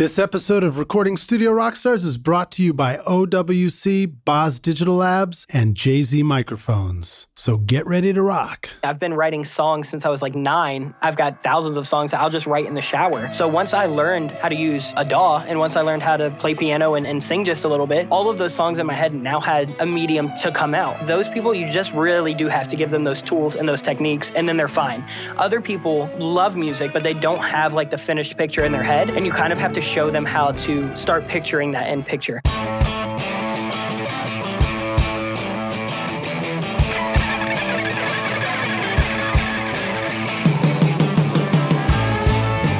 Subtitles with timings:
[0.00, 5.44] This episode of Recording Studio Rockstars is brought to you by OWC, Boz Digital Labs,
[5.50, 7.28] and JZ Microphones.
[7.36, 8.70] So get ready to rock.
[8.82, 10.94] I've been writing songs since I was like nine.
[11.02, 13.30] I've got thousands of songs that I'll just write in the shower.
[13.34, 16.30] So once I learned how to use a DAW and once I learned how to
[16.30, 18.94] play piano and, and sing just a little bit, all of those songs in my
[18.94, 21.06] head now had a medium to come out.
[21.06, 24.30] Those people, you just really do have to give them those tools and those techniques,
[24.30, 25.06] and then they're fine.
[25.36, 29.10] Other people love music, but they don't have like the finished picture in their head,
[29.10, 32.40] and you kind of have to show them how to start picturing that end picture.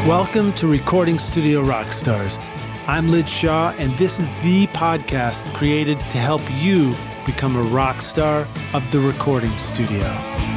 [0.07, 2.39] Welcome to Recording Studio Rockstars.
[2.87, 6.95] I'm Lij Shaw, and this is the podcast created to help you
[7.27, 10.50] become a rock star of the recording studio.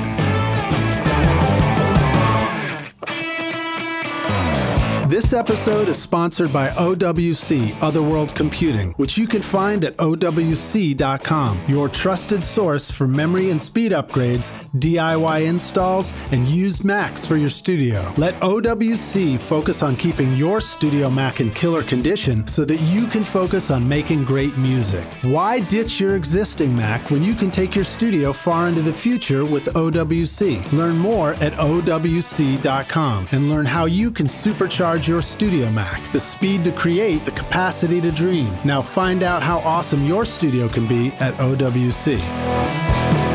[5.13, 11.59] This episode is sponsored by OWC, Other World Computing, which you can find at OWC.com,
[11.67, 17.51] your trusted source for memory and speed upgrades, DIY installs, and used Macs for your
[17.51, 18.11] studio.
[18.17, 23.23] Let OWC focus on keeping your studio Mac in killer condition so that you can
[23.23, 25.05] focus on making great music.
[25.21, 29.45] Why ditch your existing Mac when you can take your studio far into the future
[29.45, 30.71] with OWC?
[30.73, 36.01] Learn more at OWC.com and learn how you can supercharge your Studio Mac.
[36.11, 38.53] The speed to create, the capacity to dream.
[38.63, 43.32] Now find out how awesome your studio can be at OWC.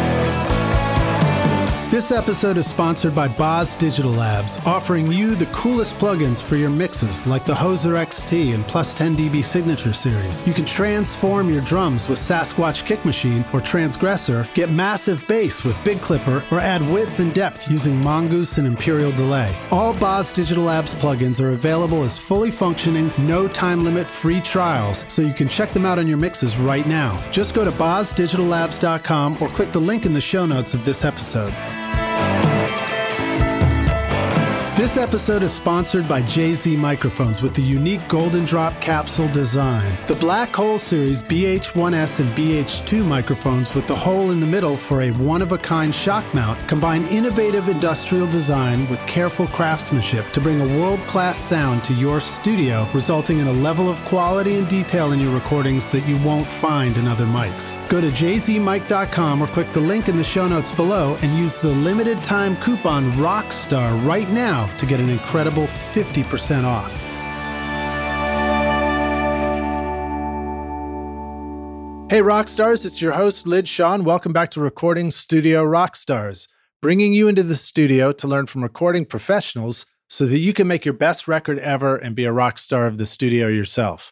[1.90, 6.68] This episode is sponsored by Boz Digital Labs, offering you the coolest plugins for your
[6.68, 10.46] mixes like the Hoser XT and Plus 10 dB Signature Series.
[10.46, 15.82] You can transform your drums with Sasquatch Kick Machine or Transgressor, get massive bass with
[15.82, 19.56] Big Clipper, or add width and depth using Mongoose and Imperial Delay.
[19.70, 25.06] All Boz Digital Labs plugins are available as fully functioning, no time limit free trials,
[25.08, 27.18] so you can check them out on your mixes right now.
[27.32, 31.54] Just go to bozdigitallabs.com or click the link in the show notes of this episode.
[34.78, 39.98] This episode is sponsored by JZ Microphones with the unique Golden Drop capsule design.
[40.06, 45.02] The Black Hole Series BH1S and BH2 microphones with the hole in the middle for
[45.02, 50.40] a one of a kind shock mount combine innovative industrial design with careful craftsmanship to
[50.40, 54.68] bring a world class sound to your studio, resulting in a level of quality and
[54.68, 57.76] detail in your recordings that you won't find in other mics.
[57.88, 61.66] Go to jzmic.com or click the link in the show notes below and use the
[61.66, 66.92] limited time coupon ROCKSTAR right now to get an incredible 50% off.
[72.10, 73.98] Hey, Rockstars, it's your host, Lij Shaw.
[73.98, 76.48] Welcome back to Recording Studio Rockstars,
[76.80, 80.86] bringing you into the studio to learn from recording professionals so that you can make
[80.86, 84.10] your best record ever and be a rock star of the studio yourself.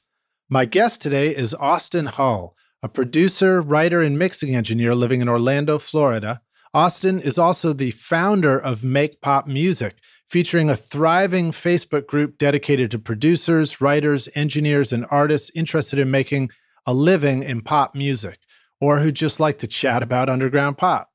[0.51, 5.79] My guest today is Austin Hull, a producer, writer, and mixing engineer living in Orlando,
[5.79, 6.43] Florida.
[6.75, 9.97] Austin is also the founder of Make Pop Music,
[10.29, 16.51] featuring a thriving Facebook group dedicated to producers, writers, engineers, and artists interested in making
[16.87, 18.39] a living in pop music
[18.81, 21.11] or who just like to chat about underground pop.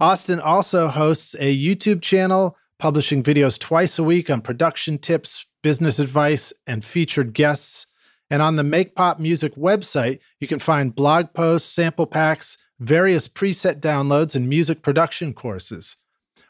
[0.00, 5.98] Austin also hosts a YouTube channel publishing videos twice a week on production tips, business
[5.98, 7.86] advice, and featured guests.
[8.28, 13.28] And on the Make Pop Music website, you can find blog posts, sample packs, various
[13.28, 15.96] preset downloads, and music production courses.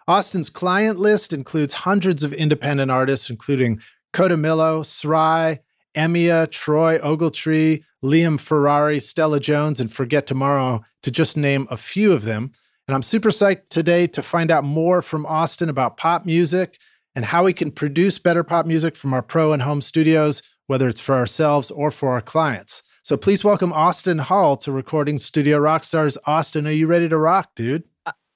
[0.09, 3.81] Austin's client list includes hundreds of independent artists, including
[4.13, 5.59] Kodamilo, Sry,
[5.97, 12.13] Emia, Troy Ogletree, Liam Ferrari, Stella Jones, and Forget Tomorrow, to just name a few
[12.13, 12.53] of them.
[12.87, 16.79] And I'm super psyched today to find out more from Austin about pop music
[17.17, 20.87] and how we can produce better pop music from our pro and home studios, whether
[20.87, 22.85] it's for ourselves or for our clients.
[23.03, 26.17] So please welcome Austin Hull to Recording Studio Rockstars.
[26.27, 27.83] Austin, are you ready to rock, dude?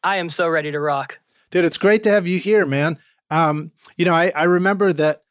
[0.03, 1.19] I am so ready to rock.
[1.51, 2.99] Dude, it's great to have you here, man.
[3.31, 5.23] Um, you know, I, I remember that.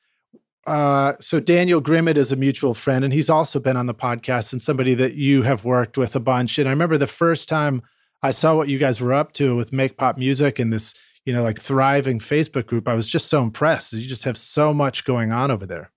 [0.68, 4.51] Uh, so Daniel Grimmett is a mutual friend, and he's also been on the podcast
[4.51, 6.60] and somebody that you have worked with a bunch.
[6.60, 7.81] And I remember the first time
[8.21, 10.94] I saw what you guys were up to with Make Pop Music and this,
[11.25, 12.88] you know, like thriving Facebook group.
[12.88, 13.94] I was just so impressed.
[13.94, 15.92] You just have so much going on over there.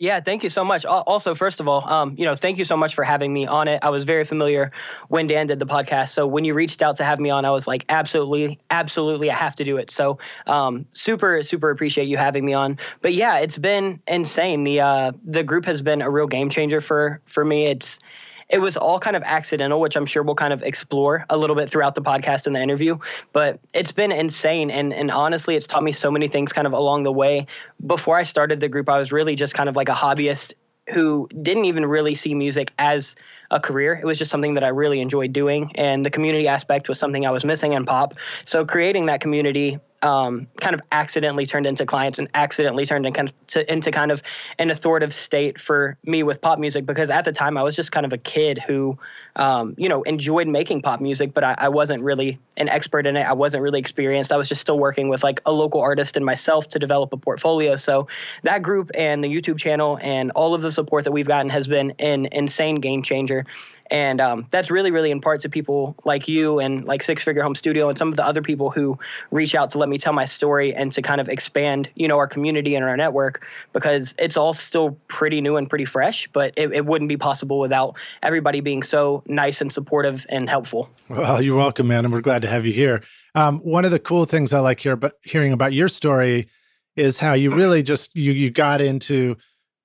[0.00, 0.84] Yeah, thank you so much.
[0.84, 3.68] Also, first of all, um, you know, thank you so much for having me on
[3.68, 3.78] it.
[3.82, 4.70] I was very familiar
[5.08, 7.50] when Dan did the podcast, so when you reached out to have me on, I
[7.50, 9.92] was like, absolutely, absolutely, I have to do it.
[9.92, 10.18] So,
[10.48, 12.78] um, super, super appreciate you having me on.
[13.02, 14.64] But yeah, it's been insane.
[14.64, 17.66] The uh, the group has been a real game changer for for me.
[17.66, 18.00] It's
[18.48, 21.56] it was all kind of accidental, which I'm sure we'll kind of explore a little
[21.56, 22.98] bit throughout the podcast and the interview.
[23.32, 24.70] But it's been insane.
[24.70, 27.46] And, and honestly, it's taught me so many things kind of along the way.
[27.84, 30.54] Before I started the group, I was really just kind of like a hobbyist
[30.92, 33.16] who didn't even really see music as
[33.50, 33.94] a career.
[33.94, 35.72] It was just something that I really enjoyed doing.
[35.76, 38.14] And the community aspect was something I was missing in pop.
[38.44, 43.14] So creating that community um, kind of accidentally turned into clients and accidentally turned in
[43.14, 44.22] kind of to, into kind of
[44.58, 47.90] an authoritative state for me with pop music because at the time I was just
[47.90, 48.98] kind of a kid who,
[49.34, 53.16] um, you know, enjoyed making pop music, but I, I, wasn't really an expert in
[53.16, 53.22] it.
[53.22, 54.30] I wasn't really experienced.
[54.30, 57.16] I was just still working with like a local artist and myself to develop a
[57.16, 57.76] portfolio.
[57.76, 58.06] So
[58.42, 61.66] that group and the YouTube channel and all of the support that we've gotten has
[61.66, 63.46] been an insane game changer.
[63.90, 67.42] And um, that's really, really in part to people like you and like Six Figure
[67.42, 68.98] Home Studio and some of the other people who
[69.30, 72.16] reach out to let me tell my story and to kind of expand, you know,
[72.16, 76.54] our community and our network because it's all still pretty new and pretty fresh, but
[76.56, 80.90] it, it wouldn't be possible without everybody being so nice and supportive and helpful.
[81.08, 82.04] Well, you're welcome, man.
[82.04, 83.02] And we're glad to have you here.
[83.34, 86.48] Um, one of the cool things I like here, but hearing about your story
[86.96, 89.36] is how you really just you you got into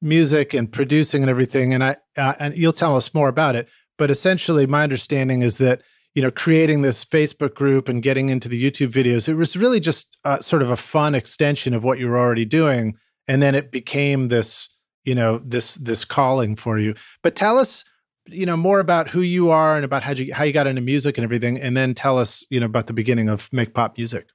[0.02, 3.68] music and producing and everything and i uh, and you'll tell us more about it
[4.00, 5.82] but essentially, my understanding is that
[6.16, 9.80] you know creating this Facebook group and getting into the YouTube videos, it was really
[9.80, 12.96] just uh, sort of a fun extension of what you were already doing,
[13.28, 14.70] and then it became this
[15.04, 16.96] you know this this calling for you.
[17.22, 17.84] But tell us
[18.26, 20.82] you know more about who you are and about how you how you got into
[20.82, 21.60] music and everything.
[21.60, 24.30] And then tell us you know about the beginning of make pop music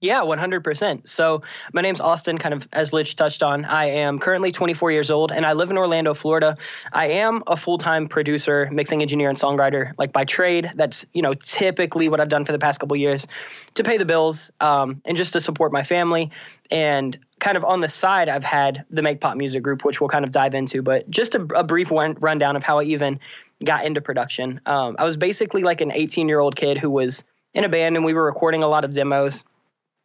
[0.00, 1.08] yeah, 100%.
[1.08, 1.42] So,
[1.72, 3.64] my name's Austin, kind of as Lij touched on.
[3.64, 6.56] I am currently 24 years old and I live in Orlando, Florida.
[6.92, 10.70] I am a full time producer, mixing engineer, and songwriter, like by trade.
[10.76, 13.26] That's, you know, typically what I've done for the past couple years
[13.74, 16.30] to pay the bills um, and just to support my family.
[16.70, 20.08] And kind of on the side, I've had the Make Pop Music Group, which we'll
[20.08, 20.80] kind of dive into.
[20.80, 23.18] But just a, a brief one, rundown of how I even
[23.64, 24.60] got into production.
[24.64, 27.96] Um, I was basically like an 18 year old kid who was in a band
[27.96, 29.42] and we were recording a lot of demos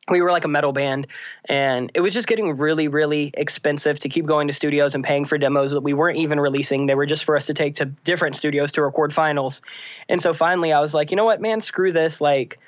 [0.10, 1.08] we were like a metal band
[1.46, 5.26] and it was just getting really really expensive to keep going to studios and paying
[5.26, 7.86] for demos that we weren't even releasing they were just for us to take to
[7.86, 9.62] different studios to record finals
[10.10, 12.60] and so finally i was like you know what man screw this like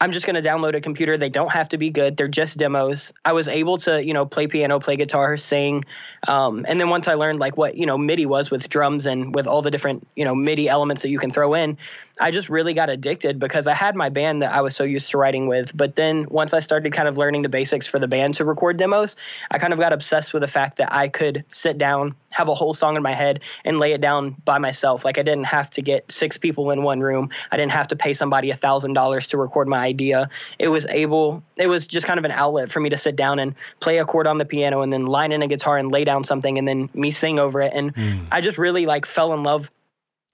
[0.00, 1.18] I'm just going to download a computer.
[1.18, 2.16] They don't have to be good.
[2.16, 3.12] They're just demos.
[3.24, 5.84] I was able to, you know, play piano, play guitar, sing.
[6.28, 9.34] Um, and then once I learned like what, you know, MIDI was with drums and
[9.34, 11.78] with all the different, you know, MIDI elements that you can throw in,
[12.18, 15.10] I just really got addicted because I had my band that I was so used
[15.10, 15.76] to writing with.
[15.76, 18.76] But then once I started kind of learning the basics for the band to record
[18.76, 19.16] demos,
[19.50, 22.54] I kind of got obsessed with the fact that I could sit down, have a
[22.54, 25.04] whole song in my head, and lay it down by myself.
[25.04, 27.30] Like I didn't have to get six people in one room.
[27.50, 30.30] I didn't have to pay somebody a thousand dollars to record my idea.
[30.58, 33.38] It was able, it was just kind of an outlet for me to sit down
[33.38, 36.04] and play a chord on the piano and then line in a guitar and lay
[36.04, 37.72] down something and then me sing over it.
[37.74, 38.28] And mm.
[38.30, 39.70] I just really like fell in love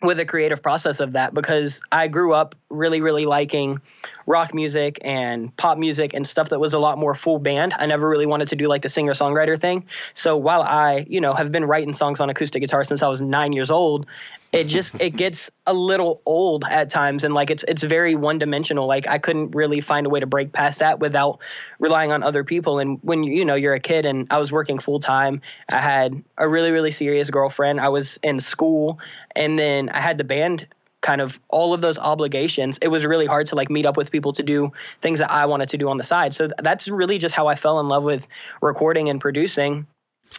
[0.05, 3.81] with the creative process of that because I grew up really, really liking
[4.27, 7.75] rock music and pop music and stuff that was a lot more full band.
[7.79, 9.87] I never really wanted to do like the singer songwriter thing.
[10.15, 13.21] So while I, you know, have been writing songs on acoustic guitar since I was
[13.21, 14.07] nine years old,
[14.55, 18.39] it just it gets a little old at times and like it's it's very one
[18.39, 18.87] dimensional.
[18.87, 21.41] Like I couldn't really find a way to break past that without
[21.81, 22.79] relying on other people.
[22.79, 26.23] And when you know you're a kid and I was working full time, I had
[26.39, 27.81] a really really serious girlfriend.
[27.81, 29.01] I was in school,
[29.35, 30.67] and then I had the band
[31.05, 34.11] kind of all of those obligations it was really hard to like meet up with
[34.11, 34.73] people to do
[35.03, 36.33] things that i wanted to do on the side.
[36.33, 38.27] So that's really just how i fell in love with
[38.63, 39.87] recording and producing.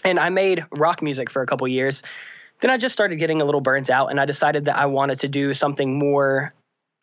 [0.04, 2.02] And i made rock music for a couple years.
[2.62, 5.20] Then i just started getting a little burnt out and i decided that i wanted
[5.20, 6.52] to do something more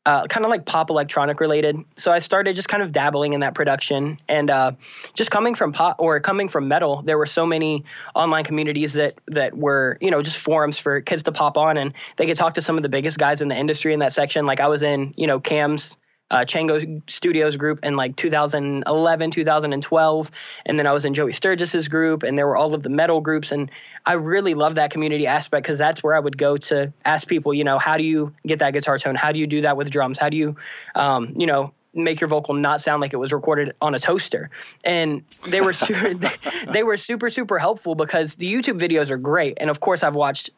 [0.04, 1.76] uh, kind of like pop electronic related.
[1.96, 4.72] So I started just kind of dabbling in that production, and uh,
[5.14, 9.14] just coming from pop or coming from metal, there were so many online communities that
[9.28, 12.54] that were you know just forums for kids to pop on, and they could talk
[12.54, 14.44] to some of the biggest guys in the industry in that section.
[14.44, 15.96] Like I was in you know Cam's
[16.32, 20.30] uh, Chango Studios group in like 2011, 2012.
[20.64, 23.20] And then I was in Joey Sturgis's group, and there were all of the metal
[23.20, 23.52] groups.
[23.52, 23.70] And
[24.06, 27.52] I really love that community aspect because that's where I would go to ask people,
[27.52, 29.14] you know, how do you get that guitar tone?
[29.14, 30.18] How do you do that with drums?
[30.18, 30.56] How do you,
[30.94, 34.48] um, you know, make your vocal not sound like it was recorded on a toaster
[34.82, 36.30] and they were super, they,
[36.72, 40.14] they were super super helpful because the youtube videos are great and of course i've
[40.14, 40.48] watched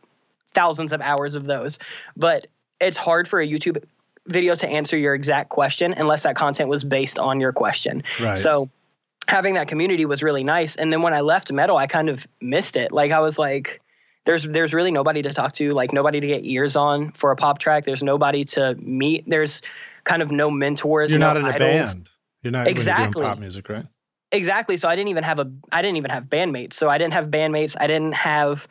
[0.50, 1.80] thousands of hours of those
[2.16, 2.46] but
[2.80, 3.82] it's hard for a youtube
[4.26, 8.02] video to answer your exact question unless that content was based on your question.
[8.20, 8.38] Right.
[8.38, 8.70] So
[9.28, 10.76] having that community was really nice.
[10.76, 12.92] And then when I left metal, I kind of missed it.
[12.92, 13.80] Like I was like,
[14.24, 17.36] there's there's really nobody to talk to, like nobody to get ears on for a
[17.36, 17.84] pop track.
[17.84, 19.24] There's nobody to meet.
[19.26, 19.60] There's
[20.04, 21.10] kind of no mentors.
[21.10, 21.56] You're no not in idols.
[21.56, 22.10] a band.
[22.42, 23.84] You're not exactly doing pop music, right?
[24.34, 24.76] exactly.
[24.76, 26.74] So I didn't even have a I didn't even have bandmates.
[26.74, 27.76] So I didn't have bandmates.
[27.78, 28.66] I didn't have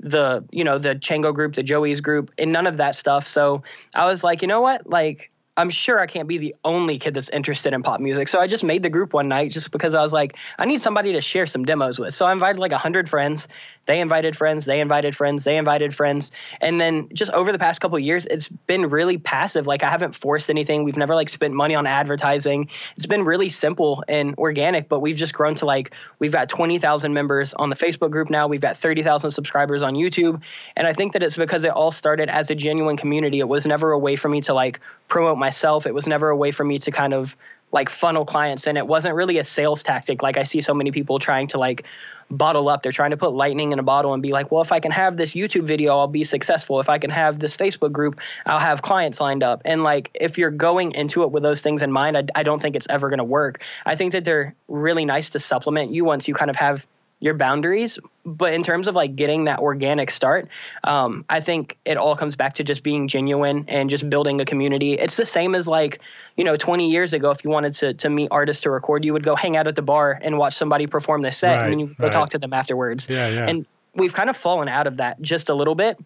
[0.00, 3.26] the you know the Chango group, the Joey's group, and none of that stuff.
[3.26, 3.62] So
[3.94, 7.14] I was like, you know what, like I'm sure I can't be the only kid
[7.14, 8.28] that's interested in pop music.
[8.28, 10.80] So I just made the group one night just because I was like, I need
[10.80, 12.14] somebody to share some demos with.
[12.14, 13.48] So I invited like 100 friends.
[13.88, 16.30] They invited friends, they invited friends, they invited friends.
[16.60, 19.66] And then just over the past couple years, it's been really passive.
[19.66, 20.84] Like I haven't forced anything.
[20.84, 22.68] We've never like spent money on advertising.
[22.96, 27.14] It's been really simple and organic, but we've just grown to like we've got 20,000
[27.14, 28.46] members on the Facebook group now.
[28.46, 30.42] We've got 30,000 subscribers on YouTube.
[30.76, 33.38] And I think that it's because it all started as a genuine community.
[33.38, 35.86] It was never a way for me to like promote myself.
[35.86, 37.34] It was never a way for me to kind of
[37.72, 40.90] like funnel clients and it wasn't really a sales tactic like i see so many
[40.90, 41.84] people trying to like
[42.30, 42.82] bottle up.
[42.82, 44.92] They're trying to put lightning in a bottle and be like, well, if I can
[44.92, 46.80] have this YouTube video, I'll be successful.
[46.80, 49.62] If I can have this Facebook group, I'll have clients lined up.
[49.64, 52.60] And like, if you're going into it with those things in mind, I, I don't
[52.60, 53.62] think it's ever going to work.
[53.86, 56.86] I think that they're really nice to supplement you once you kind of have
[57.20, 57.98] your boundaries.
[58.24, 60.48] But in terms of like getting that organic start,
[60.84, 64.44] um, I think it all comes back to just being genuine and just building a
[64.44, 64.94] community.
[64.94, 66.00] It's the same as like,
[66.36, 69.12] you know, 20 years ago, if you wanted to to meet artists to record, you
[69.12, 71.72] would go hang out at the bar and watch somebody perform their set, right, and
[71.72, 72.12] then you go right.
[72.12, 73.08] talk to them afterwards.
[73.08, 73.48] Yeah, yeah.
[73.48, 75.98] And we've kind of fallen out of that just a little bit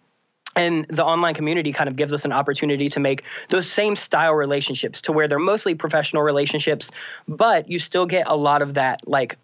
[0.55, 4.35] and the online community kind of gives us an opportunity to make those same style
[4.35, 6.91] relationships to where they're mostly professional relationships
[7.27, 9.39] but you still get a lot of that like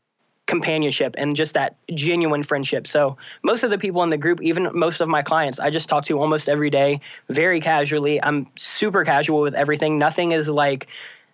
[0.48, 2.86] companionship and just that genuine friendship.
[2.86, 5.88] So most of the people in the group, even most of my clients, I just
[5.88, 8.20] talk to almost every day, very casually.
[8.20, 9.98] I'm super casual with everything.
[9.98, 10.88] Nothing is like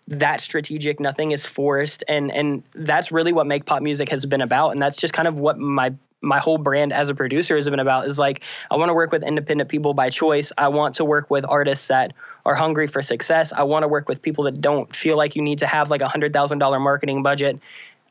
[0.09, 1.00] that strategic.
[1.00, 4.71] Nothing is forced, and and that's really what make pop music has been about.
[4.71, 7.78] And that's just kind of what my my whole brand as a producer has been
[7.78, 8.40] about is like
[8.71, 10.52] I want to work with independent people by choice.
[10.59, 13.52] I want to work with artists that are hungry for success.
[13.52, 16.00] I want to work with people that don't feel like you need to have like
[16.00, 17.61] a hundred thousand dollar marketing budget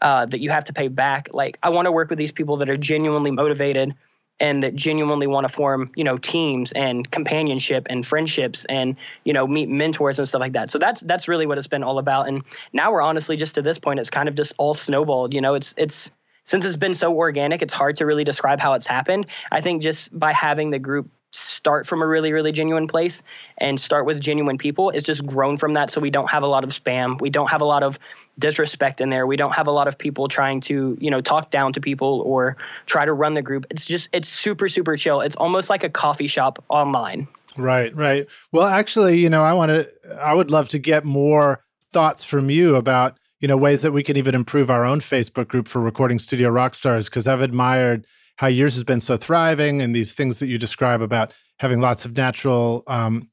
[0.03, 1.29] uh, that you have to pay back.
[1.31, 3.95] Like I want to work with these people that are genuinely motivated
[4.39, 9.31] and that genuinely want to form, you know, teams and companionship and friendships and you
[9.33, 10.69] know meet mentors and stuff like that.
[10.69, 12.27] So that's that's really what it's been all about.
[12.27, 12.43] And
[12.73, 15.33] now we're honestly just to this point, it's kind of just all snowballed.
[15.33, 16.11] You know, it's it's
[16.43, 19.27] since it's been so organic, it's hard to really describe how it's happened.
[19.51, 23.23] I think just by having the group start from a really really genuine place
[23.57, 25.91] and start with genuine people it's just grown from that.
[25.91, 27.19] So we don't have a lot of spam.
[27.19, 27.99] We don't have a lot of
[28.39, 29.27] disrespect in there.
[29.27, 32.21] We don't have a lot of people trying to you know talk down to people
[32.25, 33.65] or try to run the group.
[33.69, 35.21] It's just it's super super chill.
[35.21, 37.27] It's almost like a coffee shop online.
[37.57, 38.27] Right right.
[38.51, 42.49] Well actually you know i want to i would love to get more thoughts from
[42.49, 45.79] you about you know ways that we can even improve our own facebook group for
[45.79, 50.13] recording studio rock stars because i've admired how yours has been so thriving and these
[50.13, 53.29] things that you describe about having lots of natural um,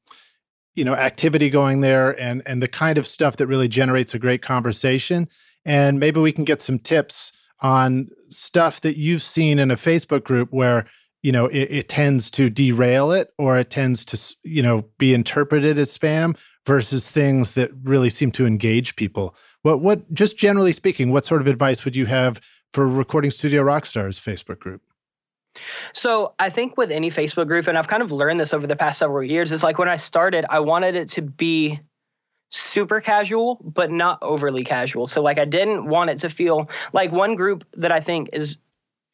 [0.75, 4.19] you know activity going there and and the kind of stuff that really generates a
[4.19, 5.27] great conversation.
[5.65, 10.23] And maybe we can get some tips on stuff that you've seen in a facebook
[10.23, 10.85] group where
[11.21, 15.13] you know it, it tends to derail it or it tends to you know be
[15.13, 19.35] interpreted as spam versus things that really seem to engage people.
[19.63, 22.39] What what just generally speaking what sort of advice would you have
[22.73, 24.81] for recording studio rockstars facebook group
[25.93, 28.75] so I think with any Facebook group, and I've kind of learned this over the
[28.75, 31.79] past several years, is like when I started, I wanted it to be
[32.49, 35.07] super casual, but not overly casual.
[35.07, 38.57] So like I didn't want it to feel like one group that I think is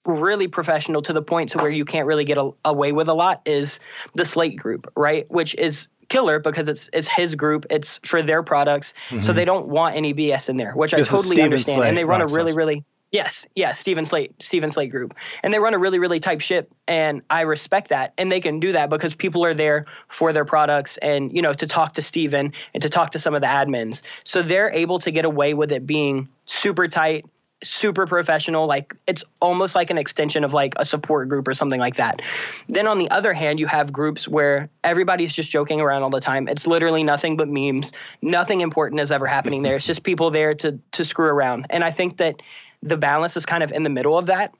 [0.05, 3.13] really professional to the point to where you can't really get a, away with a
[3.13, 3.79] lot is
[4.13, 5.29] the Slate group, right?
[5.29, 9.23] Which is killer because it's it's his group, it's for their products, mm-hmm.
[9.23, 11.75] so they don't want any BS in there, which this I totally understand.
[11.75, 15.53] Slate, and they run a really really Yes, yes, Steven Slate, Steven Slate Group, and
[15.53, 18.73] they run a really, really tight ship, and I respect that, and they can do
[18.73, 22.51] that because people are there for their products, and you know, to talk to Steven
[22.73, 25.71] and to talk to some of the admins, so they're able to get away with
[25.71, 27.25] it being super tight,
[27.63, 31.79] super professional, like it's almost like an extension of like a support group or something
[31.79, 32.21] like that.
[32.67, 36.19] Then on the other hand, you have groups where everybody's just joking around all the
[36.19, 36.47] time.
[36.47, 37.93] It's literally nothing but memes.
[38.21, 39.77] Nothing important is ever happening there.
[39.77, 42.41] It's just people there to to screw around, and I think that
[42.81, 44.53] the balance is kind of in the middle of that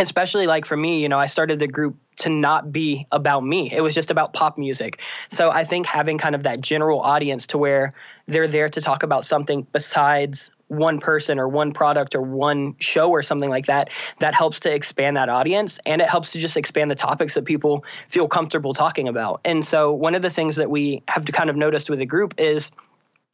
[0.00, 3.70] especially like for me, you know, I started the group to not be about me.
[3.72, 5.00] It was just about pop music.
[5.30, 7.92] So I think having kind of that general audience to where
[8.26, 13.10] they're there to talk about something besides one person or one product or one show
[13.10, 13.90] or something like that,
[14.20, 17.44] that helps to expand that audience and it helps to just expand the topics that
[17.44, 19.40] people feel comfortable talking about.
[19.44, 22.06] And so one of the things that we have to kind of noticed with the
[22.06, 22.70] group is,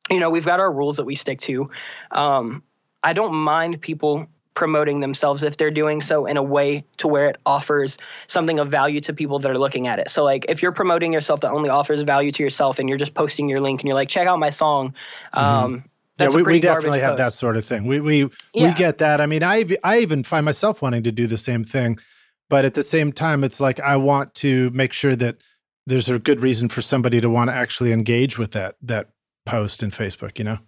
[0.08, 1.70] you know, we've got our rules that we stick to.
[2.10, 2.62] Um,
[3.06, 7.26] I don't mind people promoting themselves if they're doing so in a way to where
[7.28, 10.10] it offers something of value to people that are looking at it.
[10.10, 13.14] So like if you're promoting yourself that only offers value to yourself and you're just
[13.14, 14.88] posting your link and you're like check out my song
[15.32, 15.38] mm-hmm.
[15.38, 15.84] um,
[16.16, 17.18] That's yeah, we, we definitely have post.
[17.18, 17.86] that sort of thing.
[17.86, 18.68] We we yeah.
[18.68, 19.20] we get that.
[19.20, 21.98] I mean, I I even find myself wanting to do the same thing,
[22.48, 25.36] but at the same time, it's like I want to make sure that
[25.86, 29.10] there's a good reason for somebody to want to actually engage with that that
[29.44, 30.38] post in Facebook.
[30.38, 30.58] You know.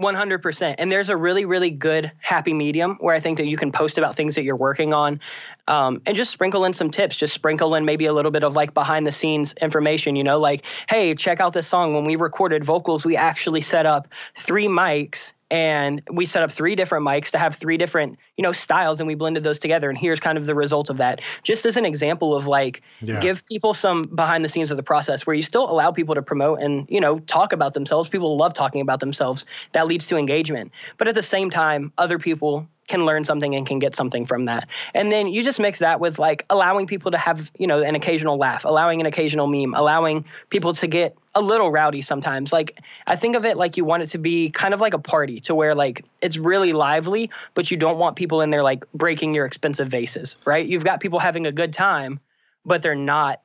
[0.00, 0.74] 100%.
[0.78, 3.98] And there's a really, really good happy medium where I think that you can post
[3.98, 5.20] about things that you're working on
[5.68, 7.16] um, and just sprinkle in some tips.
[7.16, 10.38] Just sprinkle in maybe a little bit of like behind the scenes information, you know,
[10.38, 11.94] like, hey, check out this song.
[11.94, 16.76] When we recorded vocals, we actually set up three mics and we set up three
[16.76, 19.98] different mics to have three different you know styles and we blended those together and
[19.98, 21.20] here's kind of the result of that.
[21.42, 23.20] Just as an example of like yeah.
[23.20, 26.22] give people some behind the scenes of the process where you still allow people to
[26.22, 28.08] promote and you know talk about themselves.
[28.08, 29.44] People love talking about themselves.
[29.72, 30.72] That leads to engagement.
[30.98, 34.46] But at the same time other people can learn something and can get something from
[34.46, 34.68] that.
[34.94, 37.94] And then you just mix that with like allowing people to have, you know, an
[37.94, 42.52] occasional laugh, allowing an occasional meme, allowing people to get a little rowdy sometimes.
[42.52, 44.98] Like I think of it like you want it to be kind of like a
[44.98, 48.90] party to where like it's really lively, but you don't want people in there like
[48.92, 50.66] breaking your expensive vases, right?
[50.66, 52.18] You've got people having a good time,
[52.64, 53.40] but they're not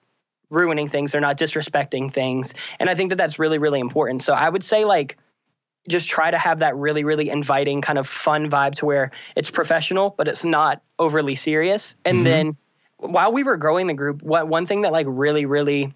[0.49, 2.53] ruining things, they're not disrespecting things.
[2.79, 4.23] And I think that that's really really important.
[4.23, 5.17] So I would say like
[5.87, 9.49] just try to have that really really inviting kind of fun vibe to where it's
[9.51, 12.23] professional but it's not overly serious and mm-hmm.
[12.23, 12.57] then
[12.97, 15.93] while we were growing the group what one thing that like really really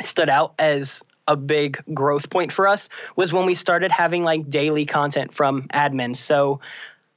[0.00, 4.48] stood out as a big growth point for us was when we started having like
[4.48, 6.60] daily content from admins so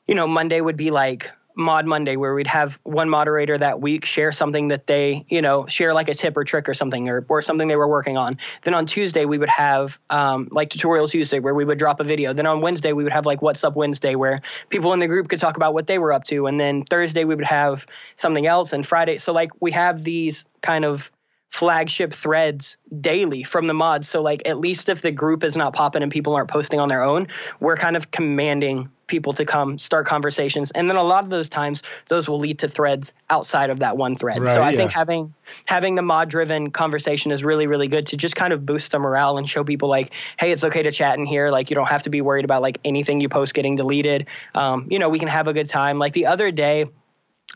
[0.07, 4.05] you know monday would be like Mod Monday where we'd have one moderator that week
[4.05, 7.25] share something that they, you know, share like a tip or trick or something or,
[7.27, 8.37] or something they were working on.
[8.63, 12.05] Then on Tuesday, we would have um, like Tutorial Tuesday where we would drop a
[12.05, 12.31] video.
[12.31, 15.27] Then on Wednesday, we would have like What's Up Wednesday where people in the group
[15.27, 16.47] could talk about what they were up to.
[16.47, 17.85] And then Thursday, we would have
[18.15, 18.71] something else.
[18.71, 21.11] And Friday, so like we have these kind of
[21.49, 24.07] flagship threads daily from the mods.
[24.07, 26.87] So like at least if the group is not popping and people aren't posting on
[26.87, 27.27] their own,
[27.59, 30.71] we're kind of commanding people to come start conversations.
[30.71, 33.97] And then a lot of those times those will lead to threads outside of that
[33.97, 34.39] one thread.
[34.39, 34.77] Right, so i yeah.
[34.77, 35.33] think having
[35.65, 38.99] having the mod driven conversation is really really good to just kind of boost the
[38.99, 41.49] morale and show people like hey it's okay to chat in here.
[41.49, 44.27] Like you don't have to be worried about like anything you post getting deleted.
[44.55, 45.97] Um, you know we can have a good time.
[45.97, 46.85] Like the other day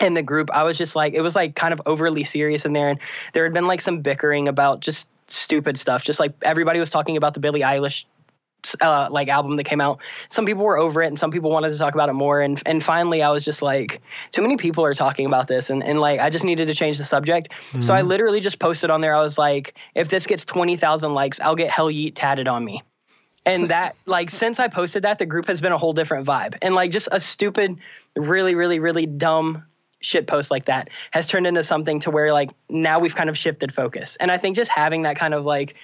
[0.01, 2.73] in the group i was just like it was like kind of overly serious in
[2.73, 2.89] there.
[2.89, 2.99] And
[3.33, 6.03] there had been like some bickering about just stupid stuff.
[6.03, 8.05] Just like everybody was talking about the billie eilish
[8.81, 9.99] uh, like album that came out.
[10.29, 12.41] Some people were over it, and some people wanted to talk about it more.
[12.41, 15.83] And and finally, I was just like, too many people are talking about this, and
[15.83, 17.49] and like I just needed to change the subject.
[17.49, 17.81] Mm-hmm.
[17.81, 18.09] So I mm-hmm.
[18.09, 19.15] literally just posted on there.
[19.15, 22.63] I was like, if this gets twenty thousand likes, I'll get Hell Yeet tatted on
[22.63, 22.81] me.
[23.45, 26.57] And that like since I posted that, the group has been a whole different vibe.
[26.61, 27.79] And like just a stupid,
[28.15, 29.65] really, really, really dumb
[30.03, 33.37] shit post like that has turned into something to where like now we've kind of
[33.37, 34.17] shifted focus.
[34.17, 35.75] And I think just having that kind of like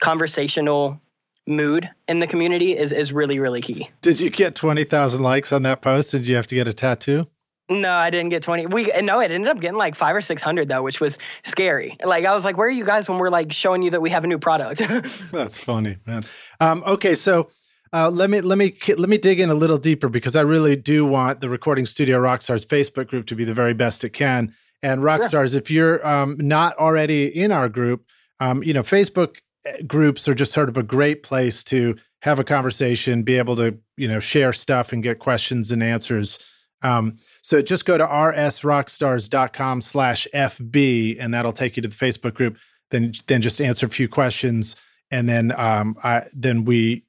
[0.00, 1.00] conversational
[1.48, 3.90] mood in the community is is really really key.
[4.02, 6.12] Did you get twenty thousand likes on that post?
[6.12, 7.26] Did you have to get a tattoo?
[7.70, 8.66] No, I didn't get 20.
[8.68, 11.98] We no, it ended up getting like five or 600 though, which was scary.
[12.02, 14.08] Like I was like, where are you guys when we're like showing you that we
[14.08, 14.80] have a new product?
[15.32, 16.24] That's funny, man.
[16.60, 17.50] Um, okay, so
[17.92, 20.76] uh, let me let me let me dig in a little deeper because I really
[20.76, 24.54] do want the Recording Studio Rockstars Facebook group to be the very best it can.
[24.82, 25.58] And Rockstars, sure.
[25.58, 28.06] if you're um, not already in our group,
[28.40, 29.36] um, you know Facebook
[29.86, 33.78] groups are just sort of a great place to have a conversation, be able to,
[33.96, 36.38] you know, share stuff and get questions and answers.
[36.82, 42.34] Um, so just go to rsrockstars.com slash FB and that'll take you to the Facebook
[42.34, 42.56] group.
[42.90, 44.76] Then, then just answer a few questions.
[45.10, 47.04] And then, um, I, then we,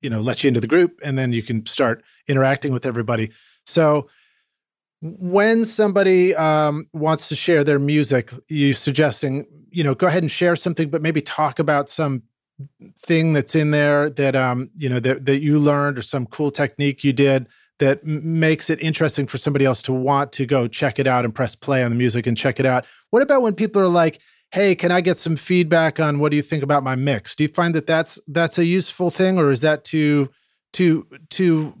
[0.00, 3.30] you know, let you into the group and then you can start interacting with everybody.
[3.66, 4.08] So,
[5.00, 10.30] when somebody um, wants to share their music, you suggesting you know, go ahead and
[10.30, 12.22] share something, but maybe talk about some
[12.96, 16.50] thing that's in there that um, you know that that you learned or some cool
[16.50, 17.48] technique you did
[17.80, 21.24] that m- makes it interesting for somebody else to want to go check it out
[21.24, 22.86] and press play on the music and check it out.
[23.10, 24.20] What about when people are like,
[24.52, 27.42] "Hey, can I get some feedback on what do you think about my mix?" Do
[27.42, 30.30] you find that that's that's a useful thing, or is that too
[30.72, 31.74] too too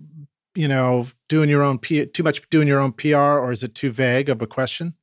[0.56, 3.76] you know doing your own P- too much doing your own PR, or is it
[3.76, 4.94] too vague of a question?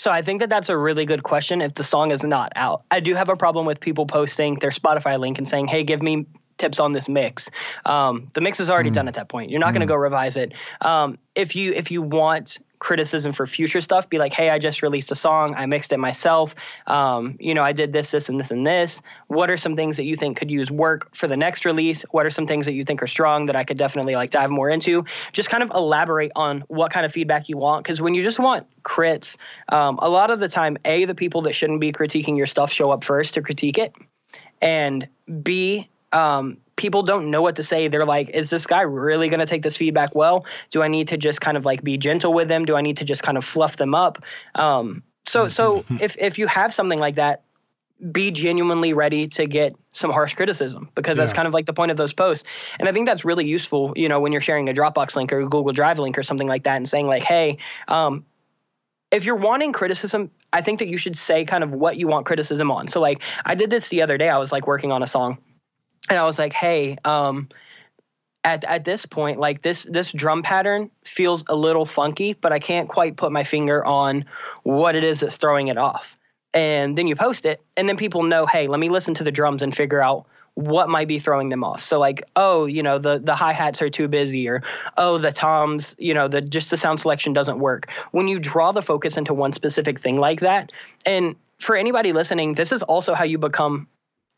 [0.00, 2.84] So I think that that's a really good question if the song is not out.
[2.90, 6.00] I do have a problem with people posting their Spotify link and saying, "Hey, give
[6.02, 6.24] me
[6.56, 7.50] tips on this mix."
[7.84, 8.94] Um, the mix is already mm.
[8.94, 9.50] done at that point.
[9.50, 9.74] You're not mm.
[9.74, 10.54] going to go revise it.
[10.80, 14.82] Um, if you if you want criticism for future stuff be like hey i just
[14.82, 16.54] released a song i mixed it myself
[16.86, 19.02] um, you know i did this this and this and this.
[19.28, 22.04] What are some things that you think could use work for the next release?
[22.10, 24.50] What are some things that you think are strong that i could definitely like dive
[24.50, 25.04] more into?
[25.32, 28.38] Just kind of elaborate on what kind of feedback you want because when you just
[28.38, 29.36] want crits
[29.68, 32.72] um, a lot of the time a the people that shouldn't be critiquing your stuff
[32.72, 33.94] show up first to critique it
[34.60, 35.08] and
[35.42, 37.88] b um, people don't know what to say.
[37.88, 40.46] They're like, is this guy really going to take this feedback well?
[40.70, 42.64] Do I need to just kind of like be gentle with them?
[42.64, 44.22] Do I need to just kind of fluff them up?
[44.54, 47.44] Um, so, so if, if you have something like that,
[48.10, 51.24] be genuinely ready to get some harsh criticism because yeah.
[51.24, 52.48] that's kind of like the point of those posts.
[52.78, 55.40] And I think that's really useful, you know, when you're sharing a Dropbox link or
[55.40, 58.24] a Google Drive link or something like that and saying like, hey, um,
[59.10, 62.24] if you're wanting criticism, I think that you should say kind of what you want
[62.24, 62.88] criticism on.
[62.88, 64.30] So like I did this the other day.
[64.30, 65.38] I was like working on a song
[66.08, 67.48] and I was like, hey, um,
[68.42, 72.58] at at this point, like this this drum pattern feels a little funky, but I
[72.58, 74.24] can't quite put my finger on
[74.62, 76.16] what it is that's throwing it off.
[76.52, 79.30] And then you post it, and then people know, hey, let me listen to the
[79.30, 81.82] drums and figure out what might be throwing them off.
[81.82, 84.62] So like, oh, you know, the the hi hats are too busy, or
[84.96, 87.90] oh, the toms, you know, the just the sound selection doesn't work.
[88.10, 90.72] When you draw the focus into one specific thing like that,
[91.06, 93.86] and for anybody listening, this is also how you become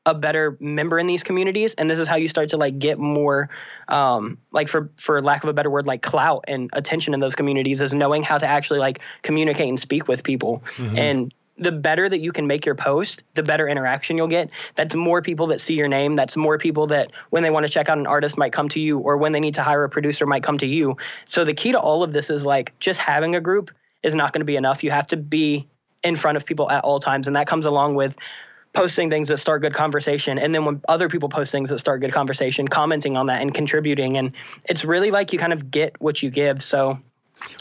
[0.04, 2.98] a better member in these communities and this is how you start to like get
[2.98, 3.48] more
[3.88, 7.36] um like for for lack of a better word like clout and attention in those
[7.36, 10.98] communities is knowing how to actually like communicate and speak with people mm-hmm.
[10.98, 14.50] and the better that you can make your post, the better interaction you'll get.
[14.74, 16.16] That's more people that see your name.
[16.16, 18.80] That's more people that when they want to check out an artist might come to
[18.80, 20.96] you or when they need to hire a producer might come to you.
[21.28, 23.70] So the key to all of this is like just having a group
[24.02, 24.82] is not going to be enough.
[24.82, 25.68] You have to be
[26.02, 28.16] in front of people at all times and that comes along with
[28.74, 32.00] posting things that start good conversation and then when other people post things that start
[32.00, 34.32] good conversation commenting on that and contributing and
[34.64, 36.98] it's really like you kind of get what you give so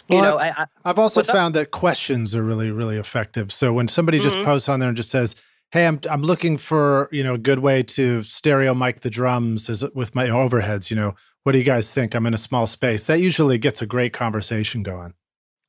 [0.10, 3.52] well, you know, I've, I, have also found that questions are really, really effective.
[3.52, 4.30] So when somebody mm-hmm.
[4.30, 5.36] just posts on there and just says,
[5.71, 9.69] "Hey, I'm I'm looking for you know a good way to stereo mic the drums
[9.69, 12.13] as, with my overheads," you know, what do you guys think?
[12.13, 13.06] I'm in a small space.
[13.06, 15.13] That usually gets a great conversation going.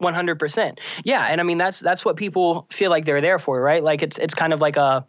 [0.02, 0.78] 100%.
[1.04, 3.82] Yeah, and I mean that's that's what people feel like they're there for, right?
[3.82, 5.06] Like it's it's kind of like a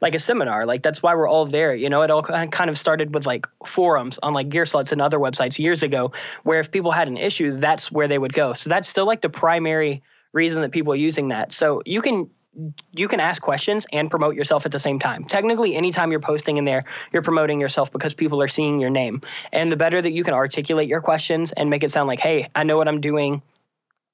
[0.00, 0.66] like a seminar.
[0.66, 1.74] Like that's why we're all there.
[1.74, 5.00] You know, it all kind of started with like forums on like Gear Gearslutz and
[5.00, 8.52] other websites years ago, where if people had an issue, that's where they would go.
[8.52, 11.52] So that's still like the primary reason that people are using that.
[11.52, 12.30] So you can
[12.92, 15.24] you can ask questions and promote yourself at the same time.
[15.24, 19.22] Technically, anytime you're posting in there, you're promoting yourself because people are seeing your name.
[19.52, 22.48] And the better that you can articulate your questions and make it sound like, hey,
[22.54, 23.42] I know what I'm doing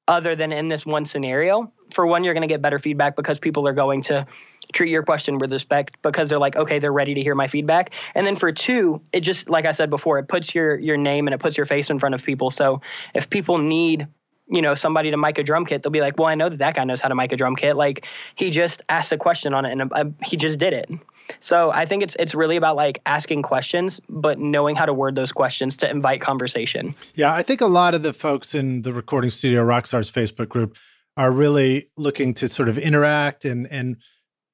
[0.09, 3.38] other than in this one scenario, for one, you're going to get better feedback because
[3.38, 4.27] people are going to
[4.72, 7.90] treat your question with respect because they're like, okay, they're ready to hear my feedback.
[8.14, 11.26] And then for two, it just like I said before, it puts your your name
[11.26, 12.50] and it puts your face in front of people.
[12.50, 12.80] So
[13.14, 14.09] if people need
[14.50, 16.59] you know somebody to mic a drum kit they'll be like well i know that
[16.59, 19.54] that guy knows how to mic a drum kit like he just asked a question
[19.54, 20.90] on it and uh, he just did it
[21.38, 25.14] so i think it's it's really about like asking questions but knowing how to word
[25.14, 28.92] those questions to invite conversation yeah i think a lot of the folks in the
[28.92, 30.76] recording studio rockstars facebook group
[31.16, 33.96] are really looking to sort of interact and and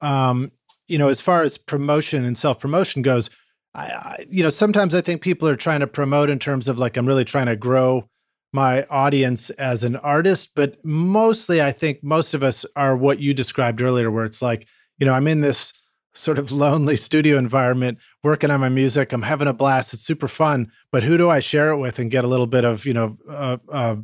[0.01, 0.51] um,
[0.89, 3.31] you know, as far as promotion and self promotion goes,
[3.75, 6.79] I, I, you know, sometimes I think people are trying to promote in terms of
[6.79, 8.09] like I'm really trying to grow
[8.53, 13.35] my audience as an artist, but mostly I think most of us are what you
[13.35, 14.67] described earlier, where it's like,
[14.99, 15.73] you know, I'm in this
[16.15, 19.13] sort of lonely studio environment working on my music.
[19.13, 19.93] I'm having a blast.
[19.93, 22.65] It's super fun, but who do I share it with and get a little bit
[22.65, 23.97] of, you know, uh, uh,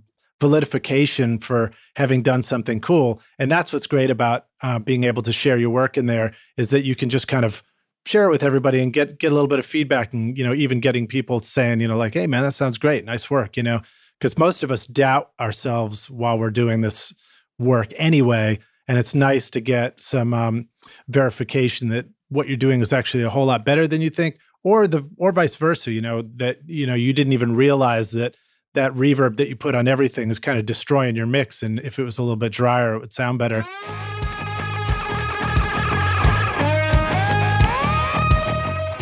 [0.42, 3.20] validification for having done something cool.
[3.38, 6.70] And that's what's great about uh, being able to share your work in there is
[6.70, 7.62] that you can just kind of
[8.05, 10.52] share it with everybody and get get a little bit of feedback and you know
[10.52, 13.05] even getting people saying you know like hey man that sounds great.
[13.05, 13.81] Nice work you know?
[14.18, 17.12] Because most of us doubt ourselves while we're doing this
[17.59, 18.59] work anyway.
[18.88, 20.68] And it's nice to get some um,
[21.09, 24.87] verification that what you're doing is actually a whole lot better than you think or
[24.87, 28.37] the or vice versa you know that you know you didn't even realize that
[28.74, 31.62] that reverb that you put on everything is kind of destroying your mix.
[31.62, 33.66] And if it was a little bit drier, it would sound better.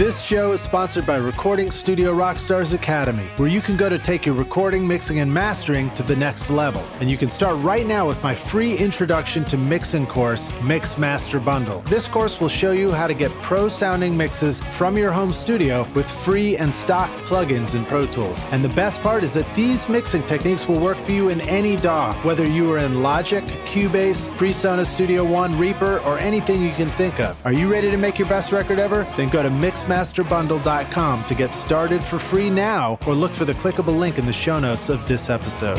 [0.00, 4.24] This show is sponsored by Recording Studio Rockstars Academy, where you can go to take
[4.24, 6.82] your recording, mixing, and mastering to the next level.
[7.00, 11.38] And you can start right now with my free introduction to mixing course, Mix Master
[11.38, 11.82] Bundle.
[11.82, 15.86] This course will show you how to get pro sounding mixes from your home studio
[15.94, 18.42] with free and stock plugins in Pro Tools.
[18.52, 21.76] And the best part is that these mixing techniques will work for you in any
[21.76, 26.88] DAW, whether you are in Logic, Cubase, PreSonus Studio One, Reaper, or anything you can
[26.92, 27.36] think of.
[27.44, 29.06] Are you ready to make your best record ever?
[29.18, 33.54] Then go to Mix Masterbundle.com to get started for free now or look for the
[33.54, 35.78] clickable link in the show notes of this episode.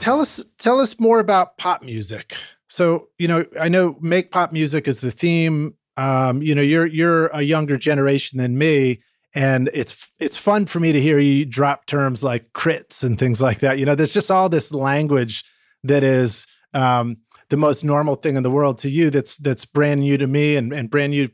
[0.00, 2.34] Tell us tell us more about pop music.
[2.68, 5.74] So, you know, I know make pop music is the theme.
[5.96, 9.00] Um, you know, you're you're a younger generation than me
[9.34, 13.42] and it's it's fun for me to hear you drop terms like crits and things
[13.42, 13.78] like that.
[13.78, 15.44] You know, there's just all this language
[15.82, 17.16] that is um,
[17.50, 20.56] the most normal thing in the world to you that's that's brand new to me
[20.56, 21.28] and, and brand new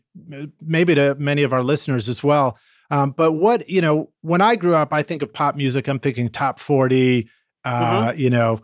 [0.60, 2.58] maybe to many of our listeners as well.
[2.90, 6.00] Um, but what you know when i grew up i think of pop music i'm
[6.00, 7.30] thinking top 40
[7.64, 8.18] uh, mm-hmm.
[8.18, 8.60] you know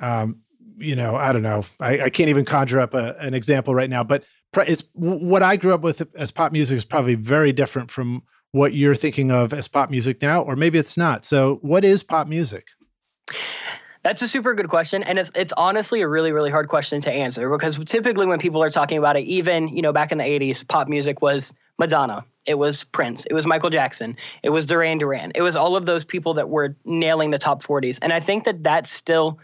[0.00, 0.40] um,
[0.76, 1.62] you know i don't know.
[1.80, 4.22] I, I can't even conjure up a, an example right now but
[4.68, 8.22] it's what i grew up with as pop music is probably very different from
[8.54, 11.24] what you're thinking of as pop music now or maybe it's not.
[11.24, 12.68] So what is pop music
[14.04, 17.10] that's a super good question, and it's it's honestly a really really hard question to
[17.10, 20.24] answer because typically when people are talking about it, even you know back in the
[20.24, 24.98] '80s, pop music was Madonna, it was Prince, it was Michael Jackson, it was Duran
[24.98, 28.20] Duran, it was all of those people that were nailing the top 40s, and I
[28.20, 29.40] think that that's still.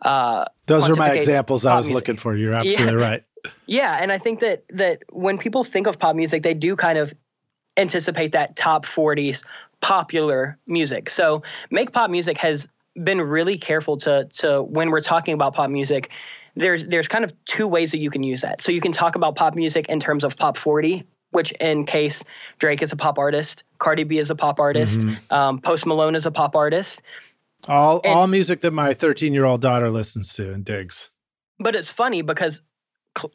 [0.00, 1.94] Uh, those are my examples I was music.
[1.94, 2.36] looking for.
[2.36, 3.08] You're absolutely yeah.
[3.08, 3.22] right.
[3.66, 6.98] Yeah, and I think that that when people think of pop music, they do kind
[6.98, 7.14] of
[7.76, 9.44] anticipate that top 40s
[9.80, 11.10] popular music.
[11.10, 12.68] So, make pop music has
[13.02, 16.10] been really careful to to when we're talking about pop music
[16.56, 18.60] there's there's kind of two ways that you can use that.
[18.62, 22.24] So you can talk about pop music in terms of pop 40, which in case
[22.58, 25.32] Drake is a pop artist, Cardi B is a pop artist, mm-hmm.
[25.32, 27.02] um, Post Malone is a pop artist.
[27.68, 31.10] All and, all music that my 13 year old daughter listens to and digs.
[31.58, 32.62] But it's funny because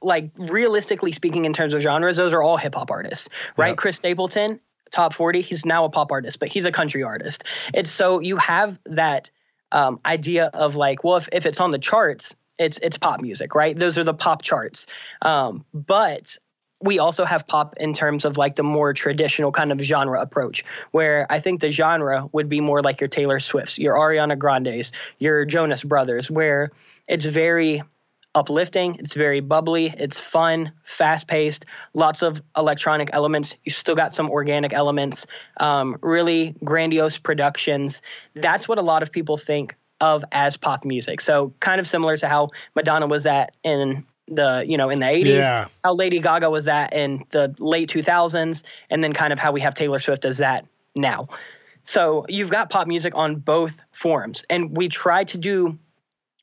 [0.01, 3.77] like realistically speaking in terms of genres those are all hip hop artists right yep.
[3.77, 4.59] chris stapleton
[4.91, 8.37] top 40 he's now a pop artist but he's a country artist it's so you
[8.37, 9.31] have that
[9.71, 13.55] um, idea of like, well, if, if it's on the charts, it's it's pop music,
[13.55, 13.77] right?
[13.77, 14.87] Those are the pop charts.
[15.21, 16.37] Um, but
[16.81, 20.63] we also have pop in terms of like the more traditional kind of genre approach,
[20.91, 24.91] where I think the genre would be more like your Taylor Swifts, your Ariana Grandes,
[25.19, 26.69] your Jonas Brothers, where
[27.07, 27.83] it's very
[28.35, 28.95] uplifting.
[28.95, 29.93] It's very bubbly.
[29.97, 33.55] It's fun, fast paced, lots of electronic elements.
[33.63, 35.25] You still got some organic elements,
[35.57, 38.01] um, really grandiose productions.
[38.35, 41.21] That's what a lot of people think of as pop music.
[41.21, 45.05] So kind of similar to how Madonna was at in the you know in the
[45.05, 45.67] 80s yeah.
[45.83, 49.59] how lady gaga was at in the late 2000s and then kind of how we
[49.59, 50.65] have taylor swift as that
[50.95, 51.27] now
[51.83, 55.77] so you've got pop music on both forms and we try to do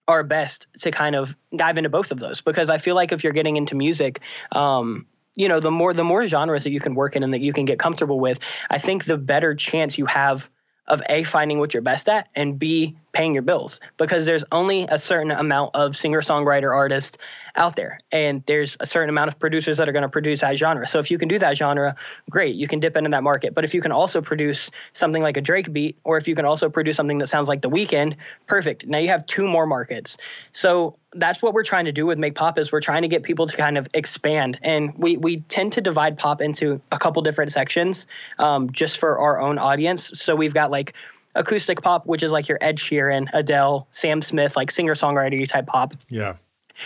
[0.09, 2.41] our best to kind of dive into both of those.
[2.41, 4.21] Because I feel like if you're getting into music,
[4.53, 7.41] um, you know, the more the more genres that you can work in and that
[7.41, 8.41] you can get comfortable with,
[8.71, 10.51] I think the better chance you have
[10.89, 13.79] of a finding what you're best at and b paying your bills.
[13.99, 17.19] Because there's only a certain amount of singer songwriter artists
[17.59, 17.99] out there.
[18.11, 20.87] And there's a certain amount of producers that are going to produce that genre.
[20.87, 21.95] So if you can do that genre
[22.31, 23.55] great you can dip into that market.
[23.55, 26.45] But if you can also produce something like a drake beat or if you can
[26.45, 28.17] also produce something that sounds like the Weeknd
[28.47, 28.87] perfect.
[28.87, 30.17] Now you have two more markets.
[30.53, 33.23] So that's what we're trying to do with make pop is we're trying to get
[33.23, 34.59] people to kind of expand.
[34.63, 38.07] And we we tend to divide pop into a couple different sections
[38.39, 40.11] um, just for our own audience.
[40.15, 40.95] So we've got like
[41.35, 45.67] acoustic pop which is like your ed sheeran adele sam smith like singer songwriter type
[45.67, 45.95] pop.
[46.09, 46.35] Yeah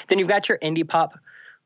[0.09, 1.19] then you've got your indie pop,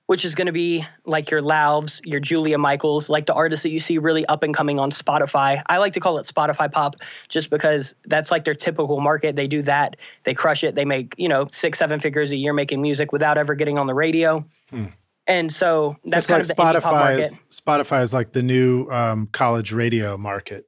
[0.06, 3.70] which is going to be like your Lauvs, your Julia Michaels, like the artists that
[3.70, 5.62] you see really up and coming on Spotify.
[5.66, 6.96] I like to call it Spotify pop
[7.28, 9.34] just because that's like their typical market.
[9.34, 12.52] They do that, they crush it, they make, you know, six, seven figures a year
[12.52, 14.44] making music without ever getting on the radio.
[14.70, 14.86] Hmm.
[15.26, 18.88] And so that's it's kind like of the Spotify is, Spotify is like the new
[18.90, 20.65] um, college radio market.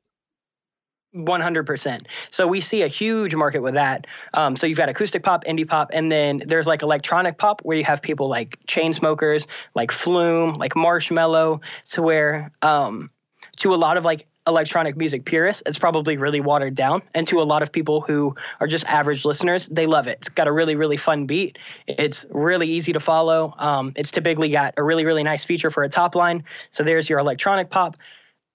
[1.14, 2.06] 100%.
[2.30, 4.06] So we see a huge market with that.
[4.34, 7.76] Um, so you've got acoustic pop, indie pop, and then there's like electronic pop where
[7.76, 13.10] you have people like Chainsmokers, like Flume, like Marshmello, to where um,
[13.56, 17.02] to a lot of like electronic music purists, it's probably really watered down.
[17.14, 20.18] And to a lot of people who are just average listeners, they love it.
[20.20, 21.58] It's got a really, really fun beat.
[21.86, 23.54] It's really easy to follow.
[23.58, 26.44] Um, it's typically got a really, really nice feature for a top line.
[26.70, 27.96] So there's your electronic pop.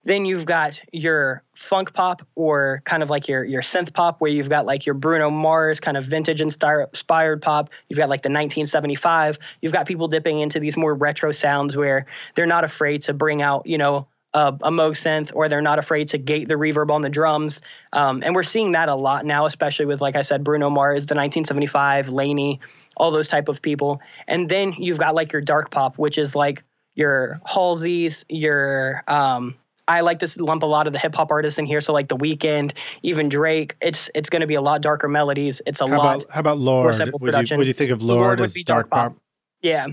[0.06, 4.32] Then you've got your funk pop or kind of like your your synth pop where
[4.32, 7.70] you've got like your Bruno Mars kind of vintage inspired pop.
[7.88, 9.40] You've got like the 1975.
[9.62, 13.42] You've got people dipping into these more retro sounds where they're not afraid to bring
[13.42, 16.90] out, you know, a, a Moog synth or they're not afraid to gate the reverb
[16.90, 17.62] on the drums.
[17.92, 21.06] Um, and we're seeing that a lot now, especially with, like I said, Bruno Mars,
[21.06, 22.60] the 1975, LANY,
[22.98, 24.02] all those type of people.
[24.28, 26.64] And then you've got like your dark pop, which is like
[26.96, 29.56] your Halsey's, your um,
[29.88, 31.82] I like to lump a lot of the hip hop artists in here.
[31.82, 33.76] So like The Weeknd, even Drake.
[33.82, 35.62] It's it's going to be a lot darker melodies.
[35.66, 36.16] It's a how lot.
[36.24, 37.00] About, how about Lorde?
[37.22, 39.12] Would you, would you think of Lorde, Lorde as dark, dark pop?
[39.14, 39.22] pop?
[39.62, 39.88] Yeah,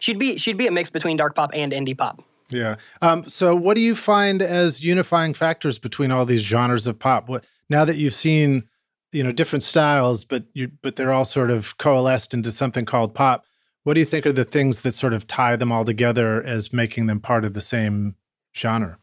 [0.00, 2.22] she'd be she'd be a mix between dark pop and indie pop.
[2.50, 2.76] Yeah.
[3.00, 7.28] Um, so what do you find as unifying factors between all these genres of pop?
[7.28, 8.68] What now that you've seen,
[9.12, 13.14] you know, different styles, but you but they're all sort of coalesced into something called
[13.14, 13.44] pop.
[13.84, 16.72] What do you think are the things that sort of tie them all together as
[16.72, 18.14] making them part of the same
[18.56, 18.98] genre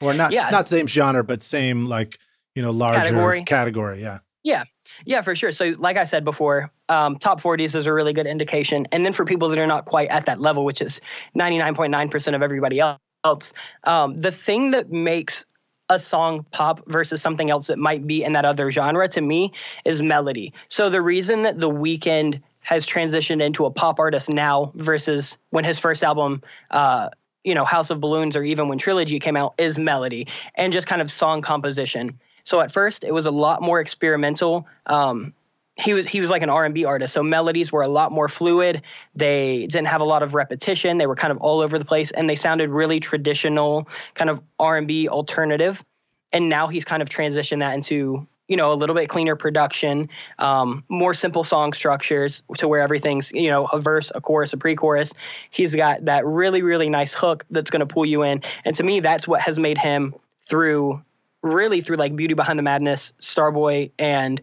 [0.00, 0.48] or not yeah.
[0.50, 2.18] not same genre but same like
[2.54, 4.64] you know larger category, category yeah Yeah,
[5.04, 5.52] yeah, for sure.
[5.52, 8.86] So, like I said before, um, top 40s is a really good indication.
[8.92, 11.00] And then for people that are not quite at that level, which is
[11.36, 13.52] 99.9% of everybody else,
[13.84, 15.44] um, the thing that makes
[15.90, 19.52] a song pop versus something else that might be in that other genre to me
[19.84, 20.52] is melody.
[20.68, 25.64] So the reason that The Weeknd has transitioned into a pop artist now versus when
[25.64, 27.08] his first album uh,
[27.44, 30.86] you know house of balloons or even when trilogy came out is melody and just
[30.86, 32.18] kind of song composition.
[32.44, 34.66] So at first it was a lot more experimental.
[34.86, 35.34] Um,
[35.78, 37.12] he was he was like an R&B artist.
[37.12, 38.82] So melodies were a lot more fluid.
[39.14, 40.98] They didn't have a lot of repetition.
[40.98, 44.42] They were kind of all over the place and they sounded really traditional kind of
[44.58, 45.84] R&B alternative.
[46.32, 50.08] And now he's kind of transitioned that into you know a little bit cleaner production
[50.38, 54.56] um, more simple song structures to where everything's you know a verse a chorus a
[54.56, 55.14] pre-chorus
[55.50, 58.82] he's got that really really nice hook that's going to pull you in and to
[58.82, 61.00] me that's what has made him through
[61.42, 64.40] really through like beauty behind the madness starboy and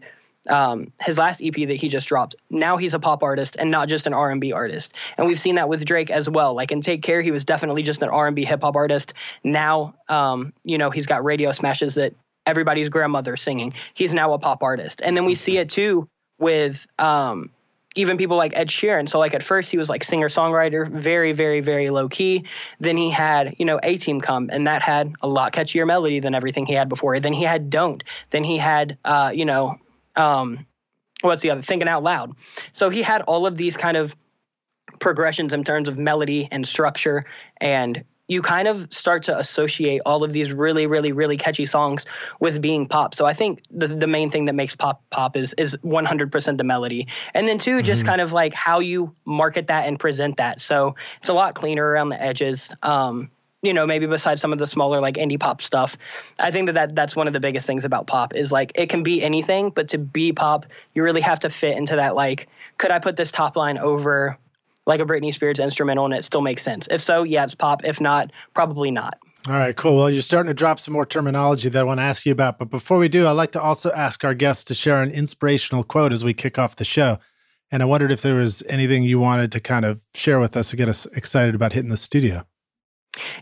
[0.48, 2.36] um, his last EP that he just dropped.
[2.50, 4.94] Now he's a pop artist and not just an R&B artist.
[5.18, 6.54] And we've seen that with Drake as well.
[6.54, 9.14] Like in Take Care, he was definitely just an R&B hip hop artist.
[9.42, 12.14] Now, um, you know, he's got radio smashes that
[12.46, 13.74] everybody's grandmother singing.
[13.94, 15.02] He's now a pop artist.
[15.02, 17.50] And then we see it too with um,
[17.96, 19.08] even people like Ed Sheeran.
[19.08, 22.44] So like at first he was like singer songwriter, very very very low key.
[22.78, 26.20] Then he had you know A Team come, and that had a lot catchier melody
[26.20, 27.18] than everything he had before.
[27.18, 28.04] Then he had Don't.
[28.30, 29.76] Then he had uh, you know
[30.14, 30.66] um,
[31.22, 32.32] what's the other Thinking Out Loud.
[32.72, 34.14] So he had all of these kind of
[35.00, 37.24] progressions in terms of melody and structure
[37.60, 42.04] and you kind of start to associate all of these really, really, really catchy songs
[42.40, 43.14] with being pop.
[43.14, 46.64] So I think the, the main thing that makes pop pop is is 100% the
[46.64, 47.84] melody, and then 2 mm-hmm.
[47.84, 50.60] just kind of like how you market that and present that.
[50.60, 52.72] So it's a lot cleaner around the edges.
[52.82, 53.30] Um,
[53.62, 55.96] you know, maybe besides some of the smaller like indie pop stuff,
[56.38, 58.88] I think that, that that's one of the biggest things about pop is like it
[58.88, 62.48] can be anything, but to be pop, you really have to fit into that like,
[62.78, 64.38] could I put this top line over
[64.86, 66.88] like a Britney Spears instrumental and it still makes sense?
[66.90, 67.84] If so, yeah, it's pop.
[67.84, 69.18] If not, probably not.
[69.48, 69.96] All right, cool.
[69.96, 72.58] Well, you're starting to drop some more terminology that I want to ask you about.
[72.58, 75.84] But before we do, I'd like to also ask our guests to share an inspirational
[75.84, 77.18] quote as we kick off the show.
[77.70, 80.70] And I wondered if there was anything you wanted to kind of share with us
[80.70, 82.44] to get us excited about hitting the studio.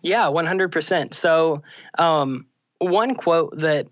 [0.03, 1.15] Yeah, 100%.
[1.15, 1.63] So,
[1.99, 2.47] um,
[2.79, 3.89] one quote that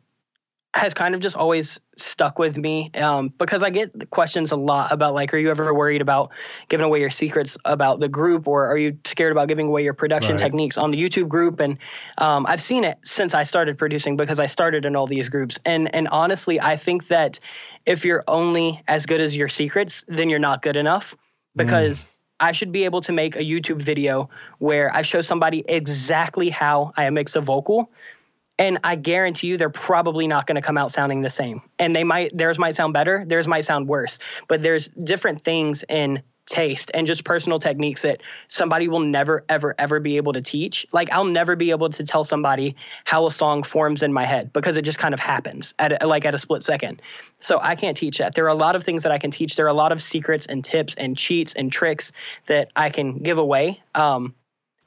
[0.75, 4.91] has kind of just always stuck with me um, because I get questions a lot
[4.91, 6.31] about like, are you ever worried about
[6.69, 9.93] giving away your secrets about the group, or are you scared about giving away your
[9.93, 10.43] production right.
[10.43, 11.61] techniques on the YouTube group?
[11.61, 11.79] And
[12.17, 15.59] um, I've seen it since I started producing because I started in all these groups.
[15.67, 17.39] And and honestly, I think that
[17.85, 21.17] if you're only as good as your secrets, then you're not good enough
[21.55, 22.07] because.
[22.07, 22.09] Mm.
[22.41, 26.93] I should be able to make a YouTube video where I show somebody exactly how
[26.97, 27.93] I mix a vocal
[28.59, 31.63] and I guarantee you they're probably not going to come out sounding the same.
[31.79, 34.19] And they might theirs might sound better, theirs might sound worse.
[34.49, 39.75] But there's different things in taste and just personal techniques that somebody will never ever
[39.79, 40.87] ever be able to teach.
[40.93, 44.53] Like I'll never be able to tell somebody how a song forms in my head
[44.53, 47.01] because it just kind of happens at a, like at a split second.
[47.39, 48.35] So I can't teach that.
[48.35, 49.57] There are a lot of things that I can teach.
[49.57, 52.13] There are a lot of secrets and tips and cheats and tricks
[52.49, 53.81] that I can give away.
[53.95, 54.35] Um,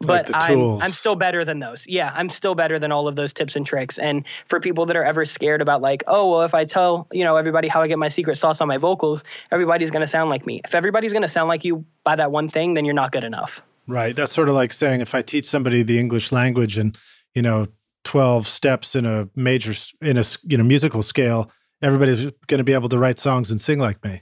[0.02, 1.86] but like I'm I'm still better than those.
[1.88, 3.98] Yeah, I'm still better than all of those tips and tricks.
[3.98, 7.24] And for people that are ever scared about like, oh well, if I tell you
[7.24, 10.46] know everybody how I get my secret sauce on my vocals, everybody's gonna sound like
[10.46, 10.62] me.
[10.66, 13.62] If everybody's gonna sound like you by that one thing, then you're not good enough.
[13.88, 14.16] Right.
[14.16, 16.98] That's sort of like saying if I teach somebody the English language and
[17.34, 17.68] you know
[18.04, 22.74] 12 steps in a major in a you know musical scale, everybody's going to be
[22.74, 24.22] able to write songs and sing like me.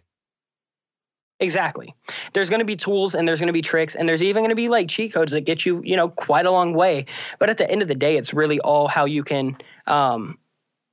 [1.40, 1.94] Exactly.
[2.34, 4.50] There's going to be tools and there's going to be tricks and there's even going
[4.50, 7.06] to be like cheat codes that get you, you know, quite a long way.
[7.40, 10.38] But at the end of the day, it's really all how you can um,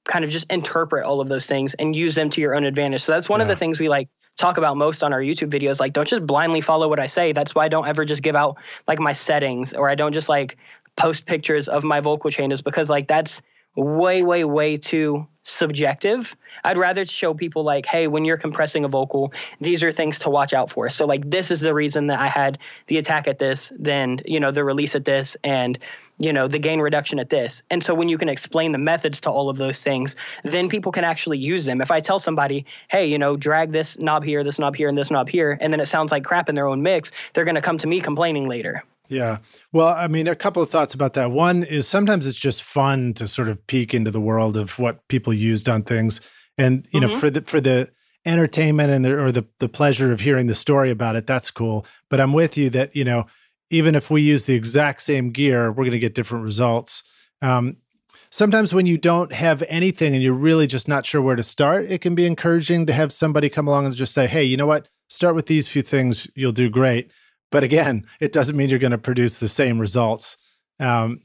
[0.07, 3.03] kind of just interpret all of those things and use them to your own advantage.
[3.03, 3.45] So that's one yeah.
[3.45, 5.79] of the things we like talk about most on our YouTube videos.
[5.79, 7.33] Like, don't just blindly follow what I say.
[7.33, 8.57] That's why I don't ever just give out
[8.89, 10.57] like my settings or I don't just like
[10.97, 13.43] post pictures of my vocal changes because like that's
[13.77, 16.37] way, way, way too subjective.
[16.65, 20.31] I'd rather show people like, hey, when you're compressing a vocal, these are things to
[20.31, 20.89] watch out for.
[20.91, 24.41] So like this is the reason that I had the attack at this, then you
[24.41, 25.79] know the release at this, and
[26.19, 27.63] you know the gain reduction at this.
[27.71, 30.93] And so when you can explain the methods to all of those things, then people
[30.93, 31.81] can actually use them.
[31.81, 34.99] If I tell somebody, hey, you know, drag this knob here, this knob here, and
[34.99, 37.55] this knob here, and then it sounds like crap in their own mix, they're going
[37.55, 38.85] to come to me complaining later.
[39.11, 39.39] Yeah.
[39.73, 41.33] Well, I mean, a couple of thoughts about that.
[41.33, 45.07] One is sometimes it's just fun to sort of peek into the world of what
[45.09, 46.21] people used on things,
[46.57, 47.11] and you mm-hmm.
[47.11, 47.91] know, for the for the
[48.25, 51.85] entertainment and the or the the pleasure of hearing the story about it, that's cool.
[52.09, 53.27] But I'm with you that you know,
[53.71, 57.03] even if we use the exact same gear, we're going to get different results.
[57.43, 57.79] Um,
[58.31, 61.87] sometimes when you don't have anything and you're really just not sure where to start,
[61.87, 64.67] it can be encouraging to have somebody come along and just say, hey, you know
[64.67, 64.89] what?
[65.09, 67.11] Start with these few things, you'll do great.
[67.51, 70.37] But again, it doesn't mean you're going to produce the same results.
[70.79, 71.23] Um,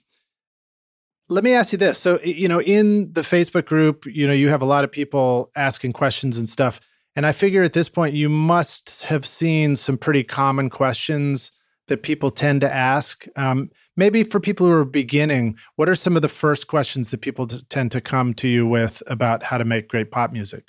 [1.30, 1.98] let me ask you this.
[1.98, 5.50] So, you know, in the Facebook group, you know, you have a lot of people
[5.56, 6.80] asking questions and stuff.
[7.16, 11.52] And I figure at this point, you must have seen some pretty common questions
[11.88, 13.26] that people tend to ask.
[13.38, 17.22] Um, maybe for people who are beginning, what are some of the first questions that
[17.22, 20.66] people t- tend to come to you with about how to make great pop music?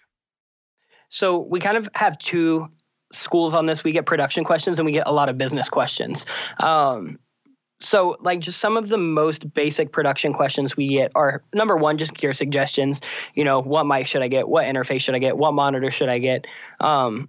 [1.09, 2.69] So we kind of have two
[3.13, 3.85] schools on this.
[3.85, 6.27] We get production questions and we get a lot of business questions.
[6.61, 7.19] Um,
[7.79, 11.99] so like just some of the most basic production questions we get are number one
[11.99, 13.01] just gear suggestions.
[13.35, 14.49] You know what mic should i get?
[14.49, 15.37] What interface should i get?
[15.37, 16.47] What monitor should i get?
[16.81, 17.29] Um,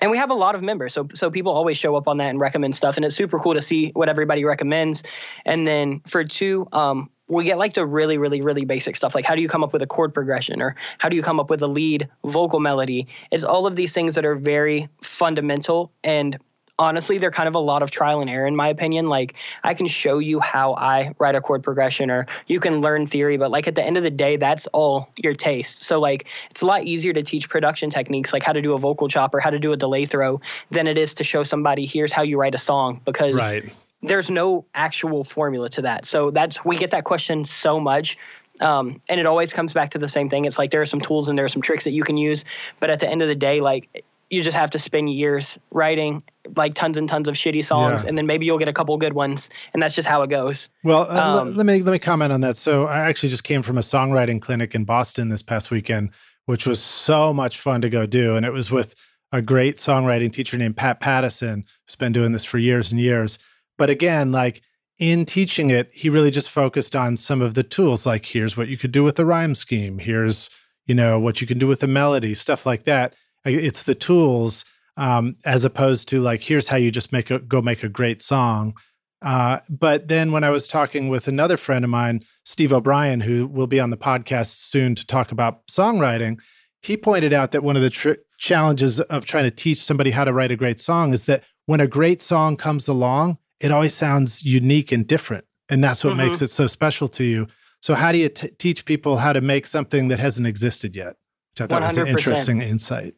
[0.00, 0.94] and we have a lot of members.
[0.94, 2.96] So so people always show up on that and recommend stuff.
[2.96, 5.04] And it's super cool to see what everybody recommends.
[5.44, 9.24] And then for two um, we get like the really really really basic stuff like
[9.24, 11.50] how do you come up with a chord progression or how do you come up
[11.50, 13.06] with a lead vocal melody?
[13.30, 16.38] It's all of these things that are very fundamental and
[16.78, 19.08] honestly they're kind of a lot of trial and error in my opinion.
[19.08, 23.06] Like i can show you how i write a chord progression or you can learn
[23.06, 25.82] theory but like at the end of the day that's all your taste.
[25.82, 28.78] So like it's a lot easier to teach production techniques like how to do a
[28.78, 31.84] vocal chop or how to do a delay throw than it is to show somebody
[31.84, 33.70] here's how you write a song because right.
[34.02, 38.16] There's no actual formula to that so that's we get that question so much
[38.60, 40.44] um, and it always comes back to the same thing.
[40.44, 42.44] It's like there are some tools and there are some tricks that you can use,
[42.80, 46.22] but at the end of the day, like you just have to spend years writing
[46.56, 48.08] like tons and tons of shitty songs yeah.
[48.08, 50.68] and then maybe you'll get a couple good ones and that's just how it goes
[50.84, 53.62] well uh, um, let me let me comment on that so i actually just came
[53.62, 56.10] from a songwriting clinic in boston this past weekend
[56.46, 58.94] which was so much fun to go do and it was with
[59.32, 63.38] a great songwriting teacher named pat pattison who's been doing this for years and years
[63.78, 64.60] but again like
[64.98, 68.68] in teaching it he really just focused on some of the tools like here's what
[68.68, 70.50] you could do with the rhyme scheme here's
[70.86, 73.14] you know what you can do with the melody stuff like that
[73.44, 74.64] it's the tools
[74.98, 78.20] um, as opposed to like here's how you just make a go make a great
[78.20, 78.74] song.
[79.22, 83.46] Uh, but then when I was talking with another friend of mine, Steve O'Brien, who
[83.46, 86.38] will be on the podcast soon to talk about songwriting,
[86.82, 90.24] he pointed out that one of the tr- challenges of trying to teach somebody how
[90.24, 93.94] to write a great song is that when a great song comes along, it always
[93.94, 95.44] sounds unique and different.
[95.68, 96.28] And that's what mm-hmm.
[96.28, 97.46] makes it so special to you.
[97.80, 101.16] So, how do you t- teach people how to make something that hasn't existed yet?
[101.52, 101.86] Which I thought 100%.
[101.86, 103.14] was an interesting insight.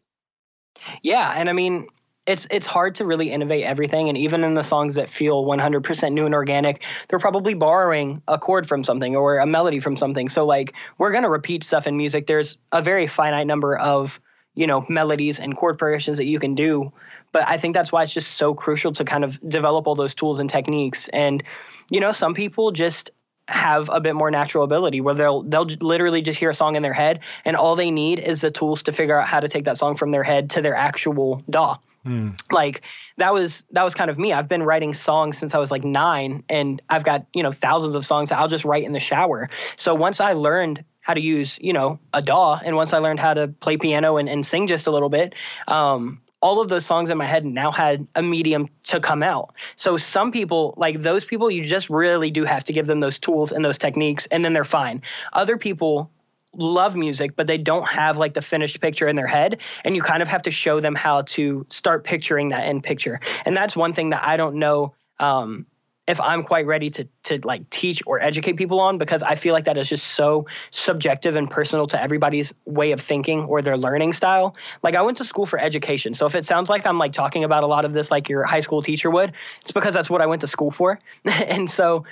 [1.03, 1.87] Yeah, and I mean,
[2.27, 6.13] it's it's hard to really innovate everything and even in the songs that feel 100%
[6.13, 10.29] new and organic they're probably borrowing a chord from something or a melody from something
[10.29, 14.21] so like we're going to repeat stuff in music there's a very finite number of
[14.55, 16.93] you know melodies and chord progressions that you can do
[17.33, 20.15] but i think that's why it's just so crucial to kind of develop all those
[20.15, 21.43] tools and techniques and
[21.91, 23.11] you know some people just
[23.51, 26.83] have a bit more natural ability where they'll they'll literally just hear a song in
[26.83, 29.65] their head and all they need is the tools to figure out how to take
[29.65, 31.77] that song from their head to their actual DAW.
[32.07, 32.41] Mm.
[32.51, 32.83] Like
[33.19, 34.33] that was that was kind of me.
[34.33, 37.95] I've been writing songs since I was like 9 and I've got, you know, thousands
[37.95, 39.49] of songs that I'll just write in the shower.
[39.77, 43.21] So once I learned how to use, you know, a DAW and once I learned
[43.21, 45.35] how to play piano and, and sing just a little bit,
[45.67, 49.55] um, all of those songs in my head now had a medium to come out.
[49.77, 53.19] So some people, like those people, you just really do have to give them those
[53.19, 55.03] tools and those techniques, and then they're fine.
[55.33, 56.11] Other people
[56.55, 59.59] love music, but they don't have like the finished picture in their head.
[59.85, 63.21] And you kind of have to show them how to start picturing that end picture.
[63.45, 65.67] And that's one thing that I don't know um,
[66.11, 69.55] if I'm quite ready to to like teach or educate people on because I feel
[69.55, 73.77] like that is just so subjective and personal to everybody's way of thinking or their
[73.77, 74.57] learning style.
[74.83, 76.15] Like I went to school for education.
[76.15, 78.43] So if it sounds like I'm like talking about a lot of this like your
[78.43, 80.99] high school teacher would, it's because that's what I went to school for.
[81.25, 82.05] and so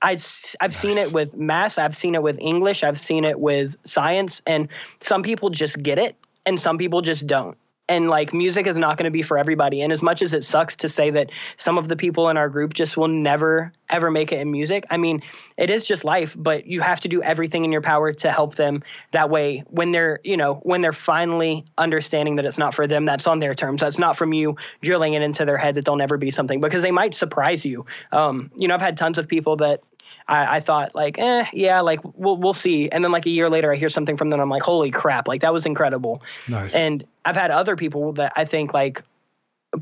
[0.00, 0.20] I, I've
[0.60, 0.76] nice.
[0.76, 4.68] seen it with math, I've seen it with English, I've seen it with science, and
[4.98, 7.56] some people just get it and some people just don't
[7.92, 9.82] and like music is not going to be for everybody.
[9.82, 12.48] And as much as it sucks to say that some of the people in our
[12.48, 15.22] group just will never ever make it in music i mean
[15.58, 18.54] it is just life but you have to do everything in your power to help
[18.54, 18.82] them.
[19.12, 23.04] That way when they're you know when they're finally understanding that it's not for them
[23.04, 23.80] that's on their terms.
[23.80, 26.82] That's not from you drilling it into their head that they'll never be something because
[26.82, 27.84] they might surprise you.
[28.10, 29.82] Um, you know i've had tons of people that
[30.28, 32.88] I, I, thought like, eh, yeah, like we'll we'll see.
[32.88, 34.40] And then like a year later, I hear something from them.
[34.40, 36.22] I'm like, holy crap, like that was incredible.
[36.48, 36.74] Nice.
[36.74, 39.02] And I've had other people that I think like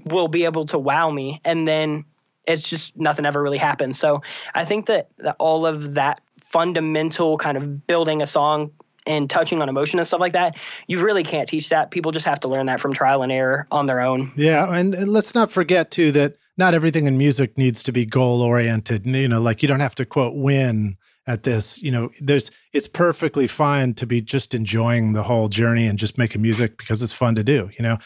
[0.04, 2.04] will be able to wow me, and then
[2.46, 3.98] it's just nothing ever really happens.
[3.98, 4.22] So
[4.54, 8.72] I think that, that all of that fundamental kind of building a song
[9.06, 11.90] and touching on emotion and stuff like that, you really can't teach that.
[11.90, 14.32] People just have to learn that from trial and error on their own.
[14.36, 18.04] Yeah, and, and let's not forget too that not everything in music needs to be
[18.06, 19.04] goal oriented.
[19.06, 20.96] You know, like you don't have to quote win
[21.26, 25.86] at this, you know, there's it's perfectly fine to be just enjoying the whole journey
[25.86, 27.98] and just making music because it's fun to do, you know.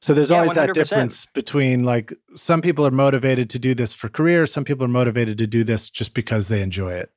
[0.00, 0.72] So there's Yeah, always that 100%.
[0.72, 4.88] difference between like some people are motivated to do this for career, some people are
[4.88, 7.10] motivated to do this just because they enjoy it.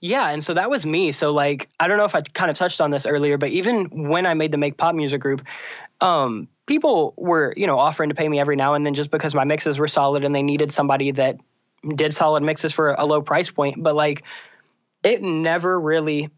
[0.00, 1.12] Yeah, and so that was me.
[1.12, 3.86] So like I don't know if I kind of touched on this earlier, but even
[4.08, 5.42] when I made the Make Pop Music group,
[6.00, 9.34] um, people were, you know, offering to pay me every now and then just because
[9.34, 11.36] my mixes were solid and they needed somebody that
[11.94, 13.82] did solid mixes for a low price point.
[13.82, 14.22] But like
[15.02, 16.30] it never really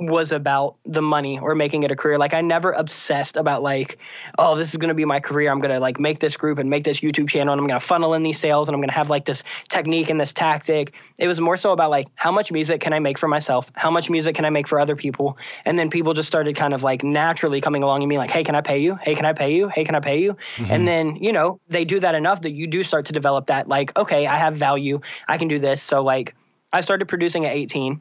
[0.00, 2.18] was about the money or making it a career.
[2.18, 3.98] Like I never obsessed about like,
[4.38, 5.50] oh, this is gonna be my career.
[5.50, 8.14] I'm gonna like make this group and make this YouTube channel and I'm gonna funnel
[8.14, 10.92] in these sales and I'm gonna have like this technique and this tactic.
[11.18, 13.70] It was more so about like how much music can I make for myself?
[13.74, 15.36] How much music can I make for other people?
[15.64, 18.44] And then people just started kind of like naturally coming along and being like, hey,
[18.44, 18.94] can I pay you?
[18.94, 19.68] Hey, can I pay you?
[19.68, 20.36] Hey, can I pay you?
[20.56, 20.72] Mm-hmm.
[20.72, 23.66] And then, you know, they do that enough that you do start to develop that
[23.66, 25.00] like, okay, I have value.
[25.26, 25.82] I can do this.
[25.82, 26.36] So like
[26.72, 28.00] I started producing at 18.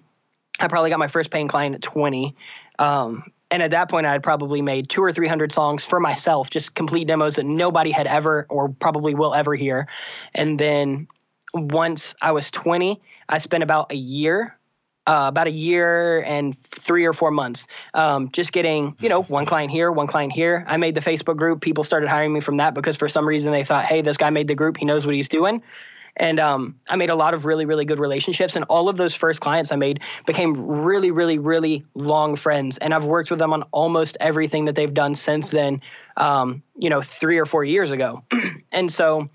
[0.60, 2.36] I probably got my first paying client at 20.
[2.80, 6.50] Um, and at that point, I had probably made two or 300 songs for myself,
[6.50, 9.88] just complete demos that nobody had ever or probably will ever hear.
[10.34, 11.08] And then
[11.54, 14.58] once I was 20, I spent about a year,
[15.06, 19.46] uh, about a year and three or four months, um, just getting, you know, one
[19.46, 20.66] client here, one client here.
[20.68, 21.62] I made the Facebook group.
[21.62, 24.30] People started hiring me from that because for some reason they thought, hey, this guy
[24.30, 24.76] made the group.
[24.76, 25.64] He knows what he's doing.
[26.18, 28.56] And um, I made a lot of really, really good relationships.
[28.56, 32.78] And all of those first clients I made became really, really, really long friends.
[32.78, 35.82] And I've worked with them on almost everything that they've done since then,
[36.18, 38.24] um, you know, three or four years ago.
[38.72, 39.30] and so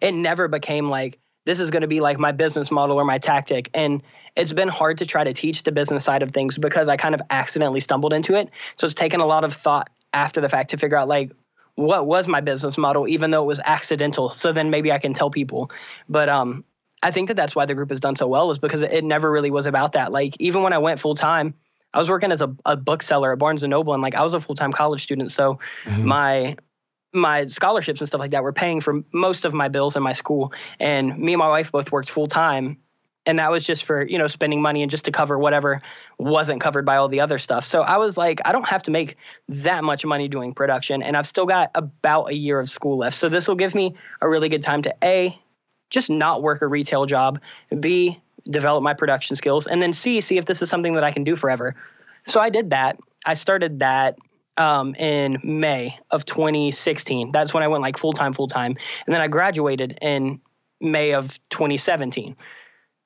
[0.00, 3.18] it never became like, this is going to be like my business model or my
[3.18, 3.70] tactic.
[3.72, 4.02] And
[4.36, 7.14] it's been hard to try to teach the business side of things because I kind
[7.14, 8.50] of accidentally stumbled into it.
[8.76, 11.32] So it's taken a lot of thought after the fact to figure out like
[11.74, 14.30] what was my business model, even though it was accidental.
[14.30, 15.70] So then maybe I can tell people.
[16.08, 16.64] But um,
[17.02, 19.30] I think that that's why the group has done so well is because it never
[19.30, 20.12] really was about that.
[20.12, 21.54] Like even when I went full time,
[21.94, 24.34] I was working as a, a bookseller at Barnes and Noble, and like I was
[24.34, 25.30] a full time college student.
[25.30, 26.04] So Mhm.
[26.04, 26.56] my
[27.12, 30.14] my scholarships and stuff like that were paying for most of my bills in my
[30.14, 32.78] school and me and my wife both worked full time
[33.26, 35.80] and that was just for you know spending money and just to cover whatever
[36.18, 37.64] wasn't covered by all the other stuff.
[37.64, 39.16] So i was like i don't have to make
[39.48, 43.16] that much money doing production and i've still got about a year of school left.
[43.16, 45.38] So this will give me a really good time to a
[45.90, 47.40] just not work a retail job
[47.80, 51.10] b develop my production skills and then c see if this is something that i
[51.10, 51.74] can do forever.
[52.24, 52.98] So i did that.
[53.24, 54.18] I started that
[54.56, 57.32] um, in May of 2016.
[57.32, 60.40] That's when I went like full time, full time, and then I graduated in
[60.80, 62.36] May of 2017.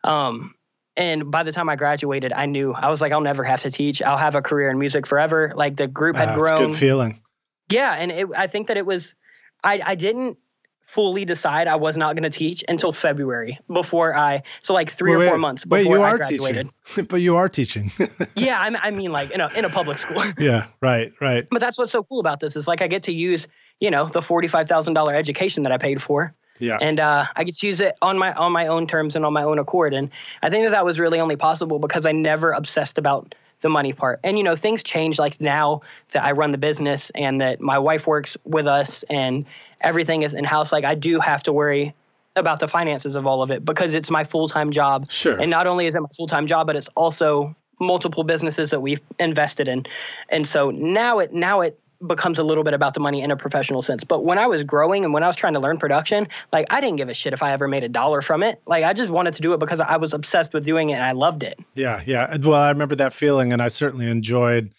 [0.06, 0.54] Um,
[0.96, 3.70] and by the time I graduated, I knew I was like, I'll never have to
[3.70, 4.00] teach.
[4.00, 5.52] I'll have a career in music forever.
[5.54, 6.68] Like the group had a grown.
[6.68, 7.20] good feeling.
[7.68, 9.14] Yeah, and it, I think that it was.
[9.62, 10.38] I I didn't
[10.86, 14.42] fully decide I was not going to teach until February before I.
[14.62, 16.68] So like three Wait, or four wait, months wait, before you I are graduated.
[16.84, 17.90] teaching, but you are teaching.
[18.36, 20.22] Yeah, I, I mean like in a in a public school.
[20.38, 21.46] yeah, right, right.
[21.50, 23.48] But that's what's so cool about this is like I get to use,
[23.80, 27.44] you know, the forty-five thousand dollar education that I paid for, Yeah, and uh, I
[27.44, 29.94] get to use it on my on my own terms and on my own accord.
[29.94, 30.10] And
[30.42, 33.92] I think that that was really only possible because I never obsessed about the money
[33.92, 34.20] part.
[34.22, 35.18] And you know, things change.
[35.18, 35.82] Like now
[36.12, 39.46] that I run the business and that my wife works with us and
[39.80, 41.94] everything is in house, like I do have to worry
[42.36, 45.10] about the finances of all of it because it's my full time job.
[45.10, 45.40] sure.
[45.40, 48.80] And not only is it my full time job, but it's also multiple businesses that
[48.80, 49.86] we've invested in.
[50.28, 53.36] And so now it now it becomes a little bit about the money in a
[53.36, 54.04] professional sense.
[54.04, 56.80] But when I was growing and when I was trying to learn production, like I
[56.80, 58.62] didn't give a shit if I ever made a dollar from it.
[58.66, 61.04] Like I just wanted to do it because I was obsessed with doing it and
[61.04, 61.58] I loved it.
[61.74, 62.36] Yeah, yeah.
[62.36, 64.70] Well, I remember that feeling, and I certainly enjoyed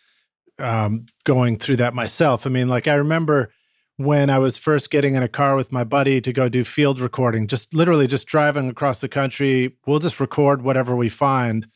[0.59, 2.45] um, going through that myself.
[2.45, 3.51] I mean, like I remember
[3.97, 6.99] when I was first getting in a car with my buddy to go do field
[6.99, 9.75] recording, just literally just driving across the country.
[9.85, 11.67] We'll just record whatever we find.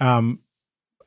[0.00, 0.40] Um,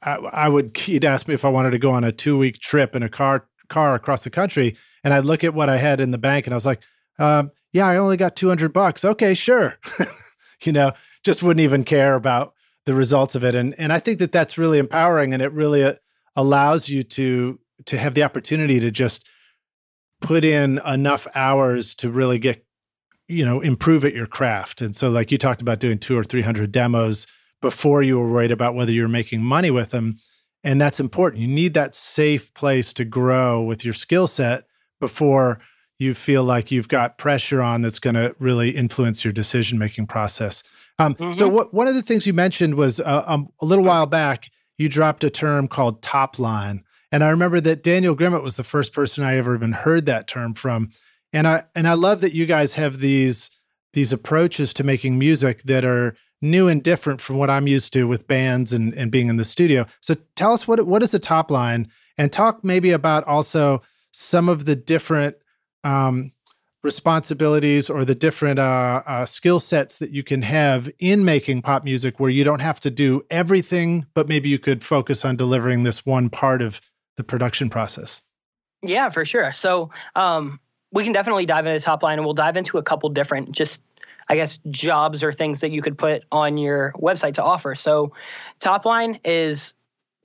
[0.01, 2.59] I, I would he'd ask me if I wanted to go on a two week
[2.59, 6.01] trip in a car car across the country, and I'd look at what I had
[6.01, 6.81] in the bank, and I was like,
[7.17, 9.05] um, "Yeah, I only got two hundred bucks.
[9.05, 9.77] Okay, sure."
[10.63, 10.91] you know,
[11.23, 12.53] just wouldn't even care about
[12.85, 15.83] the results of it, and and I think that that's really empowering, and it really
[15.83, 15.93] uh,
[16.35, 19.27] allows you to to have the opportunity to just
[20.21, 22.65] put in enough hours to really get
[23.27, 26.23] you know improve at your craft and so like you talked about doing two or
[26.23, 27.27] three hundred demos
[27.61, 30.17] before you were worried about whether you're making money with them
[30.63, 31.41] and that's important.
[31.41, 34.65] You need that safe place to grow with your skill set
[34.99, 35.59] before
[35.97, 40.07] you feel like you've got pressure on that's going to really influence your decision making
[40.07, 40.63] process.
[40.97, 41.51] Um, so Mhm.
[41.51, 44.87] what, one of the things you mentioned was uh, um, a little while back you
[44.87, 46.83] dropped a term called top line.
[47.11, 50.27] And i remember that daniel grimmett was the first person i ever even heard that
[50.27, 50.89] term from.
[51.33, 53.49] And i and i love that you guys have these
[53.93, 58.07] these approaches to making music that are new and different from what I'm used to
[58.07, 59.85] with bands and, and being in the studio.
[60.01, 63.81] So tell us what what is the top line and talk maybe about also
[64.11, 65.35] some of the different
[65.83, 66.31] um,
[66.83, 71.83] responsibilities or the different uh, uh, skill sets that you can have in making pop
[71.83, 75.83] music where you don't have to do everything, but maybe you could focus on delivering
[75.83, 76.79] this one part of
[77.17, 78.21] the production process.
[78.81, 79.51] Yeah, for sure.
[79.51, 80.59] So um,
[80.91, 83.51] we can definitely dive into the top line and we'll dive into a couple different
[83.51, 83.81] just
[84.29, 87.75] I guess jobs or things that you could put on your website to offer.
[87.75, 88.13] So
[88.59, 89.73] top line is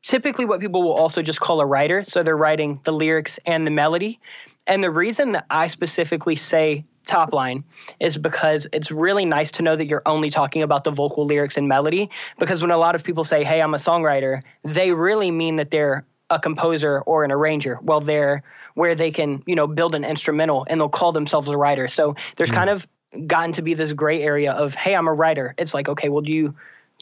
[0.03, 2.05] typically what people will also just call a writer.
[2.05, 4.21] So they're writing the lyrics and the melody.
[4.67, 7.65] And the reason that I specifically say top line
[8.01, 11.57] is because it's really nice to know that you're only talking about the vocal lyrics
[11.57, 12.11] and melody.
[12.39, 15.71] Because when a lot of people say, hey, I'm a songwriter, they really mean that
[15.71, 17.79] they're a composer or an arranger.
[17.83, 18.43] Well, they're
[18.75, 21.89] where they can, you know, build an instrumental and they'll call themselves a writer.
[21.89, 22.55] So there's mm.
[22.55, 22.87] kind of
[23.27, 25.55] gotten to be this gray area of, hey, I'm a writer.
[25.59, 26.55] It's like, okay, well, do you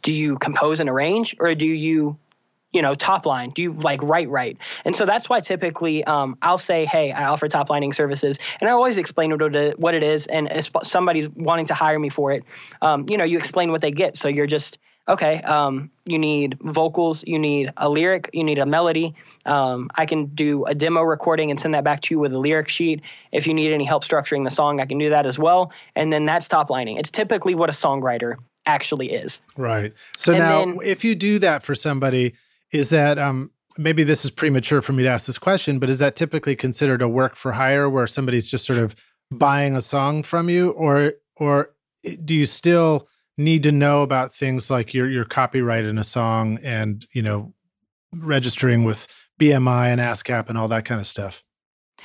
[0.02, 2.18] do you compose and arrange or do you
[2.72, 3.50] you know, top line?
[3.50, 7.24] Do you like write write And so that's why typically um, I'll say, hey, I
[7.24, 10.26] offer top lining services, and I always explain what it, what it is.
[10.26, 12.44] And if somebody's wanting to hire me for it,
[12.80, 14.16] um, you know, you explain what they get.
[14.16, 14.78] So you're just
[15.08, 19.14] okay, um, you need vocals, you need a lyric, you need a melody.
[19.46, 22.38] Um, I can do a demo recording and send that back to you with a
[22.38, 23.02] lyric sheet.
[23.32, 25.72] If you need any help structuring the song, I can do that as well.
[25.96, 26.96] And then that's top lining.
[26.96, 28.36] It's typically what a songwriter
[28.66, 29.42] actually is.
[29.56, 29.92] Right.
[30.16, 32.34] So and now, then, if you do that for somebody,
[32.70, 35.98] is that um, maybe this is premature for me to ask this question, but is
[35.98, 38.94] that typically considered a work for hire where somebody's just sort of
[39.30, 41.74] buying a song from you, or or
[42.24, 46.58] do you still need to know about things like your your copyright in a song
[46.62, 47.54] and you know
[48.14, 49.08] registering with
[49.40, 51.42] BMI and ASCAP and all that kind of stuff.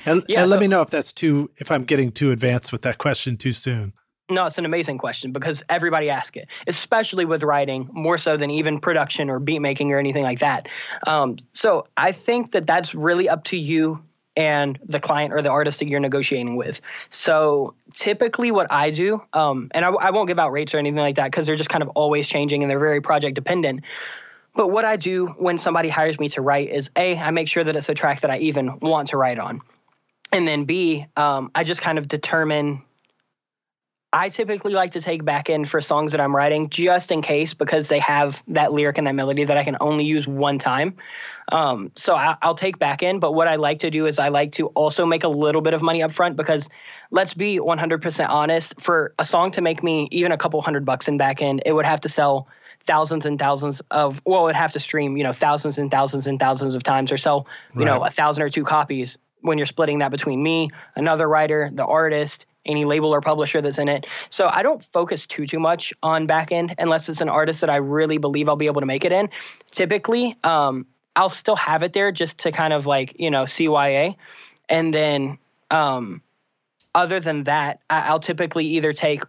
[0.05, 2.83] And, yeah, and let me know if that's too if I'm getting too advanced with
[2.83, 3.93] that question too soon.
[4.29, 8.51] No, it's an amazing question because everybody asks it, especially with writing, more so than
[8.51, 10.67] even production or beat making or anything like that.
[11.07, 14.03] Um, so I think that that's really up to you
[14.37, 16.79] and the client or the artist that you're negotiating with.
[17.09, 20.99] So typically, what I do, um, and I, I won't give out rates or anything
[20.99, 23.81] like that because they're just kind of always changing and they're very project dependent.
[24.55, 27.63] But what I do when somebody hires me to write is A, I make sure
[27.63, 29.61] that it's a track that I even want to write on.
[30.31, 32.83] And then B, um, I just kind of determine
[34.13, 37.53] I typically like to take back end for songs that I'm writing just in case
[37.53, 40.95] because they have that lyric and that melody that I can only use one time.
[41.51, 44.29] Um, so I, will take back end, but what I like to do is I
[44.29, 46.69] like to also make a little bit of money up front because
[47.11, 51.09] let's be 100% honest, for a song to make me even a couple hundred bucks
[51.09, 52.47] in back end, it would have to sell
[52.85, 56.25] thousands and thousands of well it would have to stream you know thousands and thousands
[56.25, 57.85] and thousands of times or sell you right.
[57.85, 61.85] know a thousand or two copies when you're splitting that between me another writer the
[61.85, 64.05] artist any label or publisher that's in it.
[64.29, 67.69] So I don't focus too too much on back end unless it's an artist that
[67.69, 69.29] I really believe I'll be able to make it in.
[69.71, 74.15] Typically, um, I'll still have it there just to kind of like you know CYA,
[74.69, 75.37] and then
[75.71, 76.21] um,
[76.93, 79.23] other than that, I- I'll typically either take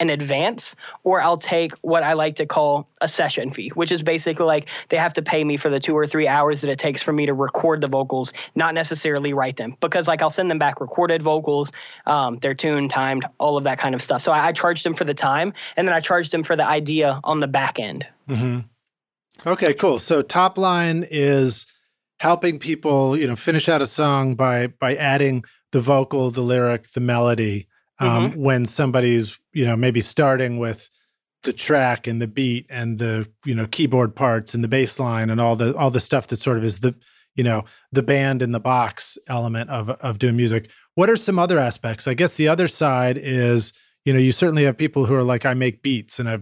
[0.00, 0.74] an advance
[1.04, 4.66] or I'll take what I like to call a session fee, which is basically like
[4.88, 7.12] they have to pay me for the two or three hours that it takes for
[7.12, 9.76] me to record the vocals, not necessarily write them.
[9.80, 11.70] Because like I'll send them back recorded vocals,
[12.06, 14.22] um, they're tuned, timed, all of that kind of stuff.
[14.22, 16.66] So I, I charged them for the time and then I charged them for the
[16.66, 18.06] idea on the back end.
[18.28, 18.60] Mm-hmm.
[19.46, 19.98] Okay, cool.
[19.98, 21.66] So top line is
[22.18, 26.90] helping people, you know, finish out a song by by adding the vocal, the lyric,
[26.92, 27.68] the melody
[28.00, 28.40] um, mm-hmm.
[28.40, 30.90] when somebody's you know maybe starting with
[31.42, 35.30] the track and the beat and the you know keyboard parts and the bass line
[35.30, 36.94] and all the all the stuff that sort of is the
[37.36, 41.38] you know the band in the box element of of doing music what are some
[41.38, 42.06] other aspects?
[42.06, 43.72] I guess the other side is
[44.04, 46.38] you know you certainly have people who are like i make beats and i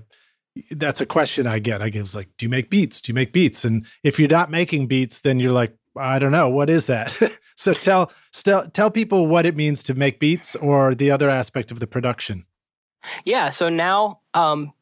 [0.73, 1.81] that's a question i get.
[1.81, 3.01] I get like do you make beats?
[3.01, 3.65] Do you make beats?
[3.65, 7.13] And if you're not making beats then you're like I don't know what is that.
[7.57, 11.71] so tell tell tell people what it means to make beats or the other aspect
[11.71, 12.45] of the production.
[13.25, 13.51] Yeah.
[13.51, 14.73] So now um,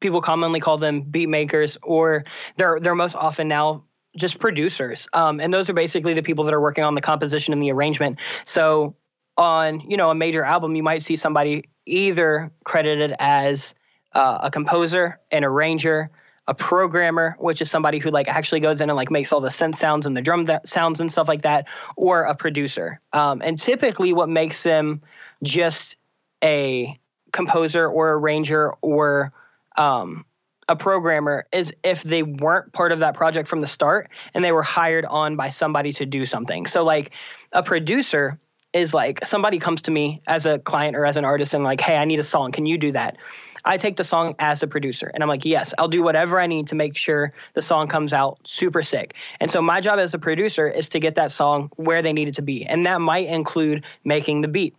[0.00, 2.24] people commonly call them beat makers, or
[2.56, 3.84] they're they're most often now
[4.16, 5.08] just producers.
[5.12, 7.72] Um, and those are basically the people that are working on the composition and the
[7.72, 8.18] arrangement.
[8.44, 8.94] So
[9.36, 13.74] on you know a major album, you might see somebody either credited as
[14.12, 16.10] uh, a composer, an arranger,
[16.48, 19.48] a programmer, which is somebody who like actually goes in and like makes all the
[19.48, 21.66] synth sounds and the drum sounds and stuff like that,
[21.96, 23.00] or a producer.
[23.12, 25.02] Um, and typically, what makes them
[25.42, 25.96] just
[26.42, 26.98] a
[27.32, 29.32] composer or arranger or
[29.76, 30.24] um,
[30.68, 34.52] a programmer is if they weren't part of that project from the start and they
[34.52, 36.66] were hired on by somebody to do something.
[36.66, 37.12] So, like
[37.52, 38.38] a producer
[38.72, 41.80] is like somebody comes to me as a client or as an artist and like,
[41.80, 42.52] hey, I need a song.
[42.52, 43.16] Can you do that?
[43.64, 46.46] I take the song as a producer and I'm like, yes, I'll do whatever I
[46.46, 49.14] need to make sure the song comes out super sick.
[49.40, 52.28] And so my job as a producer is to get that song where they need
[52.28, 52.64] it to be.
[52.64, 54.74] And that might include making the beat.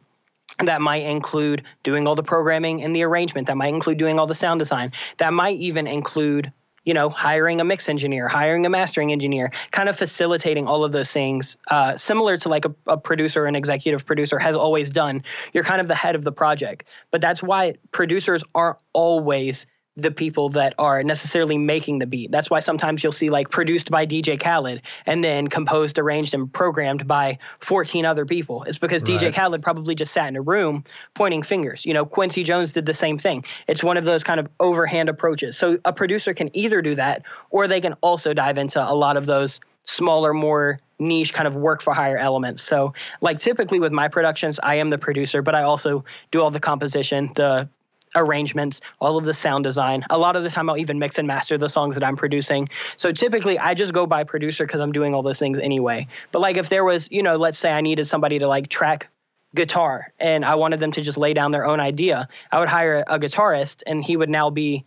[0.59, 3.47] That might include doing all the programming and the arrangement.
[3.47, 4.91] That might include doing all the sound design.
[5.17, 6.51] That might even include
[6.83, 10.91] you know, hiring a mix engineer, hiring a mastering engineer, kind of facilitating all of
[10.91, 15.23] those things, uh, similar to like a, a producer, an executive producer has always done.
[15.53, 16.85] You're kind of the head of the project.
[17.11, 19.65] But that's why producers aren't always
[19.95, 22.31] the people that are necessarily making the beat.
[22.31, 26.51] That's why sometimes you'll see like produced by DJ Khaled and then composed, arranged, and
[26.51, 28.63] programmed by 14 other people.
[28.63, 29.19] It's because right.
[29.19, 30.83] DJ Khaled probably just sat in a room
[31.13, 31.85] pointing fingers.
[31.85, 33.45] You know, Quincy Jones did the same thing.
[33.67, 35.57] It's one of those kind of overhand approaches.
[35.57, 39.15] So a producer can either do that or they can also dive into a lot
[39.15, 42.63] of those smaller, more niche kind of work for hire elements.
[42.63, 46.51] So, like typically with my productions, I am the producer, but I also do all
[46.51, 47.67] the composition, the
[48.15, 50.03] arrangements, all of the sound design.
[50.09, 52.69] A lot of the time, I'll even mix and master the songs that I'm producing.
[52.97, 56.07] So typically, I just go by producer because I'm doing all those things anyway.
[56.31, 59.09] But like, if there was, you know, let's say I needed somebody to like track
[59.55, 63.03] guitar and I wanted them to just lay down their own idea, I would hire
[63.07, 64.85] a guitarist and he would now be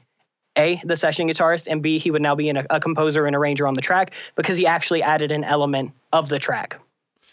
[0.57, 3.67] a the session guitarist and b he would now be a, a composer and arranger
[3.67, 6.81] on the track because he actually added an element of the track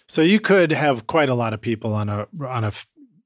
[0.07, 2.71] so you could have quite a lot of people on a on a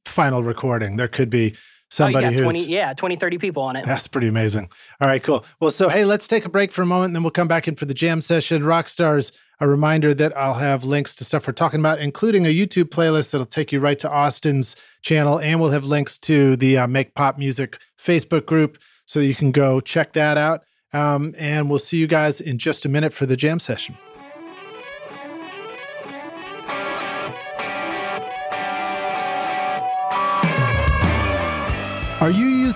[0.06, 1.56] final recording there could be
[1.90, 3.86] somebody oh, yeah, 20, yeah 20 30 people on it.
[3.86, 4.70] That's pretty amazing.
[5.00, 5.46] All right cool.
[5.60, 7.68] Well so hey let's take a break for a moment and then we'll come back
[7.68, 8.64] in for the jam session.
[8.64, 12.56] Rock stars a reminder that i'll have links to stuff we're talking about including a
[12.56, 16.78] youtube playlist that'll take you right to austin's channel and we'll have links to the
[16.78, 18.78] uh, make pop music facebook group
[19.08, 20.62] so that you can go check that out.
[20.94, 23.98] Um, and we'll see you guys in just a minute for the jam session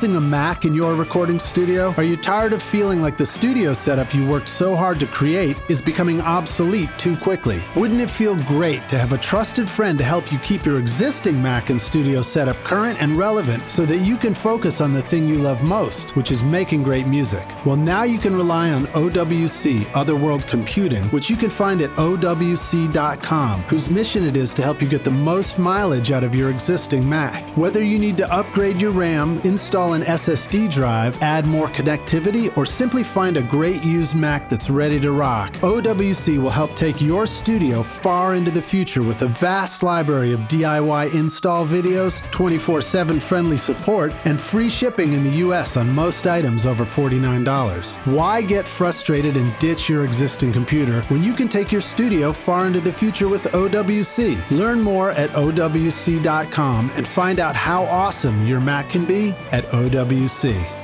[0.02, 1.94] using a Mac in your recording studio?
[1.96, 5.60] Are you tired of feeling like the studio setup you worked so hard to create
[5.70, 7.64] is becoming obsolete too quickly?
[7.76, 11.40] Wouldn't it feel great to have a trusted friend to help you keep your existing
[11.40, 15.28] Mac and studio setup current and relevant so that you can focus on the thing
[15.28, 17.48] you love most, which is making great music?
[17.64, 21.92] Well, now you can rely on OWC, Other World Computing, which you can find at
[21.92, 26.50] OWC.com, whose mission it is to help you get the most mileage out of your
[26.50, 27.44] existing Mac.
[27.56, 32.66] Whether you need to upgrade your RAM, install an SSD drive, add more connectivity, or
[32.66, 37.26] simply find a great used Mac that's ready to rock, OWC will help take your
[37.28, 43.20] studio far into the future with a vast library of DIY install videos, 24 7
[43.20, 47.98] friendly support, and free shipping in the US on most items over $49.
[48.14, 52.68] Why get frustrated and ditch your existing computer when you can take your studio far
[52.68, 54.38] into the future with OWC?
[54.52, 59.81] Learn more at OWC.com and find out how awesome your Mac can be at OWC.
[59.82, 60.81] OWC.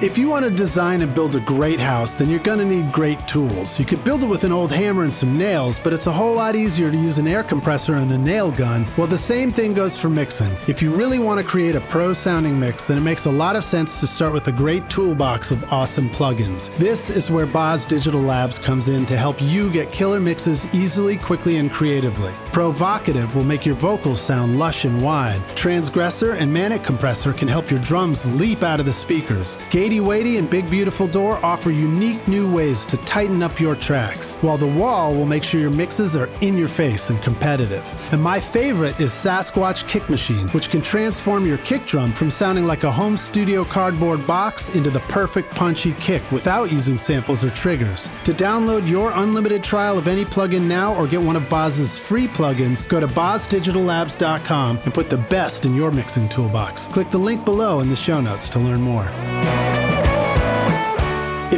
[0.00, 2.92] If you want to design and build a great house, then you're going to need
[2.92, 3.80] great tools.
[3.80, 6.34] You could build it with an old hammer and some nails, but it's a whole
[6.34, 8.86] lot easier to use an air compressor and a nail gun.
[8.96, 10.52] Well, the same thing goes for mixing.
[10.68, 13.56] If you really want to create a pro sounding mix, then it makes a lot
[13.56, 16.72] of sense to start with a great toolbox of awesome plugins.
[16.76, 21.16] This is where Boz Digital Labs comes in to help you get killer mixes easily,
[21.16, 22.32] quickly, and creatively.
[22.52, 25.42] Provocative will make your vocals sound lush and wide.
[25.56, 29.58] Transgressor and Manic Compressor can help your drums leap out of the speakers.
[29.88, 34.34] Gady Weighty and Big Beautiful Door offer unique new ways to tighten up your tracks,
[34.42, 37.82] while the Wall will make sure your mixes are in your face and competitive.
[38.12, 42.66] And my favorite is Sasquatch Kick Machine, which can transform your kick drum from sounding
[42.66, 47.48] like a home studio cardboard box into the perfect punchy kick without using samples or
[47.50, 48.10] triggers.
[48.24, 52.28] To download your unlimited trial of any plugin now or get one of Boz's free
[52.28, 56.88] plugins, go to bozdigitallabs.com and put the best in your mixing toolbox.
[56.88, 59.77] Click the link below in the show notes to learn more.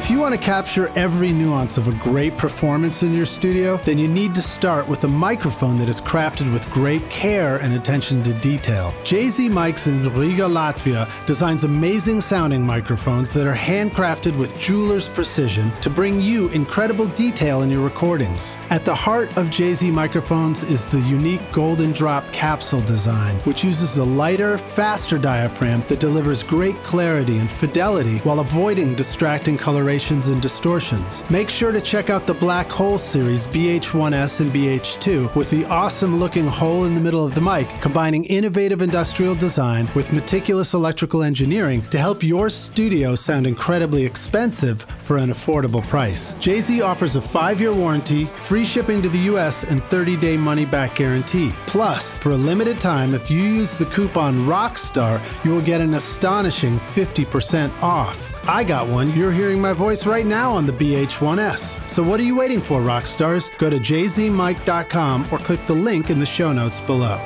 [0.00, 3.98] If you want to capture every nuance of a great performance in your studio, then
[3.98, 8.22] you need to start with a microphone that is crafted with great care and attention
[8.22, 8.94] to detail.
[9.04, 15.70] JZ Mics in Riga, Latvia designs amazing sounding microphones that are handcrafted with jeweler's precision
[15.82, 18.56] to bring you incredible detail in your recordings.
[18.70, 23.98] At the heart of JZ microphones is the unique golden drop capsule design, which uses
[23.98, 30.32] a lighter, faster diaphragm that delivers great clarity and fidelity while avoiding distracting coloration saturations
[30.32, 31.28] and distortions.
[31.30, 36.18] Make sure to check out the Black Hole series BH1S and BH2 with the awesome
[36.18, 41.22] looking hole in the middle of the mic, combining innovative industrial design with meticulous electrical
[41.22, 46.34] engineering to help your studio sound incredibly expensive for an affordable price.
[46.34, 50.64] JZ offers a five year warranty, free shipping to the US, and 30 day money
[50.64, 51.52] back guarantee.
[51.66, 55.94] Plus, for a limited time, if you use the coupon ROCKSTAR, you will get an
[55.94, 58.30] astonishing 50% off.
[58.50, 59.14] I got one.
[59.14, 61.88] You're hearing my voice right now on the BH1S.
[61.88, 63.56] So what are you waiting for, Rockstars?
[63.58, 67.16] Go to jzmic.com or click the link in the show notes below.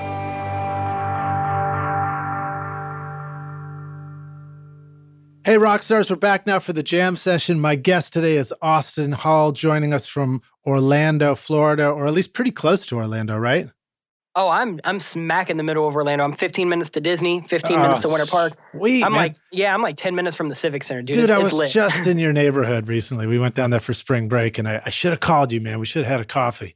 [5.47, 7.59] Hey, Rockstars, we're back now for the jam session.
[7.59, 12.51] My guest today is Austin Hull, joining us from Orlando, Florida, or at least pretty
[12.51, 13.69] close to Orlando, right?
[14.37, 16.25] Oh, I'm I'm smack in the middle of Orlando.
[16.25, 18.55] I'm 15 minutes to Disney, 15 oh, minutes to Winter Park.
[18.73, 19.21] Sweet, I'm man.
[19.21, 21.15] like, yeah, I'm like 10 minutes from the Civic Center, dude.
[21.15, 21.71] Dude, it's, I was lit.
[21.71, 23.27] just in your neighborhood recently.
[23.27, 25.79] We went down there for spring break, and I, I should have called you, man.
[25.79, 26.75] We should have had a coffee.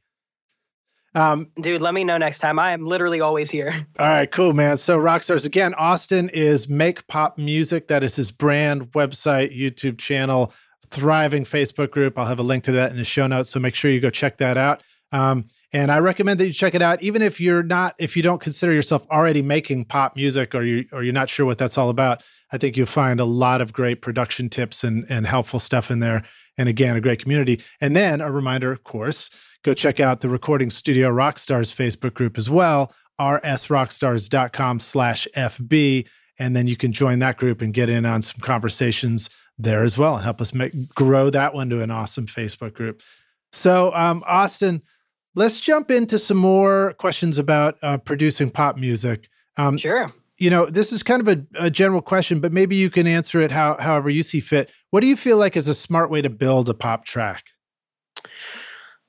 [1.14, 2.60] Um, dude, let me know next time.
[2.60, 3.70] I am literally always here.
[3.98, 4.76] All right, cool, man.
[4.76, 7.88] So, Rockstars again, Austin is Make Pop Music.
[7.88, 10.52] That is his brand, website, YouTube channel,
[10.90, 12.18] thriving Facebook group.
[12.18, 13.50] I'll have a link to that in the show notes.
[13.50, 14.82] So make sure you go check that out.
[15.10, 18.22] Um, and I recommend that you check it out, even if you're not, if you
[18.22, 21.76] don't consider yourself already making pop music or you or you're not sure what that's
[21.76, 22.22] all about.
[22.52, 26.00] I think you'll find a lot of great production tips and and helpful stuff in
[26.00, 26.22] there.
[26.56, 27.60] And again, a great community.
[27.80, 29.30] And then a reminder, of course,
[29.62, 36.06] go check out the Recording Studio Rockstars Facebook group as well, rsrockstars.com slash FB.
[36.38, 39.98] And then you can join that group and get in on some conversations there as
[39.98, 43.02] well and help us make grow that one to an awesome Facebook group.
[43.52, 44.82] So, um, Austin,
[45.38, 49.28] Let's jump into some more questions about uh, producing pop music.
[49.56, 50.08] Um, sure.
[50.36, 53.38] You know, this is kind of a, a, general question, but maybe you can answer
[53.38, 54.72] it how, however you see fit.
[54.90, 57.44] What do you feel like is a smart way to build a pop track?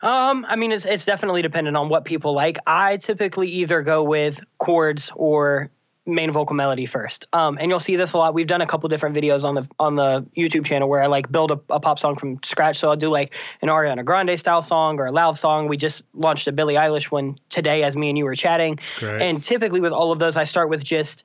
[0.04, 2.60] Um, I mean, it's it's definitely dependent on what people like.
[2.68, 5.72] I typically either go with chords or
[6.10, 7.28] main vocal melody first.
[7.34, 8.34] Um, and you'll see this a lot.
[8.34, 11.32] We've done a couple different videos on the on the YouTube channel where I like
[11.32, 12.80] build a, a, pop song from scratch.
[12.80, 15.68] So I'll do like an Ariana Grande style song or a loud song.
[15.68, 18.80] We just launched a Billie Eilish one today as me and you were chatting.
[18.98, 19.22] Great.
[19.22, 21.24] And typically with all of those, I start with just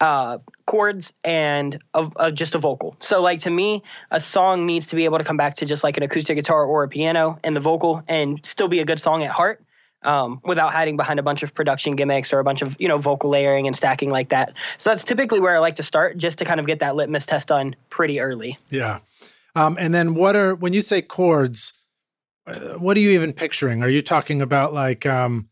[0.00, 2.96] uh, chords and a, a, just a vocal.
[2.98, 5.84] So like to me, a song needs to be able to come back to just
[5.84, 8.98] like an acoustic guitar or a piano and the vocal and still be a good
[8.98, 9.64] song at heart
[10.04, 12.98] um, without hiding behind a bunch of production gimmicks or a bunch of you know
[12.98, 14.54] vocal layering and stacking like that.
[14.78, 17.26] So that's typically where I like to start, just to kind of get that litmus
[17.26, 18.58] test done pretty early.
[18.70, 19.00] Yeah,
[19.54, 21.72] um, and then what are when you say chords?
[22.46, 23.82] Uh, what are you even picturing?
[23.82, 25.48] Are you talking about like um,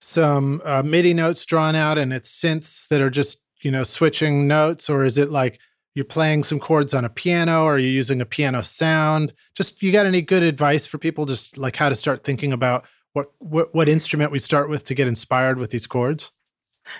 [0.00, 4.48] some uh, MIDI notes drawn out and it's synths that are just you know switching
[4.48, 5.60] notes, or is it like
[5.94, 9.80] you're playing some chords on a piano or are you using a piano sound just
[9.82, 12.84] you got any good advice for people just like how to start thinking about
[13.14, 16.32] what, what what instrument we start with to get inspired with these chords?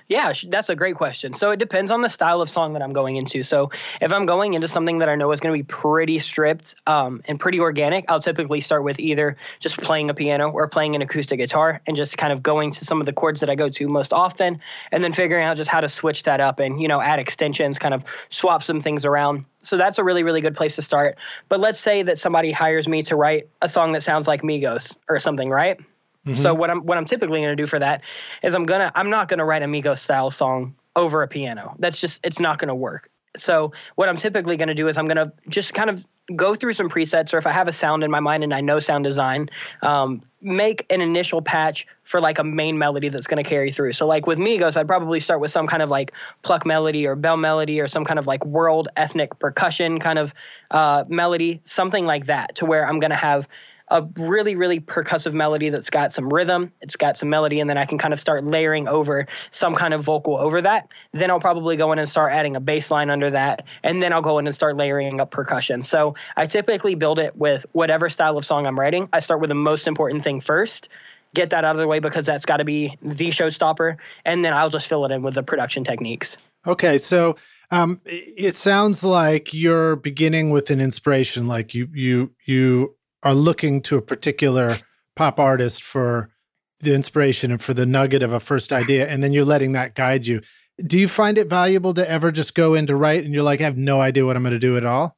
[0.09, 1.35] Yeah, that's a great question.
[1.35, 3.43] So it depends on the style of song that I'm going into.
[3.43, 6.75] So if I'm going into something that I know is going to be pretty stripped
[6.87, 10.95] um, and pretty organic, I'll typically start with either just playing a piano or playing
[10.95, 13.55] an acoustic guitar and just kind of going to some of the chords that I
[13.55, 14.61] go to most often,
[14.91, 17.79] and then figuring out just how to switch that up and you know add extensions,
[17.79, 19.45] kind of swap some things around.
[19.63, 21.17] So that's a really really good place to start.
[21.49, 24.97] But let's say that somebody hires me to write a song that sounds like Migos
[25.09, 25.79] or something, right?
[26.27, 26.41] Mm-hmm.
[26.41, 28.03] So what I'm what I'm typically going to do for that
[28.43, 31.75] is I'm gonna I'm not gonna write a Migos style song over a piano.
[31.79, 33.11] That's just it's not going to work.
[33.37, 36.05] So what I'm typically going to do is I'm going to just kind of
[36.35, 38.61] go through some presets, or if I have a sound in my mind and I
[38.61, 39.51] know sound design,
[39.83, 43.93] um, make an initial patch for like a main melody that's going to carry through.
[43.93, 46.13] So like with Migos, I'd probably start with some kind of like
[46.43, 50.33] pluck melody or bell melody or some kind of like world ethnic percussion kind of
[50.71, 53.49] uh, melody, something like that, to where I'm going to have
[53.89, 57.77] a really, really percussive melody that's got some rhythm, it's got some melody, and then
[57.77, 60.89] I can kind of start layering over some kind of vocal over that.
[61.13, 64.13] Then I'll probably go in and start adding a bass line under that, and then
[64.13, 65.83] I'll go in and start layering up percussion.
[65.83, 69.09] So I typically build it with whatever style of song I'm writing.
[69.13, 70.89] I start with the most important thing first,
[71.35, 74.55] get that out of the way because that's got to be the showstopper, and then
[74.55, 76.39] I'll just fill it in with the production techniques.
[76.67, 77.37] Okay, so
[77.71, 83.81] um, it sounds like you're beginning with an inspiration, like you you you are looking
[83.83, 84.75] to a particular
[85.17, 86.31] pop artist for
[86.81, 89.95] the inspiration and for the nugget of a first idea, and then you're letting that
[89.95, 90.41] guide you.
[90.79, 93.65] Do you find it valuable to ever just go into write and you're like, I
[93.65, 95.17] have no idea what I'm going to do at all?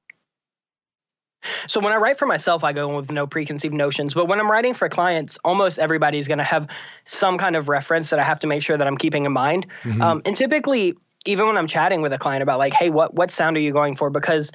[1.67, 4.15] So when I write for myself, I go in with no preconceived notions.
[4.15, 6.69] But when I'm writing for clients, almost everybody's going to have
[7.05, 9.67] some kind of reference that I have to make sure that I'm keeping in mind.
[9.85, 10.03] Mm-hmm.
[10.03, 10.95] Um, and typically,
[11.25, 13.73] even when I'm chatting with a client about like, hey, what what sound are you
[13.73, 14.11] going for?
[14.11, 14.53] Because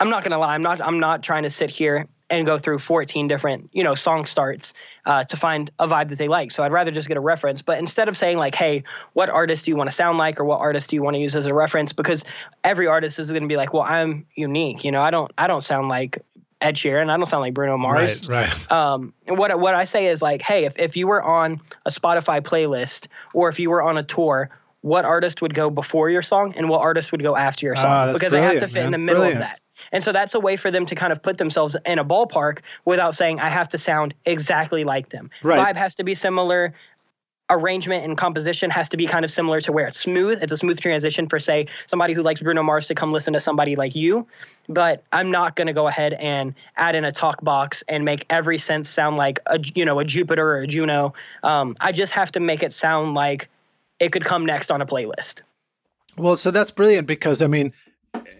[0.00, 0.54] I'm not gonna lie.
[0.54, 0.80] I'm not.
[0.80, 4.72] I'm not trying to sit here and go through 14 different, you know, song starts
[5.04, 6.50] uh, to find a vibe that they like.
[6.50, 7.60] So I'd rather just get a reference.
[7.60, 10.44] But instead of saying like, "Hey, what artist do you want to sound like?" or
[10.44, 12.24] "What artist do you want to use as a reference?" because
[12.64, 15.30] every artist is going to be like, "Well, I'm unique." You know, I don't.
[15.36, 16.22] I don't sound like
[16.62, 17.10] Ed Sheeran.
[17.10, 18.28] I don't sound like Bruno Mars.
[18.28, 18.72] Right, right.
[18.72, 22.40] Um, what what I say is like, hey, if, if you were on a Spotify
[22.40, 24.48] playlist or if you were on a tour,
[24.80, 27.86] what artist would go before your song and what artist would go after your song?
[27.86, 29.42] Ah, because they have to fit in the middle Brilliant.
[29.42, 29.60] of that.
[29.92, 32.60] And so that's a way for them to kind of put themselves in a ballpark
[32.84, 35.30] without saying I have to sound exactly like them.
[35.42, 35.60] Right.
[35.60, 36.74] Vibe has to be similar.
[37.50, 40.42] Arrangement and composition has to be kind of similar to where it's smooth.
[40.42, 43.40] It's a smooth transition for, say, somebody who likes Bruno Mars to come listen to
[43.40, 44.26] somebody like you.
[44.70, 48.24] But I'm not going to go ahead and add in a talk box and make
[48.30, 51.12] every synth sound like a you know a Jupiter or a Juno.
[51.42, 53.50] Um, I just have to make it sound like
[54.00, 55.42] it could come next on a playlist.
[56.16, 57.74] Well, so that's brilliant because I mean,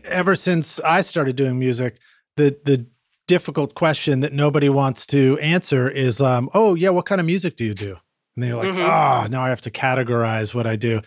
[0.05, 1.99] ever since I started doing music,
[2.37, 2.87] the the
[3.29, 7.57] difficult question that nobody wants to answer is, um, "Oh, yeah, what kind of music
[7.57, 7.97] do you do?"
[8.35, 8.85] And then you're like, Mhm.
[8.87, 11.01] "Ah, now I have to categorize what I do."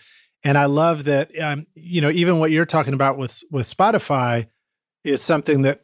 [0.44, 4.46] And I love that, um, you know, even what you're talking about with with Spotify
[5.04, 5.82] is something that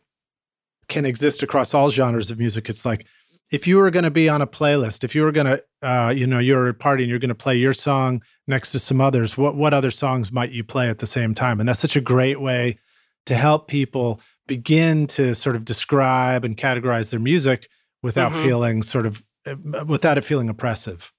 [0.88, 2.68] can exist across all genres of music.
[2.68, 3.06] It's like
[3.52, 6.08] if you were going to be on a playlist, if you were going to, uh,
[6.08, 8.78] you know, you're at a party and you're going to play your song next to
[8.78, 11.60] some others, what what other songs might you play at the same time?
[11.60, 12.78] And that's such a great way
[13.26, 17.68] to help people begin to sort of describe and categorize their music
[18.02, 18.42] without Mhm.
[18.42, 19.54] feeling sort of uh,
[19.86, 21.12] without it feeling oppressive.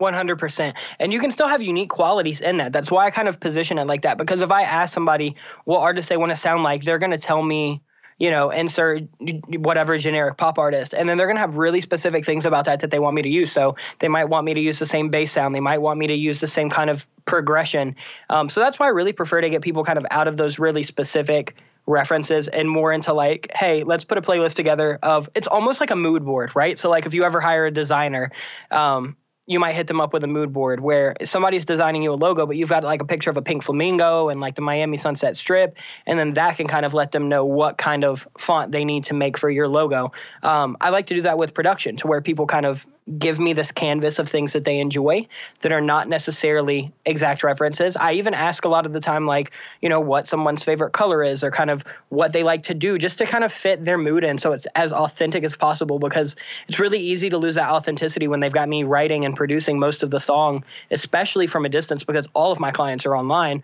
[0.00, 0.74] 100%.
[0.98, 2.72] And you can still have unique qualities in that.
[2.72, 4.16] That's why I kind of position it like that.
[4.16, 7.18] Because if I ask somebody what artist they want to sound like, they're going to
[7.18, 7.82] tell me,
[8.20, 9.04] you know, insert
[9.48, 10.92] whatever generic pop artist.
[10.94, 13.22] And then they're going to have really specific things about that that they want me
[13.22, 13.50] to use.
[13.50, 15.54] So they might want me to use the same bass sound.
[15.54, 17.96] They might want me to use the same kind of progression.
[18.28, 20.58] Um, so that's why I really prefer to get people kind of out of those
[20.58, 21.56] really specific
[21.86, 25.90] references and more into like hey let's put a playlist together of it's almost like
[25.90, 28.30] a mood board right so like if you ever hire a designer
[28.70, 29.16] um,
[29.46, 32.46] you might hit them up with a mood board where somebody's designing you a logo,
[32.46, 35.36] but you've got like a picture of a pink flamingo and like the Miami Sunset
[35.36, 35.76] Strip,
[36.06, 39.04] and then that can kind of let them know what kind of font they need
[39.04, 40.12] to make for your logo.
[40.42, 42.86] Um, I like to do that with production to where people kind of
[43.18, 45.26] give me this canvas of things that they enjoy
[45.62, 47.96] that are not necessarily exact references.
[47.96, 51.24] I even ask a lot of the time, like, you know, what someone's favorite color
[51.24, 53.98] is or kind of what they like to do just to kind of fit their
[53.98, 56.36] mood in so it's as authentic as possible because
[56.68, 60.02] it's really easy to lose that authenticity when they've got me writing and producing most
[60.02, 63.62] of the song, especially from a distance because all of my clients are online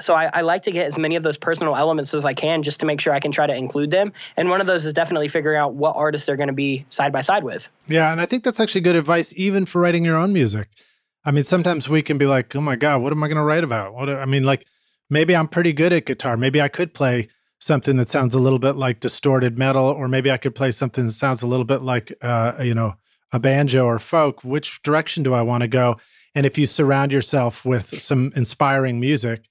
[0.00, 2.62] so I, I, like to get as many of those personal elements as I can
[2.62, 4.12] just to make sure I can try to include them.
[4.36, 7.12] And one of those is definitely figuring out what artists they're going to be side
[7.12, 7.68] by side with.
[7.86, 10.68] Yeah, and I think that's actually good advice even for writing your own music.
[11.24, 13.44] I mean, sometimes we can be like, "Oh my god, what am I going to
[13.44, 14.66] write about?" What I mean, like
[15.08, 16.36] maybe I'm pretty good at guitar.
[16.36, 17.28] Maybe I could play
[17.60, 21.06] something that sounds a little bit like distorted metal, or maybe I could play something
[21.06, 22.94] that sounds a little bit like, uh, you know,
[23.32, 24.44] a banjo or folk.
[24.44, 25.96] Which direction do I want to go?
[26.34, 29.44] And if you surround yourself with some inspiring music,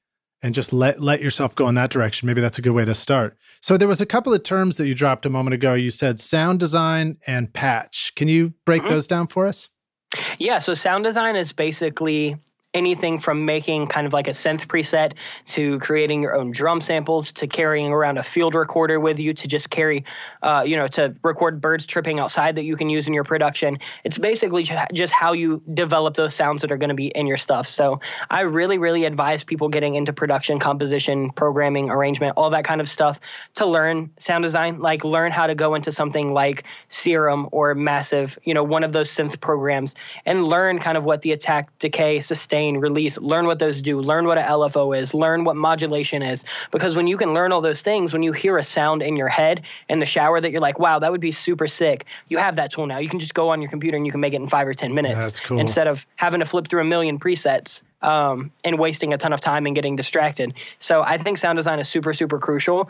[0.43, 2.27] and just let let yourself go in that direction.
[2.27, 3.37] Maybe that's a good way to start.
[3.61, 5.73] So there was a couple of terms that you dropped a moment ago.
[5.73, 8.13] You said sound design and patch.
[8.15, 8.89] Can you break mm-hmm.
[8.89, 9.69] those down for us?
[10.37, 12.35] Yeah, so sound design is basically
[12.73, 15.13] anything from making kind of like a synth preset
[15.45, 19.47] to creating your own drum samples to carrying around a field recorder with you to
[19.47, 20.05] just carry
[20.41, 23.77] uh, you know to record birds tripping outside that you can use in your production.
[24.03, 27.37] It's basically just how you develop those sounds that are going to be in your
[27.37, 27.67] stuff.
[27.67, 27.99] So
[28.29, 32.89] i really really advise people getting into production composition programming arrangement all that kind of
[32.89, 33.19] stuff
[33.55, 34.79] to learn sound design.
[34.79, 38.93] Like learn how to go into something like serum or massive you know one of
[38.93, 39.93] those synth programs
[40.25, 44.25] and learn kind of what the attack decay sustain release, learn what those do, learn
[44.25, 46.45] what a LFO is, learn what modulation is.
[46.71, 49.27] Because when you can learn all those things, when you hear a sound in your
[49.27, 52.55] head in the shower that you're like, wow, that would be super sick, you have
[52.55, 52.99] that tool now.
[52.99, 54.73] You can just go on your computer and you can make it in five or
[54.73, 55.59] 10 minutes cool.
[55.59, 57.81] instead of having to flip through a million presets.
[58.01, 60.55] Um, and wasting a ton of time and getting distracted.
[60.77, 62.89] So I think sound design is super, super crucial.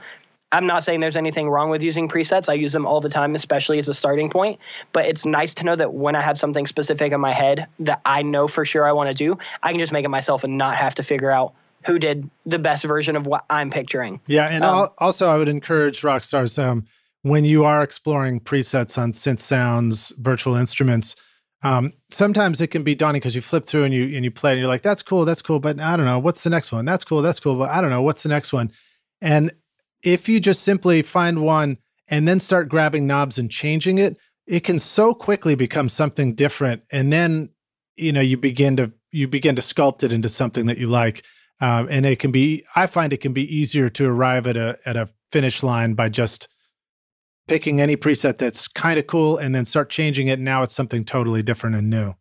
[0.53, 2.47] I'm not saying there's anything wrong with using presets.
[2.47, 4.59] I use them all the time, especially as a starting point.
[4.93, 8.01] But it's nice to know that when I have something specific in my head that
[8.05, 10.57] I know for sure I want to do, I can just make it myself and
[10.57, 11.53] not have to figure out
[11.85, 14.21] who did the best version of what I'm picturing.
[14.27, 16.85] Yeah, and um, also I would encourage rock stars um,
[17.23, 21.15] when you are exploring presets on synth sounds, virtual instruments.
[21.63, 24.51] Um, sometimes it can be daunting because you flip through and you and you play
[24.51, 26.85] and you're like, "That's cool, that's cool," but I don't know what's the next one.
[26.85, 28.71] That's cool, that's cool, but I don't know what's the next one.
[29.21, 29.51] And
[30.03, 31.77] if you just simply find one
[32.07, 36.83] and then start grabbing knobs and changing it, it can so quickly become something different.
[36.91, 37.49] And then,
[37.95, 41.23] you know, you begin to you begin to sculpt it into something that you like.
[41.61, 44.77] Um, and it can be, I find it can be easier to arrive at a
[44.85, 46.47] at a finish line by just
[47.47, 50.39] picking any preset that's kind of cool and then start changing it.
[50.39, 52.15] Now it's something totally different and new.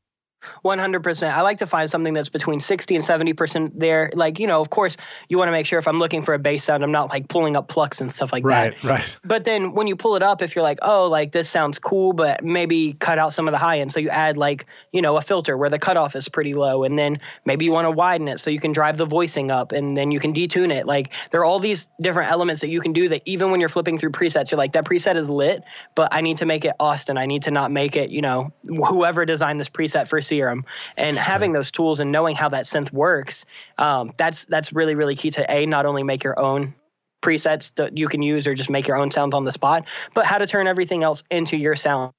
[0.65, 1.33] 100%.
[1.33, 4.11] I like to find something that's between 60 and 70% there.
[4.15, 4.97] Like, you know, of course,
[5.29, 7.29] you want to make sure if I'm looking for a bass sound, I'm not like
[7.29, 8.85] pulling up plucks and stuff like right, that.
[8.85, 9.19] Right, right.
[9.25, 12.13] But then when you pull it up, if you're like, oh, like this sounds cool,
[12.13, 13.93] but maybe cut out some of the high end.
[13.93, 16.85] So you add like, you know, a filter where the cutoff is pretty low.
[16.85, 19.73] And then maybe you want to widen it so you can drive the voicing up
[19.73, 20.87] and then you can detune it.
[20.87, 23.69] Like, there are all these different elements that you can do that even when you're
[23.69, 25.63] flipping through presets, you're like, that preset is lit,
[25.95, 27.19] but I need to make it Austin.
[27.19, 30.65] I need to not make it, you know, whoever designed this preset for Serum.
[30.97, 33.45] And having those tools and knowing how that synth works
[33.77, 36.75] um, that's that's really really key to a not only make your own
[37.23, 40.25] presets that you can use or just make your own sounds on the spot but
[40.25, 42.13] how to turn everything else into your sound.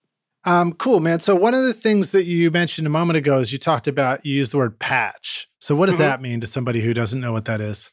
[0.46, 1.22] Um, cool man.
[1.22, 4.26] So one of the things that you mentioned a moment ago is you talked about
[4.26, 5.48] you used the word patch.
[5.60, 6.04] So what does mm-hmm.
[6.04, 7.90] that mean to somebody who doesn't know what that is?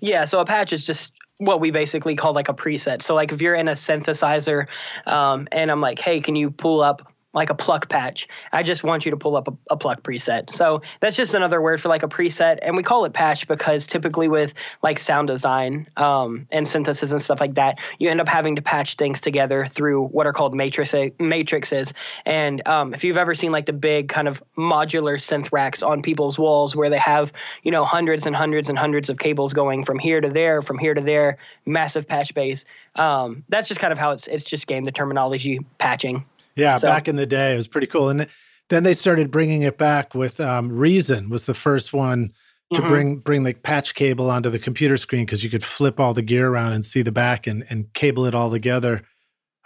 [0.00, 3.02] Yeah so a patch is just what we basically call like a preset.
[3.02, 4.66] So like if you're in a synthesizer
[5.06, 8.26] um, and i'm like hey can you pull up like a pluck patch.
[8.52, 10.52] I just want you to pull up a, a, pluck preset.
[10.52, 12.58] So that's just another word for like a preset.
[12.62, 14.52] And we call it patch because typically with
[14.82, 18.62] like sound design um, and synthesis and stuff like that, you end up having to
[18.62, 21.94] patch things together through what are called matrix matrices.
[22.26, 26.02] And um, if you've ever seen like the big kind of modular synth racks on
[26.02, 29.84] people's walls where they have, you know, hundreds and hundreds and hundreds of cables going
[29.84, 32.64] from here to there, from here to there, massive patch bays.
[32.96, 36.24] Um, that's just kind of how it's it's just game the terminology patching.
[36.56, 38.08] Yeah, so, back in the day, it was pretty cool.
[38.08, 38.26] And
[38.68, 42.32] then they started bringing it back with um, Reason was the first one
[42.72, 42.88] to mm-hmm.
[42.88, 46.22] bring bring the patch cable onto the computer screen because you could flip all the
[46.22, 49.02] gear around and see the back and and cable it all together.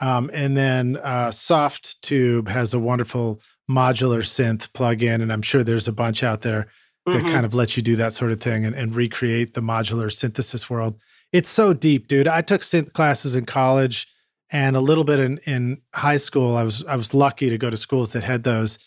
[0.01, 5.89] Um, and then uh, Softube has a wonderful modular synth plugin, and I'm sure there's
[5.89, 6.66] a bunch out there
[7.07, 7.28] that mm-hmm.
[7.28, 10.68] kind of lets you do that sort of thing and, and recreate the modular synthesis
[10.68, 10.99] world.
[11.32, 12.26] It's so deep, dude.
[12.26, 14.09] I took synth classes in college
[14.55, 16.57] and a little bit in in high school.
[16.57, 18.79] I was I was lucky to go to schools that had those,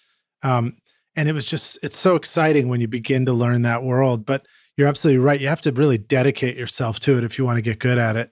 [0.42, 0.78] um,
[1.16, 4.26] and it was just it's so exciting when you begin to learn that world.
[4.26, 4.48] But
[4.78, 5.40] you're absolutely right.
[5.40, 8.16] You have to really dedicate yourself to it if you want to get good at
[8.16, 8.32] it.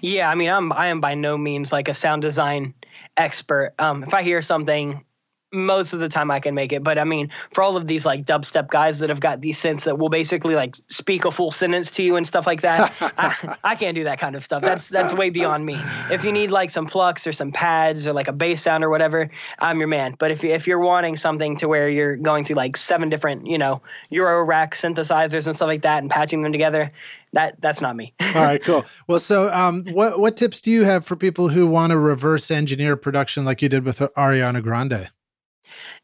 [0.00, 2.72] Yeah, I mean, I'm I am by no means like a sound design
[3.16, 3.74] expert.
[3.80, 5.04] Um, if I hear something
[5.52, 6.82] most of the time I can make it.
[6.82, 9.84] But I mean, for all of these like dubstep guys that have got these synths
[9.84, 13.56] that will basically like speak a full sentence to you and stuff like that, I,
[13.64, 14.62] I, can't do that kind of stuff.
[14.62, 15.76] That's that's way beyond me.
[16.10, 18.90] If you need like some plucks or some pads or like a bass sound or
[18.90, 20.16] whatever, I'm your man.
[20.18, 23.58] But if if you're wanting something to where you're going through like seven different you
[23.58, 23.80] know
[24.12, 26.92] Eurorack synthesizers and stuff like that and patching them together,
[27.32, 28.12] that that's not me.
[28.20, 28.84] All right, cool.
[29.06, 32.50] Well, so um, what what tips do you have for people who want to reverse
[32.50, 35.10] engineer production like you did with Ariana Grande?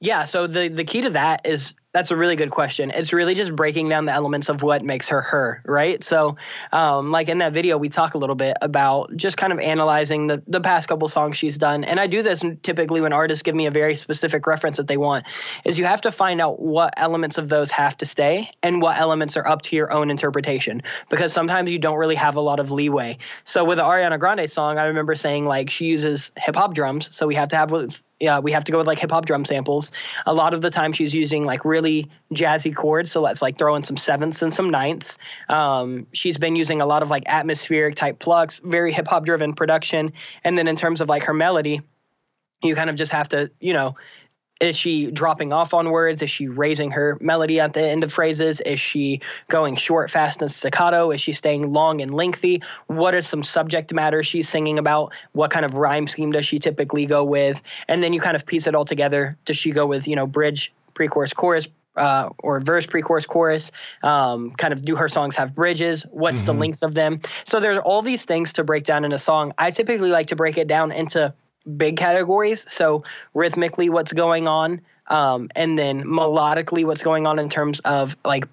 [0.04, 2.90] Yeah, so the the key to that is that's a really good question.
[2.90, 6.02] It's really just breaking down the elements of what makes her her, right?
[6.02, 6.36] So,
[6.72, 10.26] um, like in that video, we talk a little bit about just kind of analyzing
[10.26, 13.54] the the past couple songs she's done, and I do this typically when artists give
[13.54, 15.24] me a very specific reference that they want.
[15.64, 18.98] Is you have to find out what elements of those have to stay and what
[18.98, 22.58] elements are up to your own interpretation, because sometimes you don't really have a lot
[22.58, 23.18] of leeway.
[23.44, 27.14] So with the Ariana Grande song, I remember saying like she uses hip hop drums,
[27.14, 27.72] so we have to have
[28.20, 29.92] yeah, we have to go with like hip hop drum samples.
[30.26, 31.83] A lot of the time she's using like really
[32.32, 35.18] jazzy chords, so let's like throw in some sevenths and some ninths.
[35.48, 39.54] Um, she's been using a lot of like atmospheric type plucks, very hip hop driven
[39.54, 40.12] production.
[40.42, 41.82] And then in terms of like her melody,
[42.62, 43.96] you kind of just have to, you know,
[44.60, 46.22] is she dropping off on words?
[46.22, 48.60] Is she raising her melody at the end of phrases?
[48.60, 51.10] Is she going short, fast, and staccato?
[51.10, 52.62] Is she staying long and lengthy?
[52.86, 55.12] What are some subject matter she's singing about?
[55.32, 57.60] What kind of rhyme scheme does she typically go with?
[57.88, 59.36] And then you kind of piece it all together.
[59.44, 63.70] Does she go with, you know, bridge, pre chorus, chorus, uh, or verse, pre-chorus, chorus.
[64.02, 66.02] Um, kind of do her songs have bridges?
[66.10, 66.46] What's mm-hmm.
[66.46, 67.20] the length of them?
[67.44, 69.52] So there's all these things to break down in a song.
[69.58, 71.34] I typically like to break it down into
[71.76, 72.70] big categories.
[72.70, 78.16] So rhythmically, what's going on, um, and then melodically, what's going on in terms of
[78.24, 78.46] like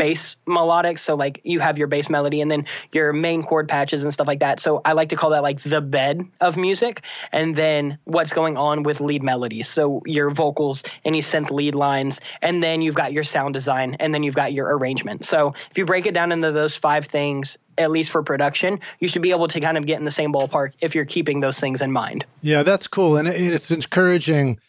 [0.00, 0.96] bass melodic.
[0.96, 4.26] So like you have your bass melody and then your main chord patches and stuff
[4.26, 4.58] like that.
[4.58, 7.02] So I like to call that like the bed of music.
[7.32, 9.68] And then what's going on with lead melodies.
[9.68, 14.14] So your vocals, any synth lead lines, and then you've got your sound design and
[14.14, 15.22] then you've got your arrangement.
[15.22, 19.08] So if you break it down into those five things, at least for production, you
[19.08, 21.60] should be able to kind of get in the same ballpark if you're keeping those
[21.60, 22.24] things in mind.
[22.40, 23.18] Yeah, that's cool.
[23.18, 24.60] And it's encouraging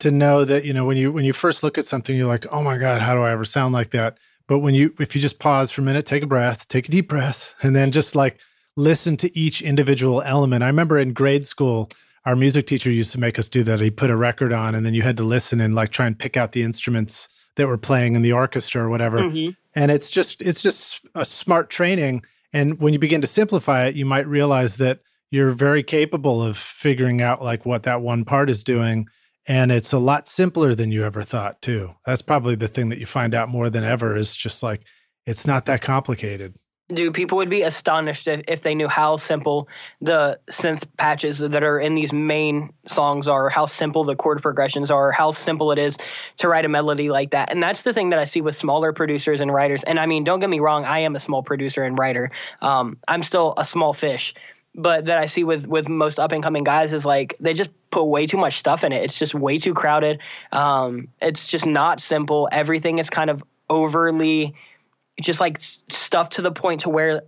[0.00, 2.46] to know that, you know, when you when you first look at something, you're like,
[2.50, 4.18] oh my God, how do I ever sound like that?
[4.46, 6.92] But when you, if you just pause for a minute, take a breath, take a
[6.92, 8.40] deep breath, and then just like
[8.76, 10.62] listen to each individual element.
[10.62, 11.90] I remember in grade school,
[12.24, 13.80] our music teacher used to make us do that.
[13.80, 16.18] He put a record on, and then you had to listen and like try and
[16.18, 19.18] pick out the instruments that were playing in the orchestra or whatever.
[19.18, 19.50] Mm-hmm.
[19.74, 22.24] And it's just, it's just a smart training.
[22.52, 25.00] And when you begin to simplify it, you might realize that
[25.30, 29.06] you're very capable of figuring out like what that one part is doing.
[29.46, 31.94] And it's a lot simpler than you ever thought, too.
[32.06, 34.82] That's probably the thing that you find out more than ever is just like,
[35.26, 36.56] it's not that complicated.
[36.92, 39.68] Dude, people would be astonished if, if they knew how simple
[40.00, 44.90] the synth patches that are in these main songs are, how simple the chord progressions
[44.90, 45.96] are, how simple it is
[46.38, 47.50] to write a melody like that.
[47.50, 49.84] And that's the thing that I see with smaller producers and writers.
[49.84, 52.30] And I mean, don't get me wrong, I am a small producer and writer.
[52.60, 54.34] Um, I'm still a small fish
[54.74, 57.70] but that I see with with most up and coming guys is like they just
[57.90, 59.02] put way too much stuff in it.
[59.04, 60.20] It's just way too crowded.
[60.50, 62.48] Um, it's just not simple.
[62.50, 64.54] Everything is kind of overly
[65.20, 67.22] just like stuff to the point to where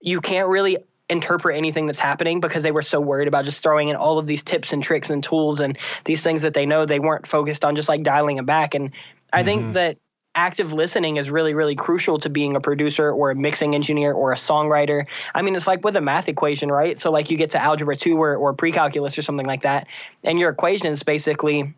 [0.00, 0.78] you can't really
[1.08, 4.26] interpret anything that's happening because they were so worried about just throwing in all of
[4.26, 7.64] these tips and tricks and tools and these things that they know they weren't focused
[7.64, 8.90] on just like dialing it back and
[9.32, 9.46] i mm-hmm.
[9.46, 9.98] think that
[10.36, 14.32] active listening is really really crucial to being a producer or a mixing engineer or
[14.32, 15.06] a songwriter.
[15.34, 16.98] I mean it's like with a math equation right?
[16.98, 19.88] So like you get to algebra 2 or, or pre-calculus or something like that
[20.22, 21.74] and your equation is basically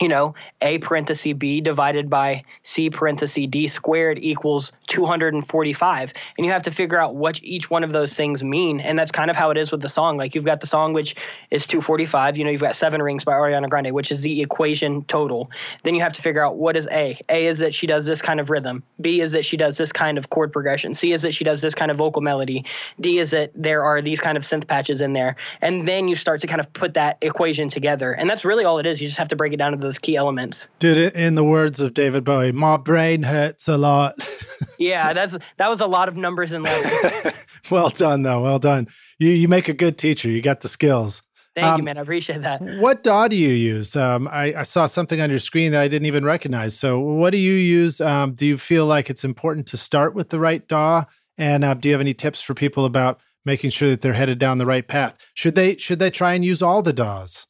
[0.00, 6.12] you know, a parenthesis b divided by c parenthesis d squared equals 245.
[6.36, 8.80] And you have to figure out what each one of those things mean.
[8.80, 10.16] And that's kind of how it is with the song.
[10.16, 11.14] Like you've got the song, which
[11.50, 12.38] is 245.
[12.38, 15.50] You know, you've got Seven Rings by Ariana Grande, which is the equation total.
[15.82, 17.20] Then you have to figure out what is A.
[17.28, 18.82] A is that she does this kind of rhythm.
[19.00, 20.94] B is that she does this kind of chord progression.
[20.94, 22.64] C is that she does this kind of vocal melody.
[22.98, 25.36] D is that there are these kind of synth patches in there.
[25.60, 28.12] And then you start to kind of put that equation together.
[28.12, 29.00] And that's really all it is.
[29.00, 30.68] You just have to break it down to the those key elements.
[30.78, 34.14] Did it in the words of David Bowie, my brain hurts a lot.
[34.78, 37.32] yeah, that's that was a lot of numbers and letters.
[37.70, 38.40] well done though.
[38.42, 38.86] Well done.
[39.18, 40.30] You you make a good teacher.
[40.30, 41.24] You got the skills.
[41.56, 41.98] Thank um, you, man.
[41.98, 42.62] I appreciate that.
[42.78, 43.96] What DAW do you use?
[43.96, 46.78] Um, I, I, saw something on your screen that I didn't even recognize.
[46.78, 48.00] So, what do you use?
[48.00, 51.02] Um, do you feel like it's important to start with the right DAW?
[51.38, 54.38] And uh, do you have any tips for people about making sure that they're headed
[54.38, 55.18] down the right path?
[55.34, 57.48] Should they should they try and use all the DAWs?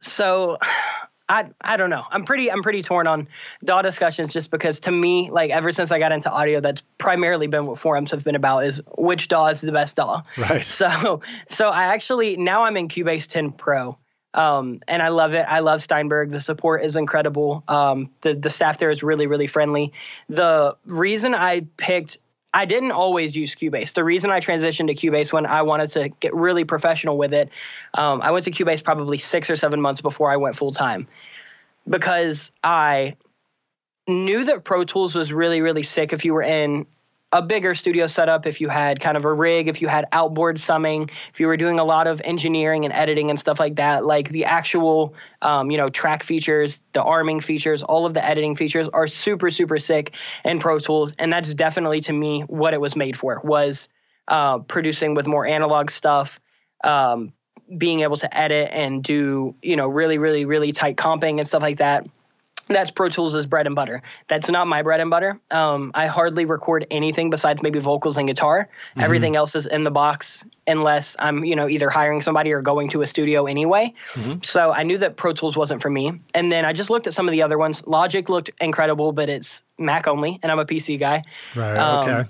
[0.00, 0.58] So,
[1.28, 2.04] I I don't know.
[2.10, 3.28] I'm pretty I'm pretty torn on
[3.64, 7.46] DAW discussions just because to me, like ever since I got into audio, that's primarily
[7.46, 10.22] been what forums have been about is which DAW is the best DAW.
[10.36, 10.64] Right.
[10.76, 13.98] So so I actually now I'm in Cubase 10 Pro.
[14.34, 15.46] Um, and I love it.
[15.48, 16.30] I love Steinberg.
[16.30, 17.64] The support is incredible.
[17.66, 19.92] Um, the the staff there is really really friendly.
[20.28, 22.18] The reason I picked
[22.56, 23.92] I didn't always use Cubase.
[23.92, 27.50] The reason I transitioned to Cubase when I wanted to get really professional with it,
[27.92, 31.06] um, I went to Cubase probably six or seven months before I went full time
[31.86, 33.16] because I
[34.08, 36.86] knew that Pro Tools was really, really sick if you were in
[37.32, 40.60] a bigger studio setup, if you had kind of a rig, if you had outboard
[40.60, 44.04] summing, if you were doing a lot of engineering and editing and stuff like that,
[44.04, 48.54] like the actual, um, you know, track features, the arming features, all of the editing
[48.54, 51.14] features are super, super sick in Pro Tools.
[51.18, 53.88] And that's definitely to me what it was made for was
[54.28, 56.40] uh, producing with more analog stuff,
[56.84, 57.32] um,
[57.76, 61.62] being able to edit and do, you know, really, really, really tight comping and stuff
[61.62, 62.06] like that
[62.68, 64.02] that's Pro Tools' bread and butter.
[64.28, 65.40] That's not my bread and butter.
[65.50, 68.68] Um, I hardly record anything besides maybe vocals and guitar.
[68.90, 69.00] Mm-hmm.
[69.00, 72.88] Everything else is in the box unless I'm, you know, either hiring somebody or going
[72.90, 73.94] to a studio anyway.
[74.14, 74.42] Mm-hmm.
[74.42, 76.20] So I knew that Pro Tools wasn't for me.
[76.34, 77.86] And then I just looked at some of the other ones.
[77.86, 81.22] Logic looked incredible, but it's Mac only, and I'm a PC guy.
[81.54, 81.76] Right.
[81.76, 82.28] Um, okay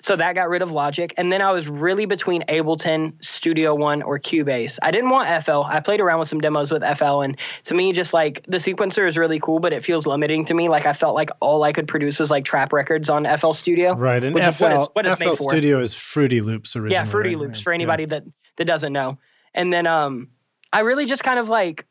[0.00, 1.14] so that got rid of Logic.
[1.16, 4.78] And then I was really between Ableton, Studio One, or Cubase.
[4.82, 5.62] I didn't want FL.
[5.62, 9.06] I played around with some demos with FL, and to me, just like the sequencer
[9.06, 10.68] is really cool, but it feels limiting to me.
[10.68, 13.94] Like I felt like all I could produce was like trap records on FL Studio.
[13.94, 16.94] Right, and FL, what is, FL Studio is Fruity Loops originally.
[16.94, 17.38] Yeah, Fruity right?
[17.38, 18.08] Loops for anybody yeah.
[18.08, 18.24] that
[18.56, 19.18] that doesn't know.
[19.54, 20.28] And then um,
[20.72, 21.86] I really just kind of like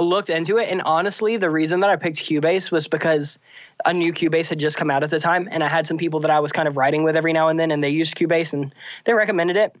[0.00, 3.38] looked into it and honestly the reason that i picked cubase was because
[3.84, 6.20] a new cubase had just come out at the time and i had some people
[6.20, 8.54] that i was kind of writing with every now and then and they used cubase
[8.54, 8.74] and
[9.04, 9.76] they recommended it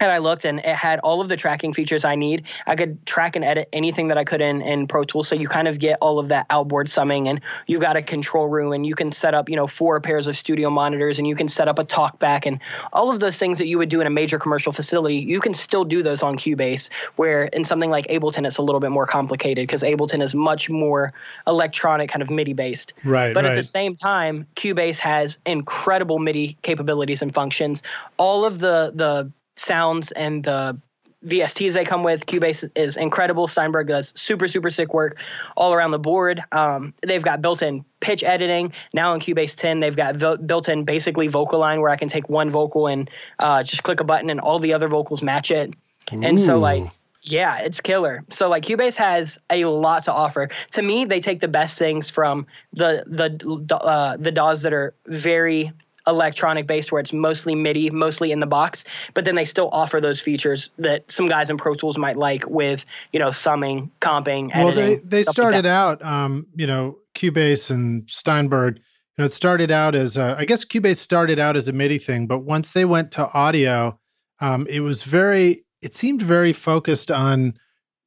[0.00, 2.44] and I looked and it had all of the tracking features I need.
[2.66, 5.28] I could track and edit anything that I could in, in Pro Tools.
[5.28, 8.48] So you kind of get all of that outboard summing and you got a control
[8.48, 11.36] room and you can set up, you know, four pairs of studio monitors and you
[11.36, 12.58] can set up a talkback and
[12.92, 15.16] all of those things that you would do in a major commercial facility.
[15.16, 18.80] You can still do those on Cubase, where in something like Ableton, it's a little
[18.80, 21.12] bit more complicated because Ableton is much more
[21.46, 22.94] electronic, kind of MIDI based.
[23.04, 23.32] Right.
[23.32, 23.52] But right.
[23.52, 27.84] at the same time, Cubase has incredible MIDI capabilities and functions.
[28.16, 30.78] All of the the sounds and the
[31.24, 32.26] VSTs they come with.
[32.26, 33.46] Cubase is incredible.
[33.46, 35.18] Steinberg does super, super sick work
[35.56, 36.42] all around the board.
[36.52, 38.72] Um, they've got built in pitch editing.
[38.92, 42.08] Now in Cubase 10, they've got vo- built in basically vocal line where I can
[42.08, 43.08] take one vocal and
[43.38, 45.74] uh, just click a button and all the other vocals match it.
[46.12, 46.22] Ooh.
[46.22, 46.84] And so, like,
[47.22, 48.22] yeah, it's killer.
[48.28, 50.50] So like Cubase has a lot to offer.
[50.72, 54.94] To me, they take the best things from the the uh, the DAWs that are
[55.06, 55.72] very
[56.06, 60.00] electronic based where it's mostly MIDI, mostly in the box, but then they still offer
[60.00, 64.50] those features that some guys in Pro Tools might like with, you know, summing, comping,
[64.54, 64.64] editing.
[64.64, 68.82] Well, they, they started like out, um, you know, Cubase and Steinberg, you
[69.18, 72.26] know, it started out as, a, I guess Cubase started out as a MIDI thing,
[72.26, 73.98] but once they went to audio,
[74.40, 77.54] um, it was very, it seemed very focused on,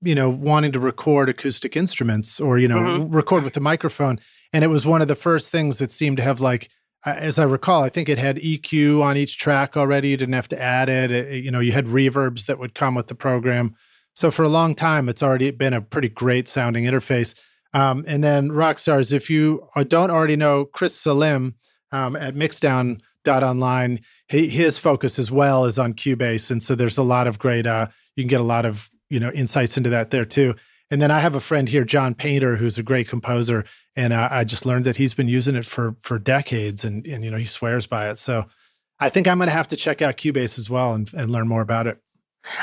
[0.01, 3.15] you know, wanting to record acoustic instruments or, you know, mm-hmm.
[3.15, 4.19] record with the microphone.
[4.53, 6.69] And it was one of the first things that seemed to have like,
[7.15, 10.09] as I recall, I think it had EQ on each track already.
[10.09, 11.11] You didn't have to add it.
[11.11, 11.43] it.
[11.43, 13.75] You know, you had reverbs that would come with the program.
[14.13, 17.39] So for a long time, it's already been a pretty great sounding interface.
[17.73, 21.55] Um, and then Rockstars, if you don't already know Chris Selim
[21.91, 27.03] um, at Mixdown.online, he, his focus as well is on Cubase, and so there's a
[27.03, 27.67] lot of great.
[27.67, 30.55] Uh, you can get a lot of you know insights into that there too.
[30.89, 33.65] And then I have a friend here, John Painter, who's a great composer,
[33.95, 37.23] and uh, I just learned that he's been using it for for decades, and and
[37.23, 38.17] you know he swears by it.
[38.17, 38.45] So
[38.99, 41.47] I think I'm going to have to check out Cubase as well and, and learn
[41.47, 41.99] more about it.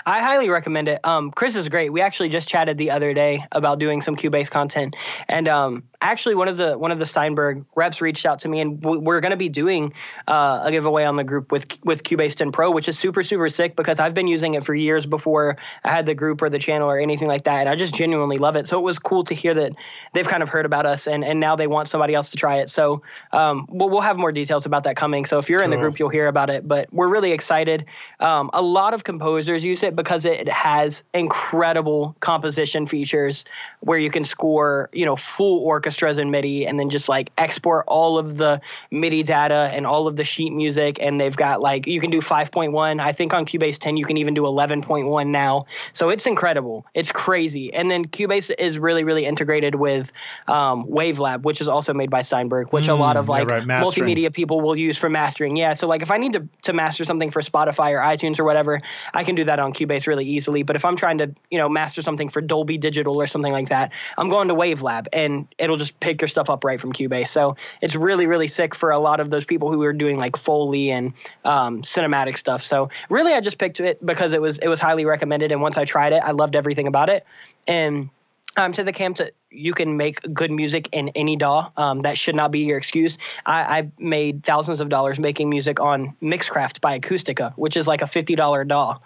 [0.05, 1.01] I highly recommend it.
[1.05, 1.93] Um, Chris is great.
[1.93, 4.97] We actually just chatted the other day about doing some Cubase content,
[5.29, 8.61] and um, actually one of the one of the Steinberg reps reached out to me,
[8.61, 9.93] and we're going to be doing
[10.29, 13.49] uh, a giveaway on the group with with Cubase 10 Pro, which is super super
[13.49, 16.59] sick because I've been using it for years before I had the group or the
[16.59, 18.69] channel or anything like that, and I just genuinely love it.
[18.69, 19.73] So it was cool to hear that
[20.13, 22.59] they've kind of heard about us, and and now they want somebody else to try
[22.59, 22.71] it.
[22.71, 23.03] So
[23.33, 25.25] um, we'll we'll have more details about that coming.
[25.25, 26.67] So if you're in the group, you'll hear about it.
[26.67, 27.87] But we're really excited.
[28.21, 33.45] Um, a lot of composers use it because it has incredible composition features
[33.81, 37.85] where you can score you know full orchestras in MIDI and then just like export
[37.87, 38.61] all of the
[38.91, 40.99] MIDI data and all of the sheet music.
[41.01, 43.01] And they've got like, you can do 5.1.
[43.01, 45.67] I think on Cubase 10, you can even do 11.1 now.
[45.93, 46.87] So it's incredible.
[46.95, 47.73] It's crazy.
[47.73, 50.13] And then Cubase is really, really integrated with
[50.49, 53.63] um, Wavelab, which is also made by Steinberg, which mm, a lot of like right.
[53.63, 55.57] multimedia people will use for mastering.
[55.57, 55.75] Yeah.
[55.75, 58.81] So like if I need to, to master something for Spotify or iTunes or whatever,
[59.13, 60.63] I can do that on Cubase really easily.
[60.63, 63.69] But if I'm trying to, you know, master something for Dolby Digital or something like
[63.71, 67.29] that, I'm going to Wavelab and it'll just pick your stuff up right from Cubase.
[67.29, 70.37] So it's really, really sick for a lot of those people who are doing like
[70.37, 71.15] Foley and
[71.45, 72.63] um, cinematic stuff.
[72.63, 75.77] So really, I just picked it because it was it was highly recommended, and once
[75.77, 77.27] I tried it, I loved everything about it.
[77.67, 78.11] And
[78.57, 81.71] um, to the camp to you can make good music in any DAW.
[81.77, 83.19] Um, that should not be your excuse.
[83.47, 88.03] I, I made thousands of dollars making music on Mixcraft by Acoustica, which is like
[88.03, 88.99] a fifty dollar DAW.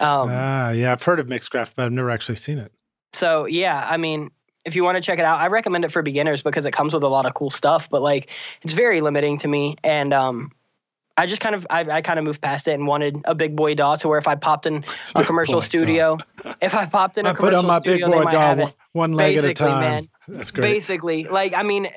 [0.00, 2.72] Um, ah, yeah, I've heard of Mixcraft, but I've never actually seen it.
[3.12, 4.30] So yeah, I mean,
[4.64, 6.94] if you want to check it out, I recommend it for beginners because it comes
[6.94, 7.88] with a lot of cool stuff.
[7.88, 8.30] But like,
[8.62, 10.50] it's very limiting to me, and um,
[11.16, 13.54] I just kind of I, I kind of moved past it and wanted a big
[13.54, 14.84] boy DAW to where if I popped in
[15.14, 16.18] a commercial studio,
[16.60, 18.70] if I popped in a I commercial I put on my studio, big boy DAW
[18.92, 19.80] one leg at a time.
[19.80, 20.62] Man, That's great.
[20.62, 21.88] Basically, like I mean,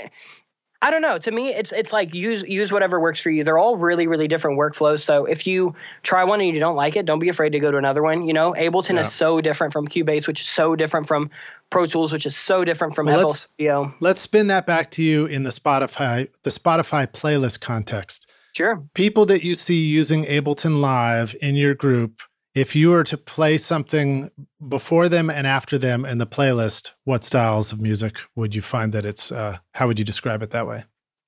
[0.81, 1.17] I don't know.
[1.17, 3.43] To me, it's it's like use use whatever works for you.
[3.43, 4.99] They're all really really different workflows.
[4.99, 5.73] So if you
[6.03, 8.27] try one and you don't like it, don't be afraid to go to another one.
[8.27, 9.01] You know, Ableton yeah.
[9.01, 11.31] is so different from Cubase, which is so different from
[11.71, 13.93] Pro Tools, which is so different from well, FL let's, Studio.
[13.99, 18.31] Let's spin that back to you in the Spotify the Spotify playlist context.
[18.55, 18.83] Sure.
[18.93, 22.21] People that you see using Ableton Live in your group
[22.57, 24.31] if you were to play something
[24.67, 28.93] before them and after them in the playlist, what styles of music would you find
[28.93, 29.31] that it's?
[29.31, 30.83] Uh, how would you describe it that way?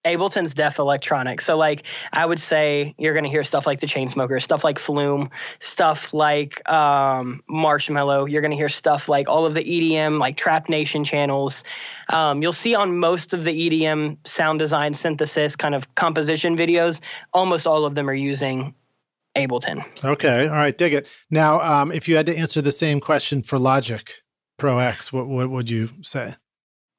[0.06, 1.41] Ableton's deaf electronic.
[1.41, 5.30] So like I would say you're gonna hear stuff like the Chainsmokers, stuff like Flume,
[5.60, 8.30] stuff like um, Marshmello.
[8.30, 11.64] You're gonna hear stuff like all of the EDM, like Trap Nation channels.
[12.07, 17.01] Um, you'll see on most of the EDM sound design synthesis kind of composition videos,
[17.34, 18.73] almost all of them are using
[19.48, 19.84] Ableton.
[20.03, 21.07] Okay, all right, dig it.
[21.30, 24.22] Now, um, if you had to answer the same question for Logic
[24.57, 26.36] Pro X, what what would you say?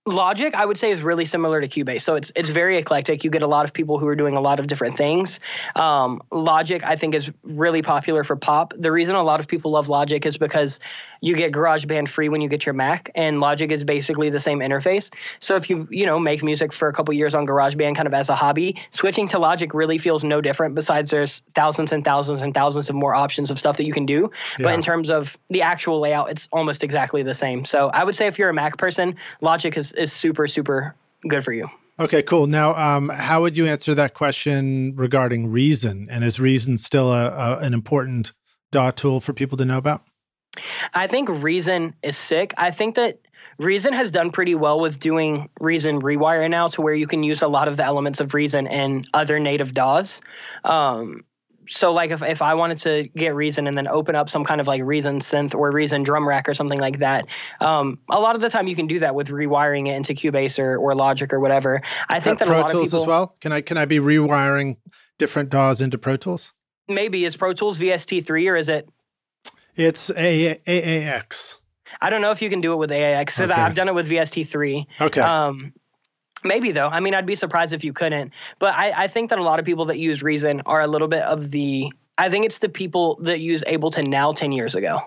[0.06, 2.00] Logic, I would say, is really similar to Cubase.
[2.00, 3.22] So it's it's very eclectic.
[3.22, 5.40] You get a lot of people who are doing a lot of different things.
[5.76, 8.72] Um, Logic, I think, is really popular for pop.
[8.76, 10.80] The reason a lot of people love Logic is because
[11.20, 14.60] you get GarageBand free when you get your Mac, and Logic is basically the same
[14.60, 15.12] interface.
[15.40, 18.14] So if you you know make music for a couple years on GarageBand, kind of
[18.14, 20.74] as a hobby, switching to Logic really feels no different.
[20.74, 24.06] Besides, there's thousands and thousands and thousands of more options of stuff that you can
[24.06, 24.30] do.
[24.58, 24.64] Yeah.
[24.64, 27.64] But in terms of the actual layout, it's almost exactly the same.
[27.64, 30.94] So I would say if you're a Mac person, Logic is is super super
[31.28, 31.68] good for you.
[31.98, 32.46] Okay, cool.
[32.46, 36.08] Now, um, how would you answer that question regarding Reason?
[36.10, 38.32] And is Reason still a, a, an important
[38.72, 40.00] DAW tool for people to know about?
[40.94, 42.54] I think Reason is sick.
[42.56, 43.18] I think that
[43.58, 47.42] Reason has done pretty well with doing Reason Rewire now to where you can use
[47.42, 50.22] a lot of the elements of Reason in other native DAWs.
[50.64, 51.24] Um,
[51.68, 54.60] so like if, if I wanted to get Reason and then open up some kind
[54.60, 57.26] of like Reason synth or Reason drum rack or something like that,
[57.60, 60.58] um, a lot of the time you can do that with rewiring it into Cubase
[60.58, 61.82] or, or Logic or whatever.
[62.08, 63.36] I think that Pro a lot Tools of people, as well.
[63.40, 64.78] Can I can I be rewiring
[65.18, 66.54] different DAWs into Pro Tools?
[66.88, 68.88] Maybe is Pro Tools VST3 or is it?
[69.80, 71.56] It's a- AAX.
[72.00, 73.52] I don't know if you can do it with AAX okay.
[73.52, 74.86] I've done it with VST3.
[75.00, 75.20] Okay.
[75.20, 75.72] Um,
[76.44, 76.88] maybe though.
[76.88, 78.32] I mean, I'd be surprised if you couldn't.
[78.58, 81.08] But I, I think that a lot of people that use Reason are a little
[81.08, 81.90] bit of the.
[82.18, 85.00] I think it's the people that use Ableton now ten years ago.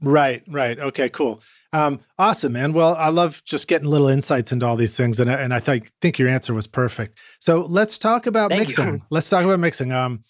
[0.00, 0.78] Right, right.
[0.78, 1.40] Okay, cool.
[1.72, 2.72] Um, awesome, man.
[2.72, 5.90] Well, I love just getting little insights into all these things, and and I think
[6.00, 7.18] think your answer was perfect.
[7.38, 8.94] So let's talk about Thank mixing.
[8.94, 9.02] You.
[9.10, 9.92] Let's talk about mixing.
[9.92, 10.22] Um,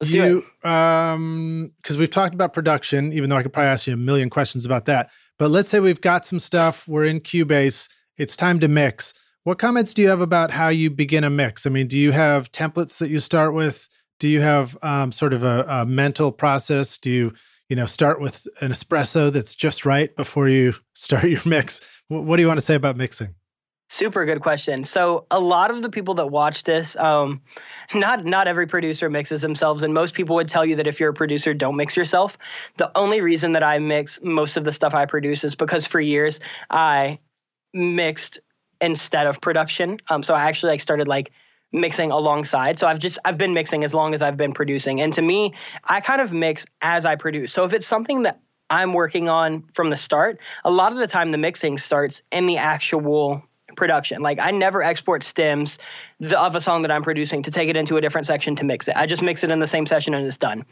[0.00, 3.94] let's you um, because we've talked about production, even though I could probably ask you
[3.94, 5.10] a million questions about that.
[5.38, 6.86] But let's say we've got some stuff.
[6.88, 7.88] We're in Cubase.
[8.16, 9.14] It's time to mix.
[9.44, 11.66] What comments do you have about how you begin a mix?
[11.66, 13.88] I mean, do you have templates that you start with?
[14.18, 16.98] Do you have um, sort of a, a mental process?
[16.98, 17.32] Do you
[17.68, 22.36] you know start with an espresso that's just right before you start your mix what
[22.36, 23.34] do you want to say about mixing
[23.88, 27.40] super good question so a lot of the people that watch this um,
[27.94, 31.10] not not every producer mixes themselves and most people would tell you that if you're
[31.10, 32.36] a producer don't mix yourself
[32.76, 36.00] the only reason that i mix most of the stuff i produce is because for
[36.00, 36.40] years
[36.70, 37.18] i
[37.72, 38.40] mixed
[38.80, 41.32] instead of production um, so i actually like started like
[41.72, 42.78] mixing alongside.
[42.78, 45.00] So I've just I've been mixing as long as I've been producing.
[45.00, 45.54] And to me,
[45.84, 47.52] I kind of mix as I produce.
[47.52, 48.40] So if it's something that
[48.70, 52.46] I'm working on from the start, a lot of the time the mixing starts in
[52.46, 53.42] the actual
[53.78, 54.20] production.
[54.20, 55.78] Like I never export stems
[56.20, 58.64] the, of a song that I'm producing to take it into a different section to
[58.64, 58.96] mix it.
[58.96, 60.66] I just mix it in the same session and it's done.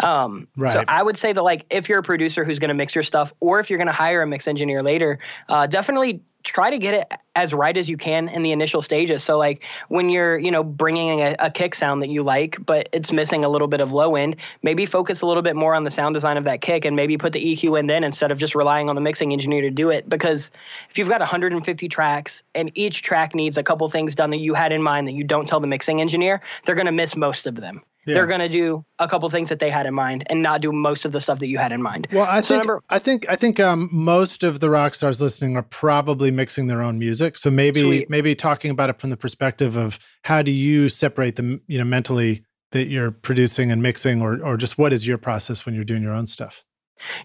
[0.00, 0.72] Um, right.
[0.72, 3.04] So I would say that like if you're a producer who's going to mix your
[3.04, 6.78] stuff, or if you're going to hire a mix engineer later, uh, definitely try to
[6.78, 9.22] get it as right as you can in the initial stages.
[9.22, 12.88] So like when you're, you know, bringing a, a, kick sound that you like, but
[12.92, 15.82] it's missing a little bit of low end, maybe focus a little bit more on
[15.82, 18.38] the sound design of that kick and maybe put the EQ in then instead of
[18.38, 20.08] just relying on the mixing engineer to do it.
[20.08, 20.52] Because
[20.88, 24.54] if you've got 150 tracks and each track needs a couple things done that you
[24.54, 27.46] had in mind that you don't tell the mixing engineer, they're going to miss most
[27.46, 28.14] of them yeah.
[28.14, 30.72] they're going to do a couple things that they had in mind and not do
[30.72, 32.06] most of the stuff that you had in mind.
[32.12, 35.20] Well, I so think number, I think I think um, most of the rock stars
[35.20, 37.36] listening are probably mixing their own music.
[37.36, 38.10] So maybe sweet.
[38.10, 41.84] maybe talking about it from the perspective of how do you separate them, you know,
[41.84, 45.84] mentally that you're producing and mixing, or or just what is your process when you're
[45.84, 46.64] doing your own stuff?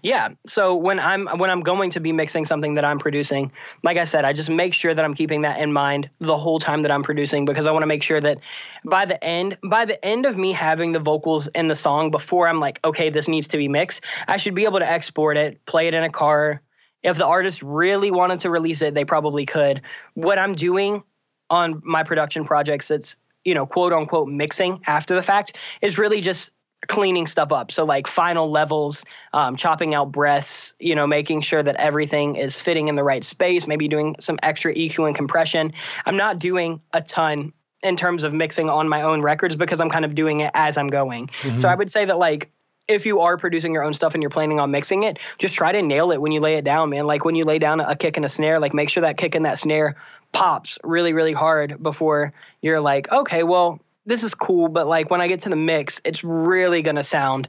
[0.02, 0.30] Yeah.
[0.46, 4.04] So when I'm when I'm going to be mixing something that I'm producing, like I
[4.04, 6.90] said, I just make sure that I'm keeping that in mind the whole time that
[6.90, 8.38] I'm producing because I want to make sure that
[8.84, 12.48] by the end by the end of me having the vocals in the song before
[12.48, 15.64] I'm like, okay, this needs to be mixed, I should be able to export it,
[15.64, 16.62] play it in a car.
[17.02, 19.82] If the artist really wanted to release it, they probably could.
[20.14, 21.02] What I'm doing
[21.50, 26.20] on my production projects that's, you know, quote unquote mixing after the fact is really
[26.20, 26.52] just
[26.88, 27.70] cleaning stuff up.
[27.70, 32.60] So like final levels, um, chopping out breaths, you know, making sure that everything is
[32.60, 35.72] fitting in the right space, maybe doing some extra EQ and compression.
[36.04, 37.52] I'm not doing a ton
[37.82, 40.76] in terms of mixing on my own records because I'm kind of doing it as
[40.76, 41.28] I'm going.
[41.28, 41.58] Mm-hmm.
[41.58, 42.50] So I would say that like
[42.88, 45.72] if you are producing your own stuff and you're planning on mixing it, just try
[45.72, 47.06] to nail it when you lay it down, man.
[47.06, 49.34] Like when you lay down a kick and a snare, like make sure that kick
[49.34, 49.96] and that snare
[50.32, 55.20] pops really, really hard before you're like, okay, well, this is cool, but like when
[55.20, 57.48] I get to the mix, it's really gonna sound,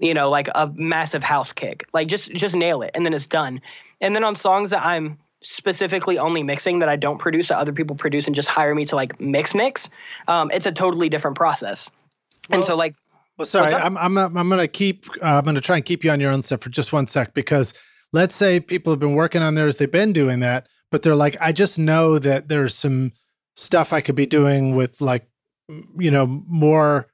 [0.00, 1.86] you know, like a massive house kick.
[1.92, 3.60] Like just just nail it, and then it's done.
[4.00, 7.72] And then on songs that I'm specifically only mixing that I don't produce that other
[7.72, 9.90] people produce and just hire me to like mix mix,
[10.28, 11.90] um, it's a totally different process.
[12.48, 12.94] Well, and so like,
[13.38, 16.20] well, sorry, I'm I'm I'm gonna keep uh, I'm gonna try and keep you on
[16.20, 17.74] your own stuff for just one sec because
[18.12, 21.36] let's say people have been working on theirs, they've been doing that, but they're like,
[21.40, 23.12] I just know that there's some
[23.54, 25.26] stuff I could be doing with like
[25.96, 27.08] you know, more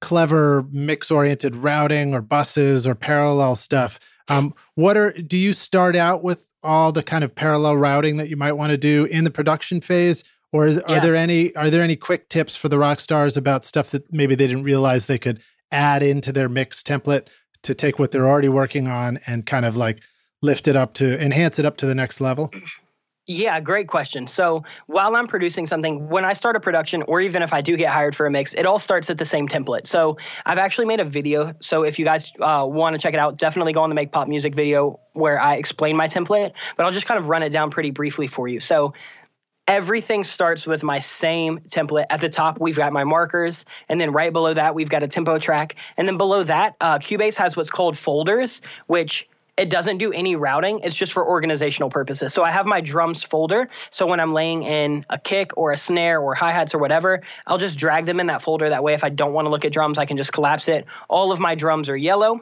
[0.00, 3.98] clever mix oriented routing or buses or parallel stuff.
[4.28, 8.28] Um, what are do you start out with all the kind of parallel routing that
[8.28, 10.24] you might want to do in the production phase?
[10.52, 10.96] Or is, yeah.
[10.96, 14.12] are there any are there any quick tips for the rock stars about stuff that
[14.12, 15.40] maybe they didn't realize they could
[15.70, 17.28] add into their mix template
[17.62, 20.02] to take what they're already working on and kind of like
[20.42, 22.50] lift it up to enhance it up to the next level?
[23.26, 24.26] Yeah, great question.
[24.26, 27.76] So while I'm producing something, when I start a production, or even if I do
[27.76, 29.86] get hired for a mix, it all starts at the same template.
[29.86, 31.54] So I've actually made a video.
[31.60, 34.10] So if you guys uh, want to check it out, definitely go on the Make
[34.10, 36.52] Pop Music video where I explain my template.
[36.76, 38.58] But I'll just kind of run it down pretty briefly for you.
[38.58, 38.92] So
[39.68, 42.06] everything starts with my same template.
[42.10, 45.08] At the top, we've got my markers, and then right below that, we've got a
[45.08, 49.98] tempo track, and then below that, uh, Cubase has what's called folders, which it doesn't
[49.98, 50.80] do any routing.
[50.82, 52.32] It's just for organizational purposes.
[52.32, 53.68] So I have my drums folder.
[53.90, 57.22] So when I'm laying in a kick or a snare or hi hats or whatever,
[57.46, 58.70] I'll just drag them in that folder.
[58.70, 60.86] That way, if I don't want to look at drums, I can just collapse it.
[61.08, 62.40] All of my drums are yellow.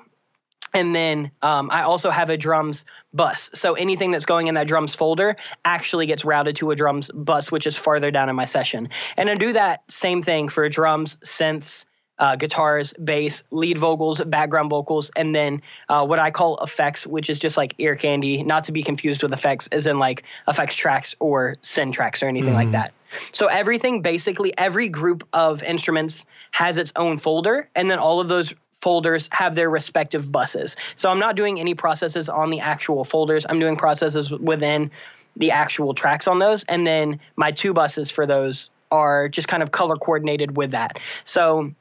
[0.72, 3.50] And then um, I also have a drums bus.
[3.54, 7.50] So anything that's going in that drums folder actually gets routed to a drums bus,
[7.50, 8.88] which is farther down in my session.
[9.16, 11.86] And I do that same thing for drums, synths,
[12.20, 17.30] uh, guitars, bass, lead vocals, background vocals, and then uh, what I call effects, which
[17.30, 20.76] is just like ear candy, not to be confused with effects, as in like effects
[20.76, 22.56] tracks or send tracks or anything mm.
[22.56, 22.92] like that.
[23.32, 28.28] So everything, basically, every group of instruments has its own folder, and then all of
[28.28, 30.76] those folders have their respective buses.
[30.94, 33.44] So I'm not doing any processes on the actual folders.
[33.48, 34.90] I'm doing processes within
[35.36, 39.62] the actual tracks on those, and then my two buses for those are just kind
[39.62, 40.98] of color coordinated with that.
[41.24, 41.72] So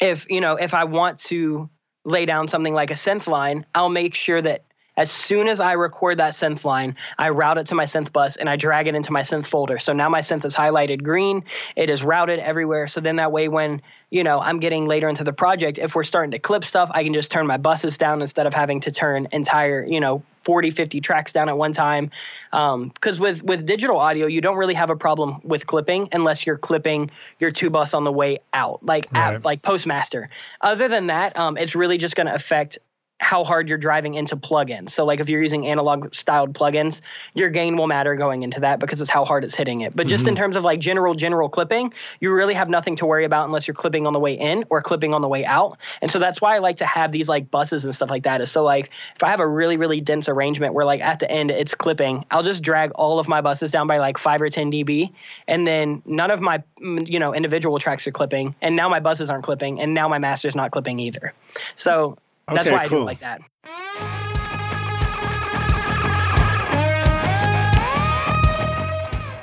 [0.00, 1.68] if you know if I want to
[2.04, 4.64] lay down something like a synth line, I'll make sure that
[4.96, 8.36] as soon as I record that synth line, I route it to my synth bus
[8.36, 9.80] and I drag it into my synth folder.
[9.80, 11.44] So now my synth is highlighted green.
[11.74, 12.86] It is routed everywhere.
[12.86, 16.04] So then that way, when you know I'm getting later into the project, if we're
[16.04, 18.92] starting to clip stuff, I can just turn my buses down instead of having to
[18.92, 22.10] turn entire you know 40, 50 tracks down at one time.
[22.54, 26.46] Because um, with with digital audio, you don't really have a problem with clipping unless
[26.46, 27.10] you're clipping
[27.40, 29.34] your two bus on the way out, like right.
[29.34, 30.28] at, like postmaster.
[30.60, 32.78] Other than that, um, it's really just going to affect
[33.24, 34.90] how hard you're driving into plugins.
[34.90, 37.00] So like if you're using analog styled plugins,
[37.32, 39.96] your gain will matter going into that because it's how hard it's hitting it.
[39.96, 40.28] But just mm-hmm.
[40.28, 43.66] in terms of like general general clipping, you really have nothing to worry about unless
[43.66, 45.78] you're clipping on the way in or clipping on the way out.
[46.02, 48.42] And so that's why I like to have these like buses and stuff like that.
[48.42, 51.30] Is so like if I have a really really dense arrangement where like at the
[51.30, 54.50] end it's clipping, I'll just drag all of my buses down by like 5 or
[54.50, 55.12] 10 dB
[55.48, 59.00] and then none of my mm, you know individual tracks are clipping and now my
[59.00, 61.32] buses aren't clipping and now my master's not clipping either.
[61.74, 62.18] So
[62.48, 63.40] that's why I do it like that.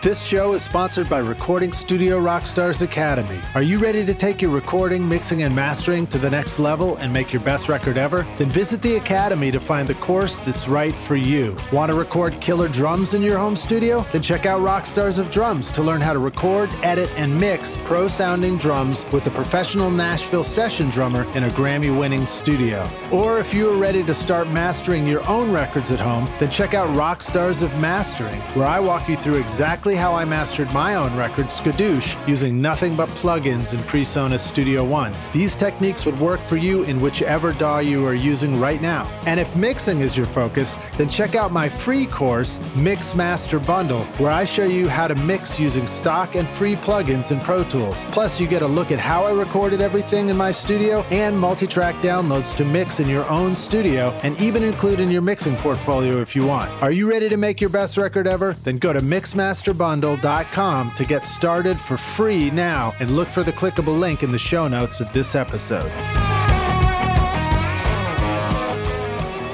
[0.01, 3.39] This show is sponsored by Recording Studio Rockstars Academy.
[3.53, 7.13] Are you ready to take your recording, mixing, and mastering to the next level and
[7.13, 8.25] make your best record ever?
[8.39, 11.55] Then visit the Academy to find the course that's right for you.
[11.71, 14.03] Want to record killer drums in your home studio?
[14.11, 18.07] Then check out Rockstars of Drums to learn how to record, edit, and mix pro
[18.07, 22.89] sounding drums with a professional Nashville session drummer in a Grammy winning studio.
[23.11, 26.73] Or if you are ready to start mastering your own records at home, then check
[26.73, 30.95] out Rockstars of Mastering, where I walk you through exactly exactly how I mastered my
[30.95, 35.13] own record, Skadoosh, using nothing but plugins in PreSonus Studio One.
[35.33, 39.05] These techniques would work for you in whichever DAW you are using right now.
[39.25, 44.03] And if mixing is your focus, then check out my free course, Mix Master Bundle,
[44.17, 48.05] where I show you how to mix using stock and free plugins in Pro Tools.
[48.11, 51.67] Plus, you get a look at how I recorded everything in my studio and multi
[51.67, 56.21] track downloads to mix in your own studio and even include in your mixing portfolio
[56.21, 56.71] if you want.
[56.81, 58.55] Are you ready to make your best record ever?
[58.63, 63.51] Then go to Mixmaster bundle.com to get started for free now and look for the
[63.51, 65.89] clickable link in the show notes of this episode.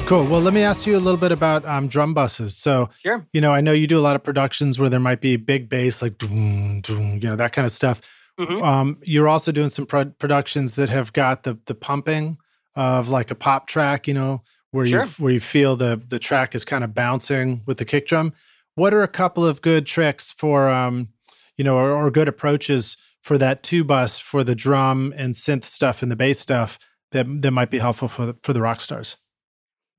[0.05, 0.25] Cool.
[0.25, 2.57] Well, let me ask you a little bit about um, drum buses.
[2.57, 3.25] So, sure.
[3.31, 5.69] you know, I know you do a lot of productions where there might be big
[5.69, 8.01] bass, like, doom, doom, you know, that kind of stuff.
[8.37, 8.61] Mm-hmm.
[8.61, 12.37] Um, you're also doing some pro- productions that have got the the pumping
[12.75, 14.39] of like a pop track, you know,
[14.71, 15.03] where sure.
[15.05, 18.33] you where you feel the the track is kind of bouncing with the kick drum
[18.77, 21.09] what are a couple of good tricks for um,
[21.57, 25.65] you know or, or, good approaches for that two bus for the drum and synth
[25.65, 26.79] stuff and the bass stuff
[27.11, 29.17] that that might be helpful for the, for the rock stars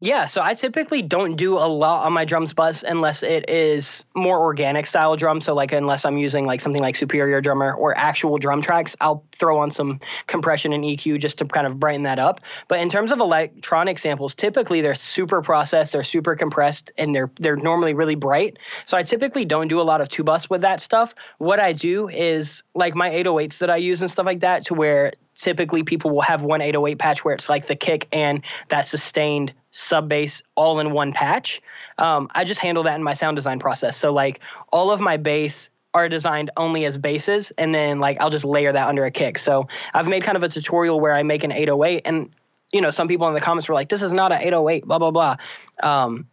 [0.01, 4.05] yeah, so I typically don't do a lot on my drums bus unless it is
[4.15, 5.41] more organic style drum.
[5.41, 9.25] So like unless I'm using like something like Superior Drummer or actual drum tracks, I'll
[9.37, 9.99] throw on some
[10.29, 12.41] compression and EQ just to kind of brighten that up.
[12.69, 17.31] But in terms of electronic samples, typically they're super processed, they're super compressed, and they're
[17.41, 18.57] they're normally really bright.
[18.85, 21.13] So I typically don't do a lot of two bus with that stuff.
[21.39, 24.75] What I do is like my 808s that I use and stuff like that to
[24.75, 28.89] where typically people will have one 808 patch where it's like the kick and that
[28.89, 31.63] sustained sub bass all in one patch.
[31.97, 33.97] Um, I just handle that in my sound design process.
[33.97, 34.41] So like
[34.73, 38.73] all of my bass are designed only as basses and then like I'll just layer
[38.73, 39.39] that under a kick.
[39.39, 42.31] So I've made kind of a tutorial where I make an 808 and
[42.73, 44.99] you know some people in the comments were like this is not an 808 blah
[44.99, 45.37] blah blah.
[45.83, 46.27] Um,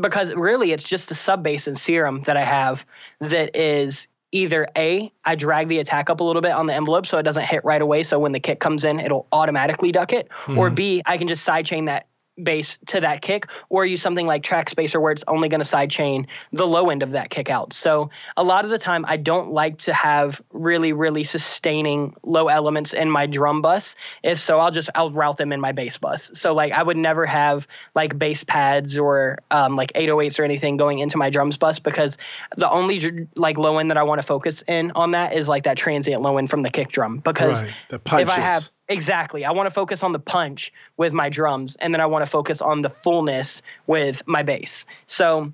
[0.00, 2.86] because really it's just the sub bass and serum that I have
[3.20, 7.06] that is either A, I drag the attack up a little bit on the envelope
[7.06, 8.02] so it doesn't hit right away.
[8.02, 10.28] So when the kick comes in, it'll automatically duck it.
[10.28, 10.58] Mm-hmm.
[10.58, 12.06] Or B, I can just sidechain that
[12.42, 16.26] bass to that kick or use something like Trackspacer where it's only going to sidechain
[16.52, 17.72] the low end of that kick out.
[17.72, 22.48] So a lot of the time i don't like to have really really sustaining low
[22.48, 23.94] elements in my drum bus.
[24.22, 26.30] If so i'll just i'll route them in my bass bus.
[26.34, 30.76] So like i would never have like bass pads or um, like 808s or anything
[30.76, 32.18] going into my drums bus because
[32.56, 35.64] the only like low end that i want to focus in on that is like
[35.64, 37.18] that transient low end from the kick drum.
[37.18, 37.74] Because right.
[37.90, 39.44] if i have Exactly.
[39.44, 42.30] I want to focus on the punch with my drums, and then I want to
[42.30, 44.84] focus on the fullness with my bass.
[45.06, 45.52] So,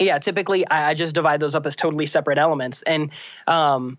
[0.00, 2.82] yeah, typically I, I just divide those up as totally separate elements.
[2.82, 3.10] And
[3.46, 3.98] um,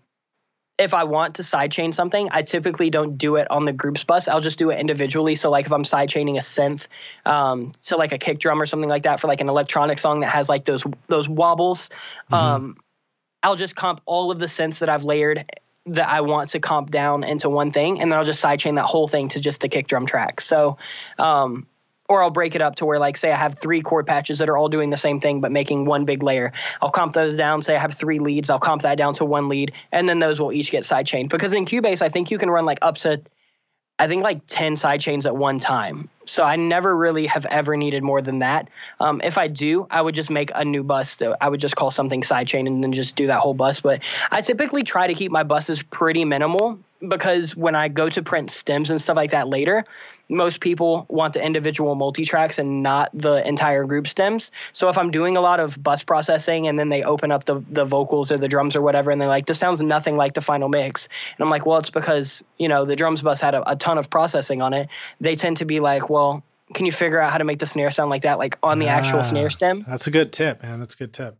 [0.76, 4.28] if I want to sidechain something, I typically don't do it on the groups bus.
[4.28, 5.34] I'll just do it individually.
[5.34, 6.86] So like if I'm sidechaining a synth
[7.24, 10.20] um, to like a kick drum or something like that for like an electronic song
[10.20, 11.88] that has like those those wobbles,
[12.30, 12.34] mm-hmm.
[12.34, 12.76] um,
[13.42, 15.44] I'll just comp all of the synths that I've layered
[15.86, 18.86] that I want to comp down into one thing, and then I'll just sidechain that
[18.86, 20.40] whole thing to just the kick drum track.
[20.40, 20.78] So,
[21.18, 21.66] um,
[22.08, 24.48] or I'll break it up to where, like, say I have three chord patches that
[24.48, 26.52] are all doing the same thing but making one big layer.
[26.82, 27.62] I'll comp those down.
[27.62, 30.38] Say I have three leads, I'll comp that down to one lead, and then those
[30.38, 31.30] will each get sidechained.
[31.30, 33.22] Because in Cubase, I think you can run like up to
[33.98, 36.08] I think like 10 side chains at one time.
[36.26, 38.68] So I never really have ever needed more than that.
[38.98, 41.22] Um, if I do, I would just make a new bus.
[41.40, 43.80] I would just call something sidechain and then just do that whole bus.
[43.80, 44.00] But
[44.32, 48.50] I typically try to keep my buses pretty minimal because when I go to print
[48.50, 49.84] stems and stuff like that later,
[50.28, 54.50] most people want the individual multi tracks and not the entire group stems.
[54.72, 57.62] So if I'm doing a lot of bus processing and then they open up the
[57.70, 60.40] the vocals or the drums or whatever and they're like, this sounds nothing like the
[60.40, 63.72] final mix, and I'm like, well, it's because you know the drums bus had a,
[63.72, 64.88] a ton of processing on it.
[65.20, 66.42] They tend to be like, well,
[66.72, 68.88] can you figure out how to make the snare sound like that, like on the
[68.88, 69.84] actual ah, snare stem?
[69.86, 70.78] That's a good tip, man.
[70.78, 71.38] That's a good tip.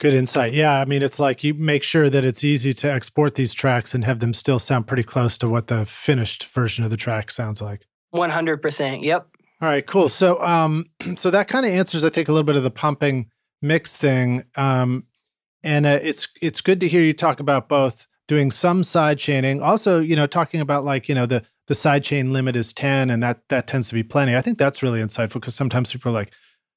[0.00, 0.54] Good insight.
[0.54, 3.94] Yeah, I mean, it's like you make sure that it's easy to export these tracks
[3.94, 7.30] and have them still sound pretty close to what the finished version of the track
[7.30, 7.86] sounds like.
[8.08, 9.02] One hundred percent.
[9.02, 9.28] Yep.
[9.60, 10.08] All right, cool.
[10.08, 10.86] So, um,
[11.16, 14.44] so that kind of answers, I think, a little bit of the pumping mix thing.
[14.56, 15.04] Um,
[15.62, 19.60] and uh, it's it's good to hear you talk about both doing some side chaining,
[19.60, 23.10] also, you know, talking about like you know the the side chain limit is ten,
[23.10, 24.34] and that that tends to be plenty.
[24.34, 26.32] I think that's really insightful because sometimes people are like,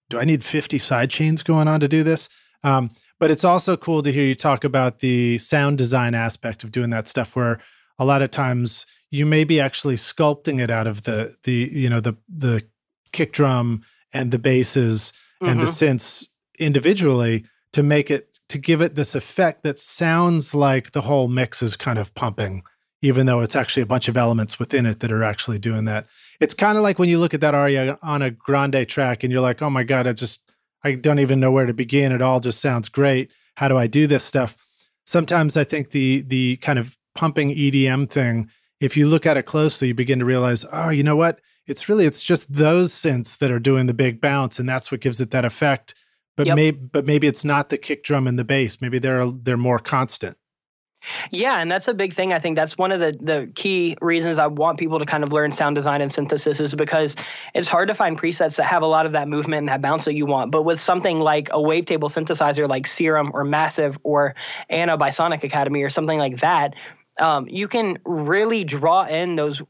[0.10, 2.28] "Do I need fifty side chains going on to do this?"
[2.66, 2.92] Um,
[3.24, 6.90] but it's also cool to hear you talk about the sound design aspect of doing
[6.90, 7.58] that stuff where
[7.98, 11.90] a lot of times you may be actually sculpting it out of the the you
[11.90, 12.62] know the the
[13.14, 13.82] kick drum
[14.14, 15.50] and the basses mm-hmm.
[15.54, 15.96] and the mm-hmm.
[15.96, 16.28] synths
[16.60, 21.64] individually to make it to give it this effect that sounds like the whole mix
[21.64, 22.62] is kind of pumping
[23.02, 26.08] even though it's actually a bunch of elements within it that are actually doing that
[26.42, 29.62] it's kind of like when you look at that Ariana Grande track and you're like
[29.62, 30.43] oh my god I just
[30.84, 32.12] I don't even know where to begin.
[32.12, 33.32] It all just sounds great.
[33.56, 34.58] How do I do this stuff?
[35.06, 38.50] Sometimes I think the the kind of pumping EDM thing,
[38.80, 41.40] if you look at it closely, you begin to realize, oh, you know what?
[41.68, 45.02] It's really it's just those synths that are doing the big bounce, and that's what
[45.02, 45.96] gives it that effect.
[46.36, 46.56] But yep.
[46.56, 48.82] maybe but maybe it's not the kick drum and the bass.
[48.82, 50.38] Maybe they're they're more constant.
[51.32, 52.34] Yeah, and that's a big thing.
[52.34, 55.34] I think that's one of the the key reasons I want people to kind of
[55.34, 57.16] learn sound design and synthesis is because
[57.54, 60.06] it's hard to find presets that have a lot of that movement and that bounce
[60.06, 60.52] that you want.
[60.52, 64.36] But with something like a wavetable synthesizer like Serum or Massive or
[64.70, 66.74] ANA by Sonic Academy or something like that,
[67.20, 69.62] um, you can really draw in those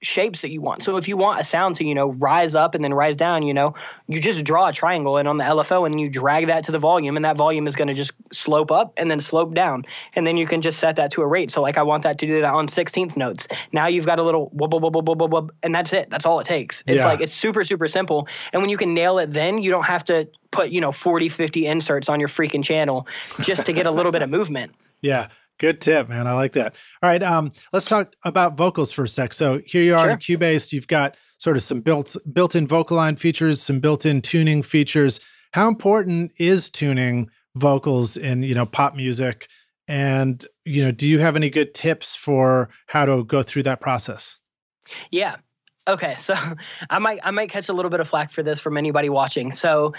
[0.00, 0.82] shapes that you want.
[0.82, 3.42] So if you want a sound to, you know, rise up and then rise down,
[3.42, 3.74] you know,
[4.06, 6.78] you just draw a triangle and on the LFO and you drag that to the
[6.78, 9.84] volume and that volume is going to just slope up and then slope down.
[10.14, 11.50] And then you can just set that to a rate.
[11.50, 13.48] So like I want that to do that on 16th notes.
[13.72, 16.10] Now you've got a little wub, wub, wub, wub, wub, and that's it.
[16.10, 16.84] That's all it takes.
[16.86, 17.08] It's yeah.
[17.08, 18.28] like it's super super simple.
[18.52, 21.28] And when you can nail it then, you don't have to put, you know, 40
[21.28, 23.08] 50 inserts on your freaking channel
[23.40, 24.74] just to get a little bit of movement.
[25.00, 25.28] Yeah.
[25.58, 26.26] Good tip, man.
[26.26, 26.74] I like that.
[27.02, 29.32] All right, um, let's talk about vocals for a sec.
[29.32, 30.10] So here you are sure.
[30.10, 30.72] in Cubase.
[30.72, 35.18] You've got sort of some built built-in vocal line features, some built-in tuning features.
[35.54, 39.48] How important is tuning vocals in you know pop music?
[39.88, 43.80] And you know, do you have any good tips for how to go through that
[43.80, 44.38] process?
[45.10, 45.36] Yeah.
[45.88, 46.14] Okay.
[46.14, 46.34] So
[46.90, 49.50] I might I might catch a little bit of flack for this from anybody watching.
[49.50, 49.94] So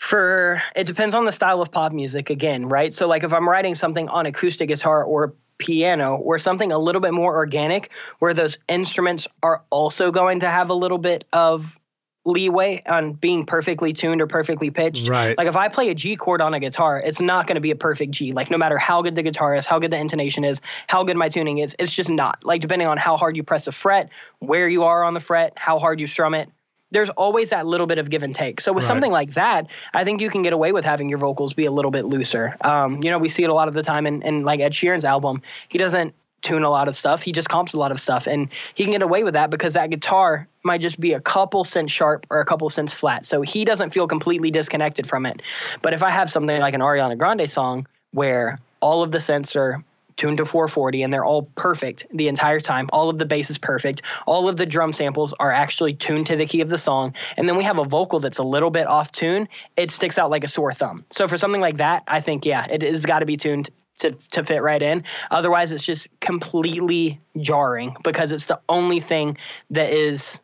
[0.00, 2.94] for it depends on the style of pop music again, right?
[2.94, 7.02] So like if I'm writing something on acoustic guitar or piano or something a little
[7.02, 11.78] bit more organic where those instruments are also going to have a little bit of
[12.24, 15.06] leeway on being perfectly tuned or perfectly pitched.
[15.06, 15.36] Right.
[15.36, 17.70] Like if I play a G chord on a guitar, it's not going to be
[17.70, 18.32] a perfect G.
[18.32, 21.18] Like no matter how good the guitar is, how good the intonation is, how good
[21.18, 22.42] my tuning is, it's just not.
[22.42, 24.08] Like depending on how hard you press a fret,
[24.38, 26.48] where you are on the fret, how hard you strum it,
[26.90, 28.60] there's always that little bit of give and take.
[28.60, 28.88] So with right.
[28.88, 31.70] something like that, I think you can get away with having your vocals be a
[31.70, 32.56] little bit looser.
[32.60, 34.72] Um, you know, we see it a lot of the time in, in like Ed
[34.72, 35.42] Sheeran's album.
[35.68, 37.22] He doesn't tune a lot of stuff.
[37.22, 39.74] He just comps a lot of stuff, and he can get away with that because
[39.74, 43.26] that guitar might just be a couple cents sharp or a couple cents flat.
[43.26, 45.42] So he doesn't feel completely disconnected from it.
[45.82, 49.54] But if I have something like an Ariana Grande song where all of the synths
[49.56, 49.84] are
[50.20, 52.90] tuned to 440 and they're all perfect the entire time.
[52.92, 54.02] All of the bass is perfect.
[54.26, 57.14] All of the drum samples are actually tuned to the key of the song.
[57.38, 59.48] And then we have a vocal that's a little bit off tune.
[59.78, 61.06] It sticks out like a sore thumb.
[61.08, 63.70] So for something like that, I think, yeah, it has got to be tuned
[64.00, 65.04] to, to fit right in.
[65.30, 69.38] Otherwise, it's just completely jarring because it's the only thing
[69.70, 70.38] that is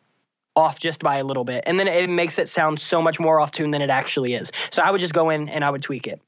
[0.55, 1.65] off just by a little bit.
[1.67, 4.51] And then it makes it sound so much more off tune than it actually is.
[4.71, 6.19] So I would just go in and I would tweak it.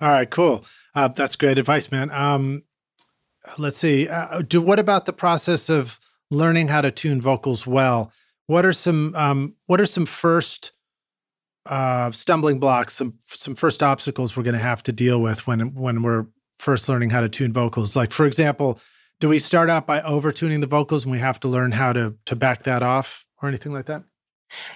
[0.00, 0.64] All right, cool.
[0.94, 2.10] Uh, that's great advice, man.
[2.10, 2.62] Um,
[3.58, 4.08] let's see.
[4.08, 6.00] Uh, do what about the process of
[6.30, 8.12] learning how to tune vocals well?
[8.46, 10.72] What are some um, What are some first
[11.66, 12.94] uh, stumbling blocks?
[12.94, 16.26] Some some first obstacles we're going to have to deal with when when we're
[16.58, 17.96] first learning how to tune vocals?
[17.96, 18.80] Like, for example,
[19.20, 21.92] do we start out by over tuning the vocals and we have to learn how
[21.92, 24.04] to to back that off or anything like that?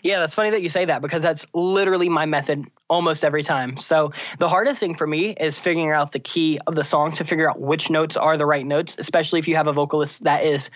[0.02, 3.76] Yeah, that's funny that you say that because that's literally my method almost every time.
[3.76, 7.24] So the hardest thing for me is figuring out the key of the song to
[7.24, 10.44] figure out which notes are the right notes, especially if you have a vocalist that
[10.44, 10.70] is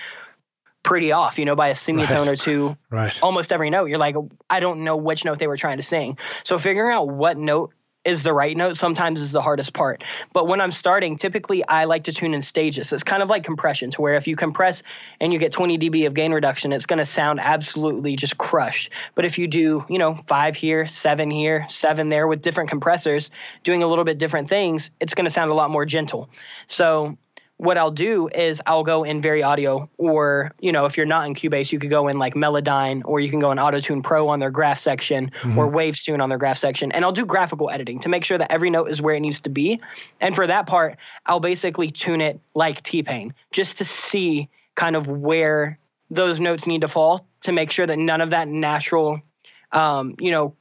[0.83, 2.29] pretty off, you know, by a semitone right.
[2.29, 2.77] or two.
[2.91, 3.19] Right.
[3.23, 3.87] Almost every note.
[3.87, 4.17] You're like,
[4.51, 6.19] I don't know which note they were trying to sing.
[6.45, 7.73] So figuring out what note
[8.05, 10.03] is the right note sometimes is the hardest part.
[10.33, 12.93] But when I'm starting, typically I like to tune in stages.
[12.93, 14.83] It's kind of like compression, to where if you compress
[15.21, 18.91] and you get 20 dB of gain reduction, it's going to sound absolutely just crushed.
[19.15, 23.31] But if you do, you know, five here, seven here, seven there with different compressors,
[23.63, 26.29] doing a little bit different things, it's going to sound a lot more gentle.
[26.67, 27.19] So
[27.63, 31.29] what I'll do is I'll go in Vari Audio, or you know, if you're not
[31.29, 34.29] in Cubase, you could go in like Melodyne, or you can go in AutoTune Pro
[34.29, 35.57] on their graph section, mm-hmm.
[35.57, 38.37] or Waves Tune on their graph section, and I'll do graphical editing to make sure
[38.37, 39.81] that every note is where it needs to be.
[40.21, 44.97] And for that part, I'll basically tune it like T Pain, just to see kind
[44.97, 45.79] of where
[46.11, 49.23] those notes need to fall to make sure that none of that natural,
[49.71, 50.57] um, you know,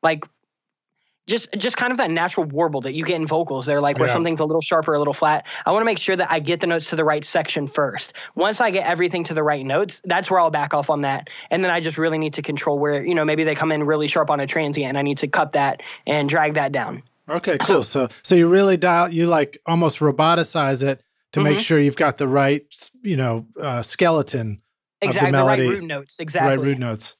[0.00, 0.24] like
[1.26, 3.66] just just kind of that natural warble that you get in vocals.
[3.66, 4.14] They're like where yeah.
[4.14, 5.46] something's a little sharper, a little flat.
[5.64, 8.12] I want to make sure that I get the notes to the right section first.
[8.34, 11.28] Once I get everything to the right notes, that's where I'll back off on that.
[11.50, 13.82] And then I just really need to control where, you know, maybe they come in
[13.82, 17.02] really sharp on a transient and I need to cut that and drag that down.
[17.28, 17.82] Okay, cool.
[17.82, 21.48] So so you really dial you like almost roboticize it to mm-hmm.
[21.48, 22.62] make sure you've got the right,
[23.02, 24.62] you know, uh, skeleton
[25.00, 25.62] exactly, of the melody.
[25.62, 26.56] The right root notes, exactly.
[26.56, 27.16] Right root notes.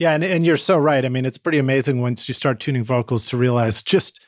[0.00, 1.04] Yeah, and, and you're so right.
[1.04, 4.26] I mean, it's pretty amazing once you start tuning vocals to realize just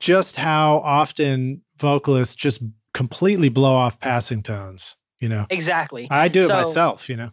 [0.00, 2.62] just how often vocalists just
[2.94, 5.44] completely blow off passing tones, you know.
[5.50, 6.08] Exactly.
[6.10, 7.30] I do so, it myself, you know.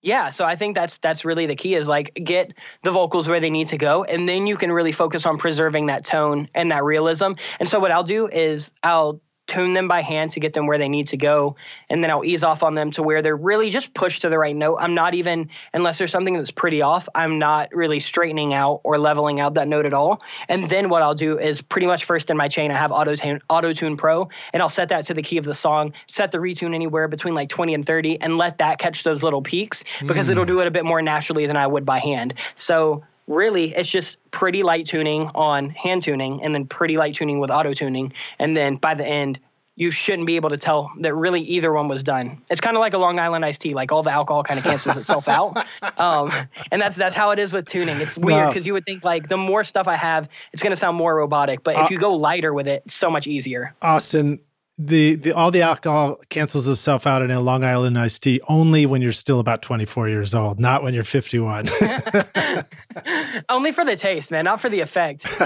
[0.00, 2.54] Yeah, so I think that's that's really the key is like get
[2.84, 5.86] the vocals where they need to go and then you can really focus on preserving
[5.86, 7.32] that tone and that realism.
[7.60, 10.78] And so what I'll do is I'll tune them by hand to get them where
[10.78, 11.56] they need to go.
[11.88, 14.38] And then I'll ease off on them to where they're really just pushed to the
[14.38, 14.78] right note.
[14.78, 18.98] I'm not even, unless there's something that's pretty off, I'm not really straightening out or
[18.98, 20.22] leveling out that note at all.
[20.48, 23.14] And then what I'll do is pretty much first in my chain, I have Auto
[23.14, 26.32] Tune, Auto Tune Pro, and I'll set that to the key of the song, set
[26.32, 29.84] the retune anywhere between like 20 and 30, and let that catch those little peaks
[30.04, 30.32] because mm.
[30.32, 32.34] it'll do it a bit more naturally than I would by hand.
[32.56, 37.40] So really it's just pretty light tuning on hand tuning and then pretty light tuning
[37.40, 39.40] with auto tuning and then by the end
[39.76, 42.42] you shouldn't be able to tell that really either one was done.
[42.48, 44.64] It's kind of like a Long Island iced tea, like all the alcohol kind of
[44.64, 45.56] cancels itself out.
[45.98, 46.30] Um,
[46.70, 47.96] and that's that's how it is with tuning.
[48.00, 50.76] It's weird because you would think like the more stuff I have, it's going to
[50.76, 51.62] sound more robotic.
[51.62, 53.74] But if uh, you go lighter with it, it's so much easier.
[53.80, 54.40] Austin,
[54.78, 58.84] the the all the alcohol cancels itself out in a Long Island iced tea only
[58.84, 61.66] when you're still about 24 years old, not when you're 51.
[63.48, 65.24] only for the taste, man, not for the effect.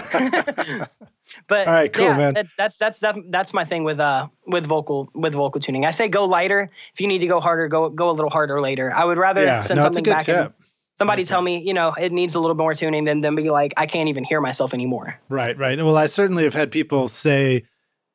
[1.48, 2.34] but all right, cool, yeah, man.
[2.34, 5.84] That's, that's that's that's that's my thing with uh with vocal with vocal tuning.
[5.84, 6.68] I say go lighter.
[6.92, 8.92] If you need to go harder, go go a little harder later.
[8.92, 10.24] I would rather yeah, send no, something back.
[10.24, 10.36] Tip.
[10.36, 10.54] And,
[11.00, 13.72] somebody tell me, you know, it needs a little more tuning, than then be like,
[13.78, 15.18] I can't even hear myself anymore.
[15.30, 15.78] Right, right.
[15.78, 17.64] Well, I certainly have had people say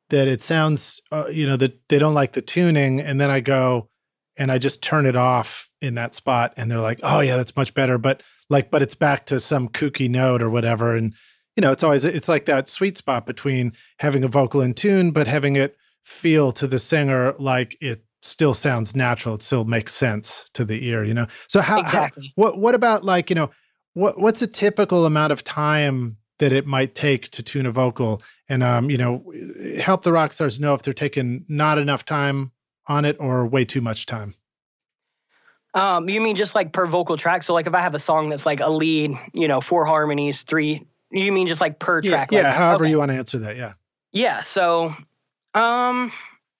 [0.09, 2.99] that it sounds, uh, you know, that they don't like the tuning.
[2.99, 3.89] And then I go
[4.37, 6.53] and I just turn it off in that spot.
[6.57, 7.97] And they're like, oh, yeah, that's much better.
[7.97, 10.95] But like, but it's back to some kooky note or whatever.
[10.95, 11.13] And,
[11.55, 15.11] you know, it's always, it's like that sweet spot between having a vocal in tune,
[15.11, 19.35] but having it feel to the singer like it still sounds natural.
[19.35, 21.27] It still makes sense to the ear, you know?
[21.47, 22.27] So how, exactly.
[22.27, 23.49] how what, what about like, you know,
[23.93, 28.21] what, what's a typical amount of time that it might take to tune a vocal
[28.49, 29.31] and um, you know
[29.79, 32.51] help the rock stars know if they're taking not enough time
[32.87, 34.35] on it or way too much time.
[35.73, 37.43] Um, you mean just like per vocal track?
[37.43, 40.43] So like if i have a song that's like a lead you know four harmonies
[40.43, 42.91] three you mean just like per track yeah, like, however okay.
[42.91, 43.73] you want to answer that yeah.
[44.11, 44.93] Yeah so
[45.53, 46.11] um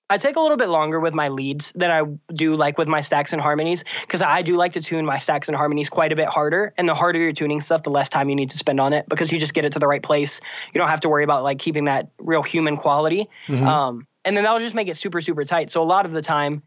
[0.10, 3.02] I take a little bit longer with my leads than I do like with my
[3.02, 6.15] stacks and harmonies because I do like to tune my stacks and harmonies quite a
[6.15, 6.73] bit harder.
[6.77, 9.10] And the harder you're tuning stuff, the less time you need to spend on it
[9.10, 10.41] because you just get it to the right place.
[10.73, 13.30] You don't have to worry about like keeping that real human quality.
[13.48, 13.65] Mm-hmm.
[13.65, 15.72] Um, and then that'll just make it super super tight.
[15.72, 16.61] So a lot of the time,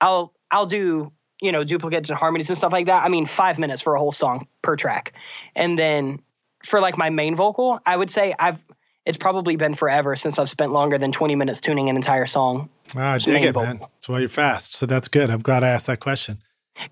[0.00, 3.04] I'll I'll do you know duplicates and harmonies and stuff like that.
[3.04, 5.14] I mean, five minutes for a whole song per track,
[5.56, 6.20] and then
[6.64, 8.60] for like my main vocal, I would say I've
[9.06, 12.68] it's probably been forever since I've spent longer than 20 minutes tuning an entire song.
[12.96, 13.66] Ah, I dig it, vocal.
[13.66, 13.78] man.
[13.78, 14.74] That's why you're fast.
[14.74, 15.30] So that's good.
[15.30, 16.38] I'm glad I asked that question.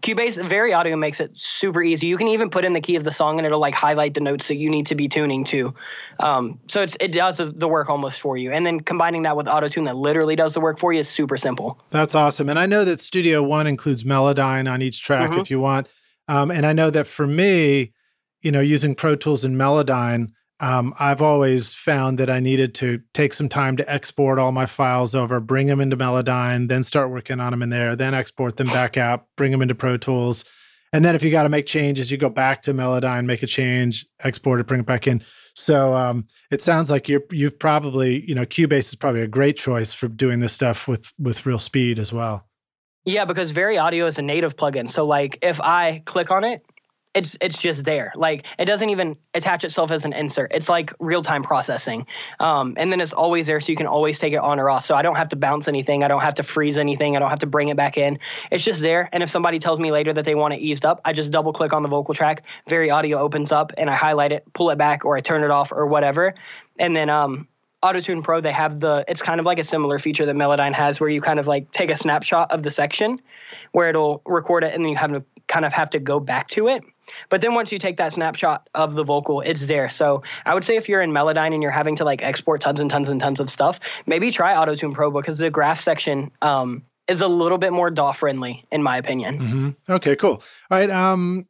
[0.02, 2.06] Cubase Vari Audio makes it super easy.
[2.06, 4.20] You can even put in the key of the song and it'll like highlight the
[4.20, 5.74] notes that you need to be tuning to.
[6.20, 8.52] Um, so it's, it does the work almost for you.
[8.52, 11.36] And then combining that with AutoTune that literally does the work for you is super
[11.36, 11.80] simple.
[11.90, 12.48] That's awesome.
[12.48, 15.40] And I know that Studio One includes Melodyne on each track mm-hmm.
[15.40, 15.89] if you want.
[16.28, 17.93] Um, and I know that for me,
[18.40, 20.32] you know, using Pro Tools and Melodyne,
[20.62, 24.66] um, I've always found that I needed to take some time to export all my
[24.66, 28.56] files over, bring them into Melodyne, then start working on them in there, then export
[28.59, 30.44] them back out, bring them into Pro Tools.
[30.93, 33.47] And then if you got to make changes, you go back to Melodyne, make a
[33.48, 35.24] change, export it, bring it back in.
[35.55, 39.56] So um, it sounds like you're you've probably you know Cubase is probably a great
[39.56, 42.48] choice for doing this stuff with with real speed as well.
[43.05, 44.89] Yeah, because Vari Audio is a native plugin.
[44.89, 46.62] So like if I click on it,
[47.14, 48.12] it's it's just there.
[48.16, 50.52] Like it doesn't even attach itself as an insert.
[50.55, 52.06] It's like real time processing,
[52.40, 54.86] um, and then it's always there, so you can always take it on or off.
[54.86, 56.02] So I don't have to bounce anything.
[56.02, 57.16] I don't have to freeze anything.
[57.16, 58.18] I don't have to bring it back in.
[58.51, 59.09] It's just there.
[59.12, 61.52] And if somebody tells me later that they want it eased up, I just double
[61.52, 62.47] click on the vocal track.
[62.68, 65.51] Vari Audio opens up, and I highlight it, pull it back, or I turn it
[65.51, 66.34] off, or whatever.
[66.78, 67.47] And then um,
[67.82, 71.01] AutoTune Pro, they have the, it's kind of like a similar feature that Melodyne has
[71.01, 73.20] where you kind of like take a snapshot of the section
[73.72, 76.49] where it'll record it and then you have to kind of have to go back
[76.49, 76.83] to it.
[77.29, 79.91] But then once you take that snapshot of the vocal, it's there.
[79.91, 82.81] So I would say if you're in Melodyne and you're having to like export tons
[82.81, 86.85] and tons and tons of stuff, maybe try AutoTune Pro because the graph section um,
[87.07, 89.39] is a little bit more DAW friendly, in my opinion.
[89.39, 89.93] Mm-hmm.
[89.93, 90.43] Okay, cool.
[90.70, 90.89] All right.
[90.89, 91.47] Um,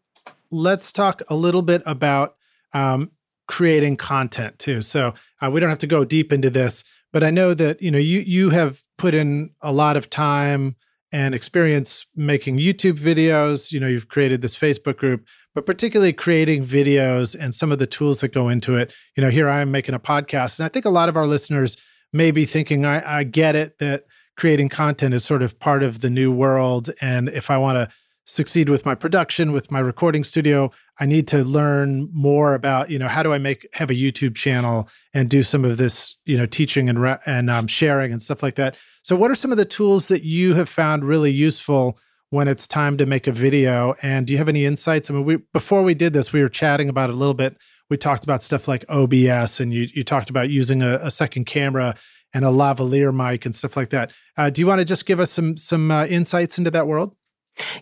[0.50, 2.34] let's talk a little bit about
[2.72, 3.12] um,
[3.46, 4.82] creating content too.
[4.82, 7.92] So uh, we don't have to go deep into this, but I know that you
[7.92, 10.74] know you you have put in a lot of time
[11.12, 13.70] and experience making YouTube videos.
[13.70, 17.86] You know, you've created this Facebook group but particularly creating videos and some of the
[17.86, 18.92] tools that go into it.
[19.16, 21.26] You know, here I am making a podcast, and I think a lot of our
[21.26, 21.76] listeners
[22.12, 24.04] may be thinking, I, I get it that
[24.36, 26.90] creating content is sort of part of the new world.
[27.00, 27.94] And if I want to
[28.24, 30.70] succeed with my production, with my recording studio,
[31.00, 34.34] I need to learn more about, you know, how do I make have a YouTube
[34.34, 38.42] channel and do some of this, you know, teaching and and um, sharing and stuff
[38.42, 38.76] like that.
[39.02, 41.98] So, what are some of the tools that you have found really useful?
[42.32, 43.94] when it's time to make a video.
[44.02, 45.10] And do you have any insights?
[45.10, 47.58] I mean, we before we did this, we were chatting about it a little bit.
[47.90, 51.44] We talked about stuff like OBS, and you you talked about using a, a second
[51.44, 51.94] camera
[52.32, 54.12] and a lavalier mic and stuff like that.
[54.38, 57.14] Uh, do you want to just give us some some uh, insights into that world?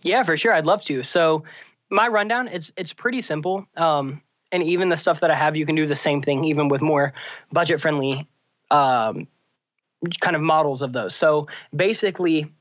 [0.03, 0.53] Yeah, for sure.
[0.53, 1.05] I'd love to.
[1.05, 1.45] So
[1.89, 3.67] my rundown is it's pretty simple.
[3.77, 4.21] Um,
[4.51, 6.83] and even the stuff that I have, you can do the same thing, even with
[6.83, 7.15] more
[7.53, 8.29] budget friendly
[8.73, 9.29] um,
[10.21, 11.15] kind of models of those.
[11.15, 12.53] So basically,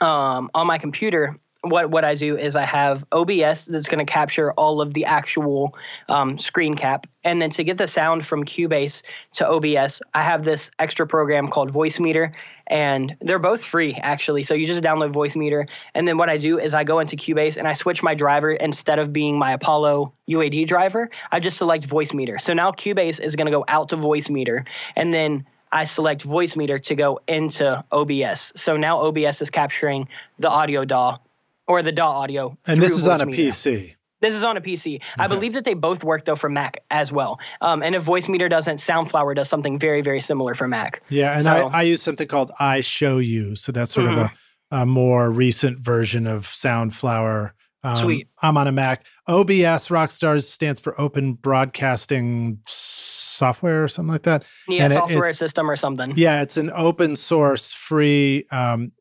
[0.00, 4.10] um, on my computer, what what I do is I have OBS that's going to
[4.10, 5.74] capture all of the actual
[6.08, 10.44] um, screen cap, and then to get the sound from Cubase to OBS, I have
[10.44, 12.34] this extra program called Voicemeeter,
[12.66, 14.42] and they're both free actually.
[14.42, 17.56] So you just download Voicemeeter, and then what I do is I go into Cubase
[17.56, 21.88] and I switch my driver instead of being my Apollo UAD driver, I just select
[21.88, 22.40] Voicemeeter.
[22.40, 24.66] So now Cubase is going to go out to Voicemeeter,
[24.96, 28.52] and then I select Voicemeeter to go into OBS.
[28.56, 30.08] So now OBS is capturing
[30.38, 31.18] the audio DAW
[31.66, 32.56] or the DAW audio.
[32.66, 33.94] And this is on a PC.
[34.20, 34.96] This is on a PC.
[34.96, 35.04] Okay.
[35.18, 37.38] I believe that they both work though for Mac as well.
[37.60, 41.02] Um, and if Voicemeeter doesn't, Soundflower does something very, very similar for Mac.
[41.10, 43.58] Yeah, and so, I, I, use something called iShowU.
[43.58, 44.20] So that's sort mm-hmm.
[44.20, 44.30] of
[44.70, 47.50] a, a, more recent version of Soundflower.
[47.84, 48.26] Um, Sweet.
[48.42, 49.04] I'm on a Mac.
[49.28, 54.44] OBS Rockstars stands for Open Broadcasting software or something like that.
[54.66, 56.14] Yeah, and software it, system or something.
[56.16, 58.92] Yeah, it's an open source free um,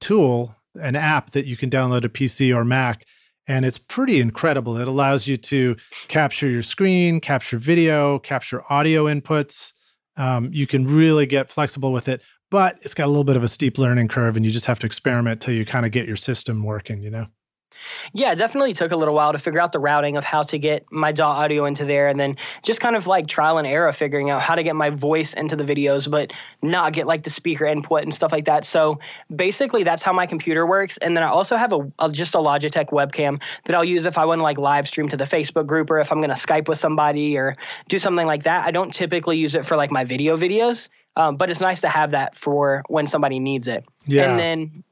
[0.00, 3.04] tool, an app that you can download a PC or Mac.
[3.48, 4.76] And it's pretty incredible.
[4.76, 5.74] It allows you to
[6.06, 9.72] capture your screen, capture video, capture audio inputs.
[10.16, 13.42] Um, you can really get flexible with it, but it's got a little bit of
[13.42, 16.06] a steep learning curve, and you just have to experiment till you kind of get
[16.06, 17.26] your system working, you know?
[18.12, 20.58] Yeah, it definitely took a little while to figure out the routing of how to
[20.58, 23.92] get my DAW audio into there and then just kind of like trial and error
[23.92, 26.32] figuring out how to get my voice into the videos, but
[26.62, 28.64] not get like the speaker input and stuff like that.
[28.64, 28.98] So
[29.34, 30.96] basically, that's how my computer works.
[30.98, 34.18] And then I also have a, a just a Logitech webcam that I'll use if
[34.18, 36.36] I want to like live stream to the Facebook group or if I'm going to
[36.36, 37.56] Skype with somebody or
[37.88, 38.66] do something like that.
[38.66, 40.88] I don't typically use it for like my video videos.
[41.16, 43.84] Um, but it's nice to have that for when somebody needs it.
[44.06, 44.30] Yeah.
[44.30, 44.84] And then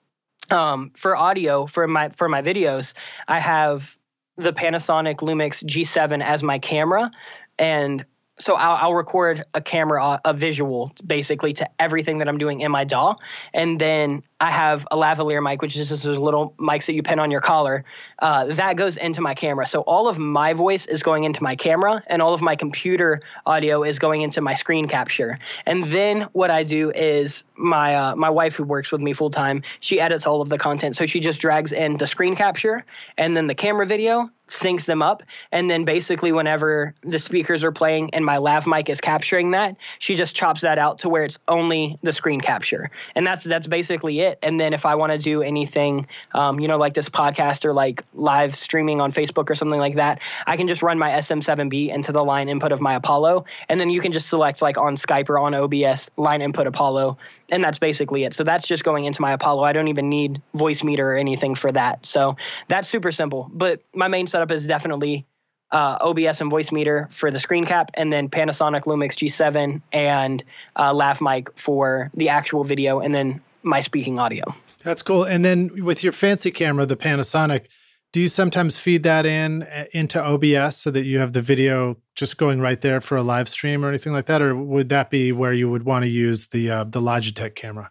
[0.51, 2.95] um, for audio for my for my videos,
[3.27, 3.97] I have
[4.37, 7.11] the Panasonic Lumix G7 as my camera,
[7.59, 8.05] and
[8.39, 12.71] so I'll, I'll, record a camera, a visual, basically to everything that I'm doing in
[12.71, 13.17] my DAW,
[13.55, 17.03] and then I have a lavalier mic, which is just those little mics that you
[17.03, 17.85] pin on your collar.
[18.19, 19.67] Uh, that goes into my camera.
[19.67, 23.23] So all of my voice is going into my camera, and all of my computer
[23.47, 25.39] audio is going into my screen capture.
[25.65, 29.31] And then what I do is my uh, my wife, who works with me full
[29.31, 30.97] time, she edits all of the content.
[30.97, 32.85] So she just drags in the screen capture
[33.17, 37.73] and then the camera video, syncs them up, and then basically whenever the speakers are
[37.73, 41.25] playing and my lav mic is capturing that, she just chops that out to where
[41.25, 44.26] it's only the screen capture, and that's that's basically it.
[44.43, 47.73] And then if I want to do anything, um, you know, like this podcast or
[47.73, 51.93] like live streaming on Facebook or something like that, I can just run my SM7B
[51.93, 54.97] into the line input of my Apollo, and then you can just select like on
[54.97, 57.19] Skype or on OBS line input Apollo,
[57.51, 58.35] and that's basically it.
[58.35, 59.65] So that's just going into my Apollo.
[59.65, 62.07] I don't even need Voicemeeter or anything for that.
[62.07, 62.37] So
[62.69, 63.51] that's super simple.
[63.53, 65.27] But my main setup is definitely
[65.71, 70.45] uh, OBS and Voicemeeter for the screen cap, and then Panasonic Lumix G7 and
[70.77, 74.45] uh, Lav mic for the actual video, and then my speaking audio.
[74.83, 75.25] That's cool.
[75.25, 77.67] And then with your fancy camera, the Panasonic,
[78.13, 81.97] do you sometimes feed that in uh, into OBS so that you have the video
[82.15, 85.11] just going right there for a live stream or anything like that, or would that
[85.11, 87.91] be where you would want to use the uh, the Logitech camera?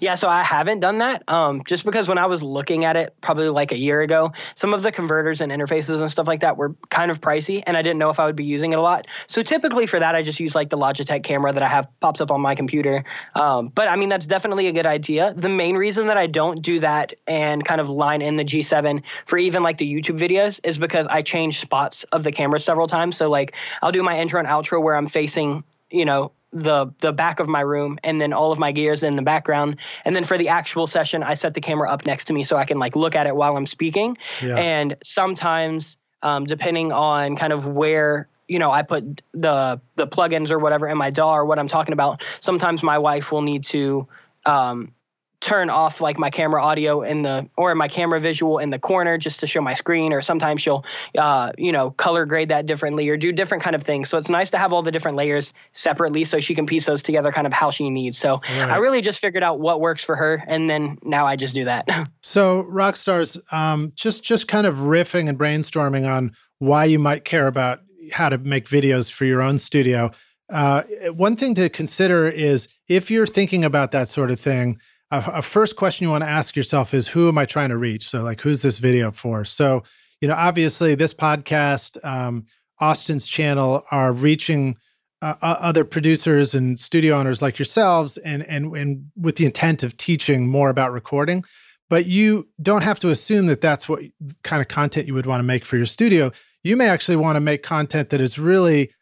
[0.00, 1.22] Yeah, so I haven't done that.
[1.28, 4.74] Um, just because when I was looking at it probably like a year ago, some
[4.74, 7.82] of the converters and interfaces and stuff like that were kind of pricey, and I
[7.82, 9.06] didn't know if I would be using it a lot.
[9.26, 12.20] So typically for that, I just use like the Logitech camera that I have pops
[12.20, 13.04] up on my computer.
[13.34, 15.34] Um, but I mean, that's definitely a good idea.
[15.34, 19.02] The main reason that I don't do that and kind of line in the G7
[19.26, 22.86] for even like the YouTube videos is because I change spots of the camera several
[22.86, 23.16] times.
[23.16, 27.12] So like I'll do my intro and outro where I'm facing you know the the
[27.12, 30.24] back of my room and then all of my gears in the background and then
[30.24, 32.78] for the actual session i set the camera up next to me so i can
[32.78, 34.56] like look at it while i'm speaking yeah.
[34.56, 40.50] and sometimes um, depending on kind of where you know i put the the plugins
[40.50, 43.62] or whatever in my daw or what i'm talking about sometimes my wife will need
[43.62, 44.08] to
[44.46, 44.92] um,
[45.40, 49.16] turn off like my camera audio in the or my camera visual in the corner
[49.16, 50.84] just to show my screen or sometimes she'll
[51.16, 54.08] uh, you know color grade that differently or do different kind of things.
[54.08, 57.02] So it's nice to have all the different layers separately so she can piece those
[57.02, 58.18] together kind of how she needs.
[58.18, 58.70] So right.
[58.70, 61.64] i really just figured out what works for her and then now i just do
[61.64, 61.88] that.
[62.22, 67.24] So rock stars um, just just kind of riffing and brainstorming on why you might
[67.24, 67.80] care about
[68.12, 70.10] how to make videos for your own studio.
[70.50, 70.82] Uh,
[71.14, 74.78] one thing to consider is if you're thinking about that sort of thing
[75.10, 77.76] a, a first question you want to ask yourself is who am I trying to
[77.76, 78.08] reach?
[78.08, 79.44] So, like, who's this video for?
[79.44, 79.82] So,
[80.20, 82.46] you know, obviously, this podcast, um,
[82.78, 84.76] Austin's channel, are reaching
[85.22, 89.96] uh, other producers and studio owners like yourselves, and and and with the intent of
[89.96, 91.44] teaching more about recording.
[91.88, 94.02] But you don't have to assume that that's what
[94.44, 96.30] kind of content you would want to make for your studio.
[96.62, 98.92] You may actually want to make content that is really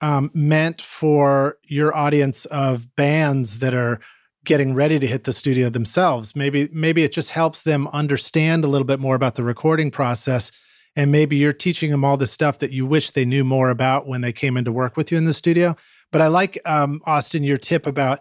[0.00, 4.00] um, meant for your audience of bands that are
[4.46, 6.34] getting ready to hit the studio themselves.
[6.34, 10.52] Maybe maybe it just helps them understand a little bit more about the recording process
[10.96, 14.06] and maybe you're teaching them all the stuff that you wish they knew more about
[14.06, 15.76] when they came in to work with you in the studio.
[16.10, 18.20] But I like um, Austin your tip about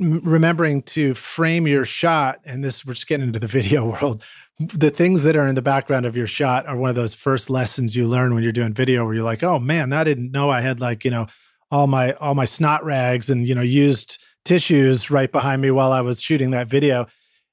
[0.00, 4.24] m- remembering to frame your shot and this we're just getting into the video world.
[4.58, 7.50] The things that are in the background of your shot are one of those first
[7.50, 10.50] lessons you learn when you're doing video where you're like, "Oh man, I didn't know
[10.50, 11.26] I had like, you know,
[11.70, 15.92] all my all my snot rags and, you know, used tissues right behind me while
[15.92, 17.06] I was shooting that video.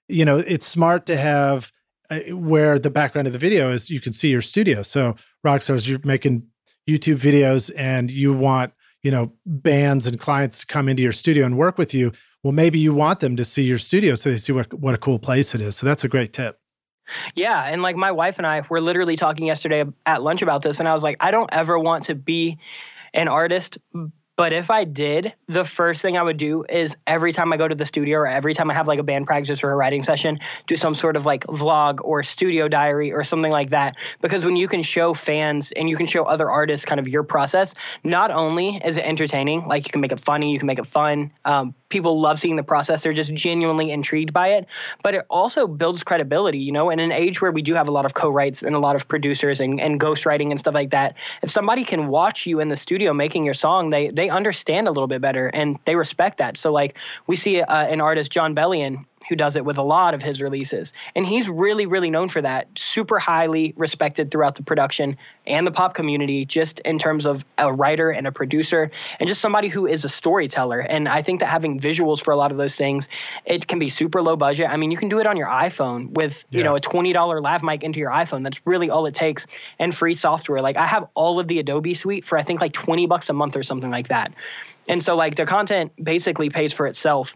[0.07, 1.71] You know, it's smart to have
[2.09, 4.83] uh, where the background of the video is you can see your studio.
[4.83, 6.47] So, Rockstars, you're making
[6.87, 11.45] YouTube videos and you want, you know, bands and clients to come into your studio
[11.45, 12.11] and work with you.
[12.43, 14.99] Well, maybe you want them to see your studio so they see what, what a
[14.99, 15.75] cool place it is.
[15.77, 16.59] So, that's a great tip.
[17.35, 17.63] Yeah.
[17.63, 20.79] And like my wife and I were literally talking yesterday at lunch about this.
[20.79, 22.57] And I was like, I don't ever want to be
[23.13, 23.77] an artist
[24.37, 27.67] but if I did, the first thing I would do is every time I go
[27.67, 30.03] to the studio or every time I have like a band practice or a writing
[30.03, 33.95] session, do some sort of like vlog or studio diary or something like that.
[34.21, 37.23] Because when you can show fans and you can show other artists kind of your
[37.23, 40.79] process, not only is it entertaining, like you can make it funny, you can make
[40.79, 41.31] it fun.
[41.45, 44.65] Um, people love seeing the process; they're just genuinely intrigued by it.
[45.01, 46.59] But it also builds credibility.
[46.59, 48.79] You know, in an age where we do have a lot of co-writes and a
[48.79, 52.59] lot of producers and, and ghostwriting and stuff like that, if somebody can watch you
[52.59, 55.95] in the studio making your song, they they understand a little bit better and they
[55.95, 56.57] respect that.
[56.57, 56.97] So like
[57.27, 60.41] we see uh, an artist, Jon Bellion, who does it with a lot of his
[60.41, 60.93] releases.
[61.15, 62.67] And he's really, really known for that.
[62.75, 67.71] Super highly respected throughout the production and the pop community, just in terms of a
[67.71, 70.79] writer and a producer, and just somebody who is a storyteller.
[70.79, 73.09] And I think that having visuals for a lot of those things,
[73.45, 74.69] it can be super low budget.
[74.69, 76.59] I mean, you can do it on your iPhone with, yeah.
[76.59, 78.43] you know, a $20 lav mic into your iPhone.
[78.43, 79.47] That's really all it takes
[79.79, 80.61] and free software.
[80.61, 83.33] Like I have all of the Adobe suite for I think like 20 bucks a
[83.33, 84.33] month or something like that.
[84.87, 87.35] And so like the content basically pays for itself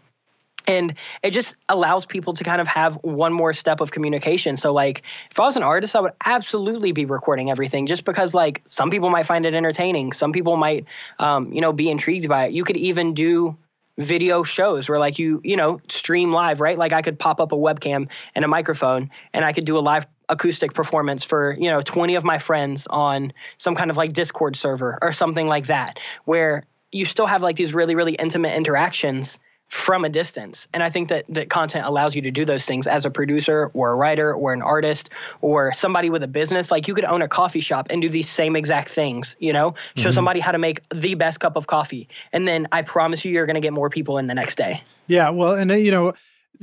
[0.66, 4.56] and it just allows people to kind of have one more step of communication.
[4.56, 8.34] So like if i was an artist i would absolutely be recording everything just because
[8.34, 10.12] like some people might find it entertaining.
[10.12, 10.84] Some people might
[11.18, 12.52] um, you know be intrigued by it.
[12.52, 13.56] You could even do
[13.98, 16.78] video shows where like you you know stream live right?
[16.78, 19.80] Like i could pop up a webcam and a microphone and i could do a
[19.80, 24.12] live acoustic performance for you know 20 of my friends on some kind of like
[24.12, 26.62] discord server or something like that where
[26.92, 29.38] you still have like these really really intimate interactions
[29.70, 30.66] from a distance.
[30.74, 33.70] And I think that that content allows you to do those things as a producer
[33.72, 35.10] or a writer or an artist
[35.40, 36.72] or somebody with a business.
[36.72, 39.76] Like you could own a coffee shop and do these same exact things, you know,
[39.96, 40.14] show mm-hmm.
[40.14, 42.08] somebody how to make the best cup of coffee.
[42.32, 44.82] And then I promise you, you're going to get more people in the next day.
[45.06, 45.30] Yeah.
[45.30, 46.14] Well, and, you know,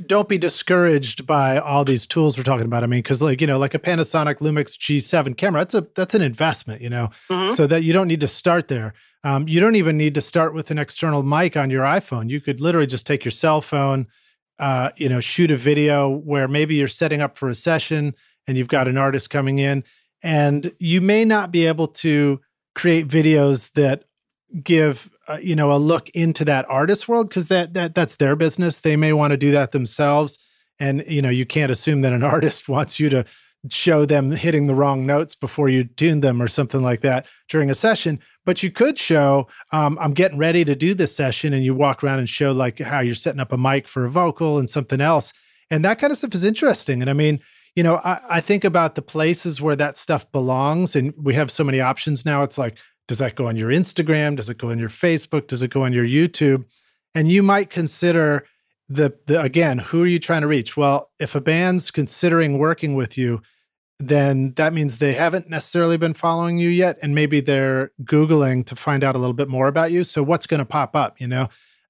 [0.06, 2.84] don't be discouraged by all these tools we're talking about.
[2.84, 6.14] I mean, because like you know, like a Panasonic Lumix G7 camera, that's a that's
[6.14, 7.54] an investment, you know, mm-hmm.
[7.54, 8.94] so that you don't need to start there.
[9.24, 12.30] Um, you don't even need to start with an external mic on your iPhone.
[12.30, 14.06] You could literally just take your cell phone,
[14.60, 18.14] uh, you know, shoot a video where maybe you're setting up for a session
[18.46, 19.82] and you've got an artist coming in,
[20.22, 22.40] and you may not be able to
[22.74, 24.04] create videos that
[24.62, 28.36] give uh, you know a look into that artist world because that that that's their
[28.36, 28.80] business.
[28.80, 30.38] They may want to do that themselves,
[30.80, 33.24] and you know you can't assume that an artist wants you to
[33.70, 37.70] show them hitting the wrong notes before you tune them or something like that during
[37.70, 38.20] a session.
[38.46, 42.02] But you could show, um, I'm getting ready to do this session, and you walk
[42.02, 45.00] around and show like how you're setting up a mic for a vocal and something
[45.00, 45.32] else.
[45.70, 47.02] And that kind of stuff is interesting.
[47.02, 47.40] And I mean,
[47.74, 51.50] you know, I, I think about the places where that stuff belongs, and we have
[51.50, 52.42] so many options now.
[52.42, 52.78] It's like,
[53.08, 54.36] does that go on your Instagram?
[54.36, 55.48] Does it go on your Facebook?
[55.48, 56.64] Does it go on your YouTube?
[57.14, 58.46] And you might consider
[58.88, 60.76] the, the again, who are you trying to reach?
[60.76, 63.42] Well, if a band's considering working with you,
[63.98, 68.76] then that means they haven't necessarily been following you yet and maybe they're googling to
[68.76, 71.26] find out a little bit more about you so what's going to pop up you
[71.26, 71.48] know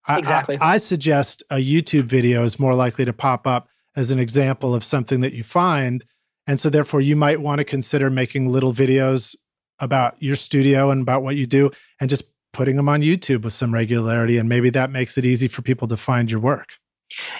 [0.08, 4.18] exactly I, I, suggest a youtube video is more likely to pop up as an
[4.18, 6.02] example of something that you find
[6.46, 9.36] and so therefore you might want to consider making little videos
[9.80, 13.52] about your studio and about what you do and just putting them on youtube with
[13.52, 16.78] some regularity and maybe that makes it easy for people to find your work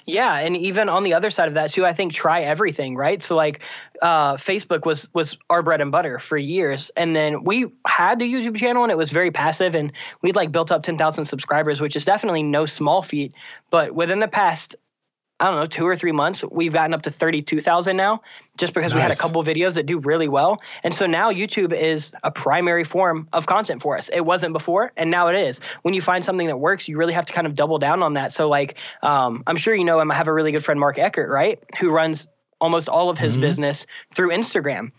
[0.06, 3.20] yeah, and even on the other side of that too, I think try everything, right?
[3.20, 3.60] So like
[4.00, 8.32] uh, Facebook was was our bread and butter for years, and then we had the
[8.32, 9.92] YouTube channel, and it was very passive, and
[10.22, 13.34] we'd like built up ten thousand subscribers, which is definitely no small feat.
[13.70, 14.74] But within the past
[15.40, 18.22] I don't know, two or three months, we've gotten up to 32,000 now
[18.56, 18.96] just because nice.
[18.96, 20.60] we had a couple videos that do really well.
[20.82, 24.08] And so now YouTube is a primary form of content for us.
[24.08, 25.60] It wasn't before, and now it is.
[25.82, 28.14] When you find something that works, you really have to kind of double down on
[28.14, 28.32] that.
[28.32, 30.00] So, like, um, I'm sure you know.
[30.00, 31.62] I have a really good friend, Mark Eckert, right?
[31.78, 32.26] Who runs
[32.60, 33.42] almost all of his mm-hmm.
[33.42, 34.92] business through Instagram.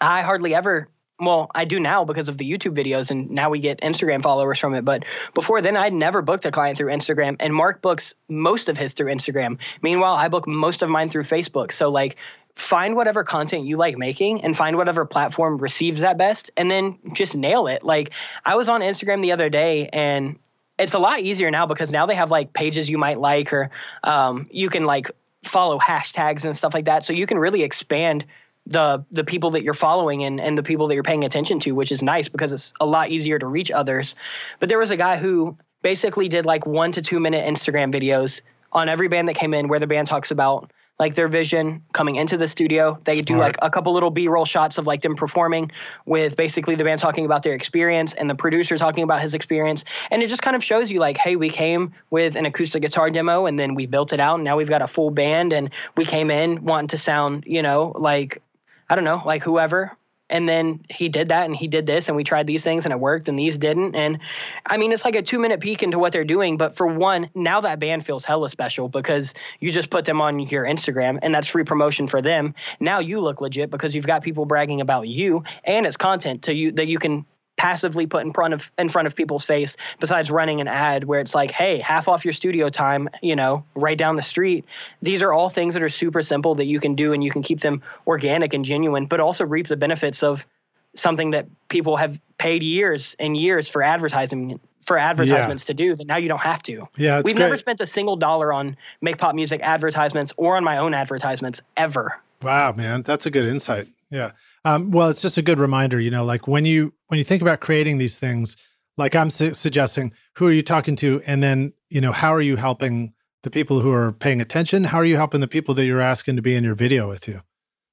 [0.00, 0.88] I hardly ever
[1.20, 4.58] well, I do now because of the YouTube videos, and now we get Instagram followers
[4.58, 4.84] from it.
[4.84, 5.04] But
[5.34, 8.94] before then, I'd never booked a client through Instagram, and Mark books most of his
[8.94, 9.58] through Instagram.
[9.80, 11.70] Meanwhile, I book most of mine through Facebook.
[11.72, 12.16] So, like,
[12.56, 16.98] find whatever content you like making and find whatever platform receives that best, and then
[17.12, 17.84] just nail it.
[17.84, 18.10] Like,
[18.44, 20.38] I was on Instagram the other day, and
[20.78, 23.70] it's a lot easier now because now they have like pages you might like, or
[24.02, 25.10] um, you can like
[25.44, 27.04] follow hashtags and stuff like that.
[27.04, 28.24] So you can really expand
[28.66, 31.72] the the people that you're following and, and the people that you're paying attention to,
[31.72, 34.14] which is nice because it's a lot easier to reach others.
[34.60, 38.40] But there was a guy who basically did like one to two minute Instagram videos
[38.72, 42.16] on every band that came in where the band talks about like their vision coming
[42.16, 42.98] into the studio.
[43.04, 43.26] They Smart.
[43.26, 45.72] do like a couple little B-roll shots of like them performing
[46.06, 49.84] with basically the band talking about their experience and the producer talking about his experience.
[50.10, 53.10] And it just kind of shows you like, hey, we came with an acoustic guitar
[53.10, 55.70] demo and then we built it out and now we've got a full band and
[55.96, 58.40] we came in wanting to sound, you know, like
[58.88, 59.96] I don't know, like whoever.
[60.30, 62.92] And then he did that and he did this and we tried these things and
[62.92, 63.94] it worked and these didn't.
[63.94, 64.18] And
[64.64, 66.56] I mean, it's like a two minute peek into what they're doing.
[66.56, 70.40] But for one, now that band feels hella special because you just put them on
[70.40, 72.54] your Instagram and that's free promotion for them.
[72.80, 76.54] Now you look legit because you've got people bragging about you and it's content to
[76.54, 80.30] you that you can passively put in front of in front of people's face besides
[80.30, 83.96] running an ad where it's like hey half off your studio time you know right
[83.96, 84.64] down the street
[85.02, 87.42] these are all things that are super simple that you can do and you can
[87.42, 90.46] keep them organic and genuine but also reap the benefits of
[90.94, 95.66] something that people have paid years and years for advertising for advertisements yeah.
[95.68, 96.86] to do that now you don't have to.
[96.96, 97.44] Yeah, we've great.
[97.44, 101.60] never spent a single dollar on make pop music advertisements or on my own advertisements
[101.76, 102.20] ever.
[102.42, 103.88] Wow, man, that's a good insight.
[104.14, 104.30] Yeah.
[104.64, 107.42] Um, well, it's just a good reminder, you know, like when you when you think
[107.42, 108.56] about creating these things,
[108.96, 112.40] like I'm su- suggesting, who are you talking to, and then you know, how are
[112.40, 113.12] you helping
[113.42, 114.84] the people who are paying attention?
[114.84, 117.26] How are you helping the people that you're asking to be in your video with
[117.26, 117.40] you?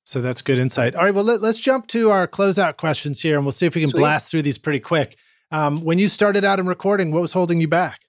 [0.04, 0.94] So that's good insight.
[0.94, 3.74] All right, well, let, us jump to our closeout questions here, and we'll see if
[3.74, 4.02] we can Sweet.
[4.02, 5.18] blast through these pretty quick.
[5.52, 8.00] Um, when you started out in recording, what was holding you back?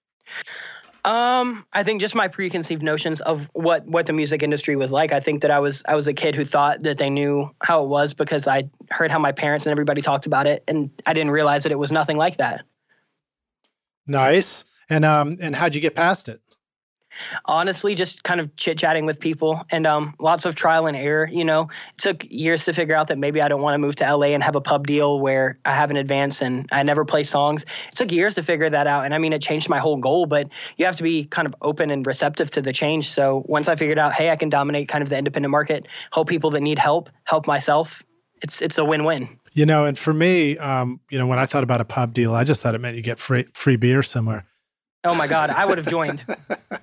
[1.04, 5.12] Um, I think just my preconceived notions of what what the music industry was like.
[5.12, 7.82] I think that I was I was a kid who thought that they knew how
[7.82, 11.12] it was because I heard how my parents and everybody talked about it, and I
[11.12, 12.64] didn't realize that it was nothing like that.
[14.06, 14.64] Nice.
[14.88, 16.40] And um, and how'd you get past it?
[17.44, 21.28] Honestly just kind of chit chatting with people and um, lots of trial and error
[21.30, 21.62] you know.
[21.94, 24.26] It took years to figure out that maybe i don't want to move to la
[24.26, 27.64] and have a pub deal where i have an advance and i never play songs.
[27.88, 30.26] It took years to figure that out and i mean it changed my whole goal
[30.26, 33.10] but you have to be kind of open and receptive to the change.
[33.10, 36.28] So once i figured out hey i can dominate kind of the independent market help
[36.28, 38.02] people that need help help myself
[38.42, 39.38] it's it's a win-win.
[39.52, 42.34] You know and for me um, you know when i thought about a pub deal
[42.34, 44.46] i just thought it meant you get free free beer somewhere
[45.04, 46.22] Oh my God, I would have joined.
[46.28, 46.78] All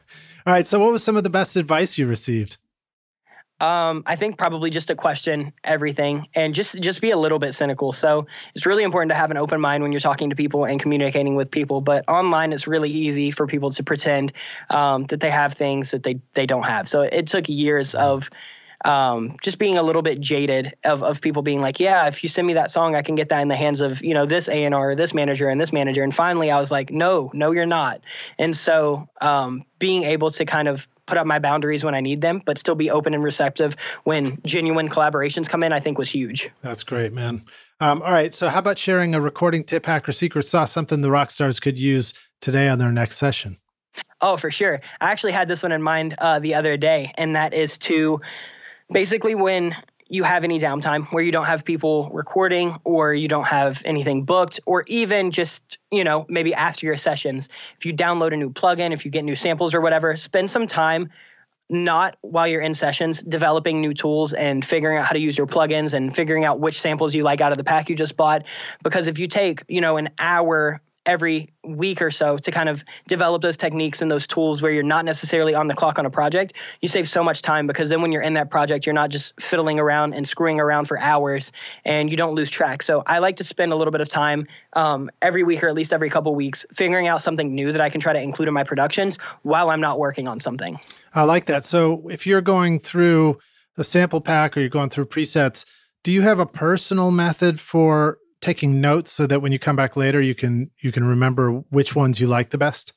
[0.54, 0.68] right.
[0.68, 2.58] So, what was some of the best advice you received?
[3.62, 7.54] Um, I think probably just to question everything and just just be a little bit
[7.56, 7.92] cynical.
[7.92, 8.26] So
[8.56, 11.36] it's really important to have an open mind when you're talking to people and communicating
[11.36, 11.82] with people.
[11.82, 14.32] But online, it's really easy for people to pretend
[14.70, 16.88] um, that they have things that they they don't have.
[16.88, 18.30] So it took years of
[18.86, 22.30] um, just being a little bit jaded of, of people being like, yeah, if you
[22.30, 24.48] send me that song, I can get that in the hands of, you know, this
[24.48, 26.04] A&R, this manager and this manager.
[26.04, 28.02] And finally I was like, no, no, you're not.
[28.38, 32.22] And so um, being able to kind of put up my boundaries when I need
[32.22, 36.10] them, but still be open and receptive when genuine collaborations come in, I think was
[36.10, 36.50] huge.
[36.62, 37.44] That's great, man.
[37.82, 38.34] Um, all right.
[38.34, 41.60] So how about sharing a recording tip hack or secret sauce, something the rock stars
[41.60, 43.58] could use today on their next session?
[44.22, 44.80] Oh, for sure.
[45.02, 48.22] I actually had this one in mind uh, the other day, and that is to
[48.92, 49.76] basically when
[50.12, 54.24] you have any downtime where you don't have people recording or you don't have anything
[54.24, 57.48] booked or even just you know maybe after your sessions
[57.78, 60.66] if you download a new plugin if you get new samples or whatever spend some
[60.66, 61.10] time
[61.70, 65.46] not while you're in sessions developing new tools and figuring out how to use your
[65.46, 68.44] plugins and figuring out which samples you like out of the pack you just bought.
[68.84, 72.84] Because if you take you know an hour every week or so to kind of
[73.08, 76.10] develop those techniques and those tools where you're not necessarily on the clock on a
[76.10, 79.10] project, you save so much time because then when you're in that project, you're not
[79.10, 81.52] just fiddling around and screwing around for hours
[81.86, 82.84] and you don't lose track.
[82.84, 85.76] So I like to spend a little bit of time um, every week or at
[85.76, 88.54] least every couple weeks figuring out something new that I can try to include in
[88.54, 90.80] my productions while I'm not working on something.
[91.14, 91.64] I like that.
[91.64, 93.40] So if you're going through
[93.78, 95.66] a sample pack or you're going through presets,
[96.04, 99.96] do you have a personal method for taking notes so that when you come back
[99.96, 102.94] later you can you can remember which ones you like the best?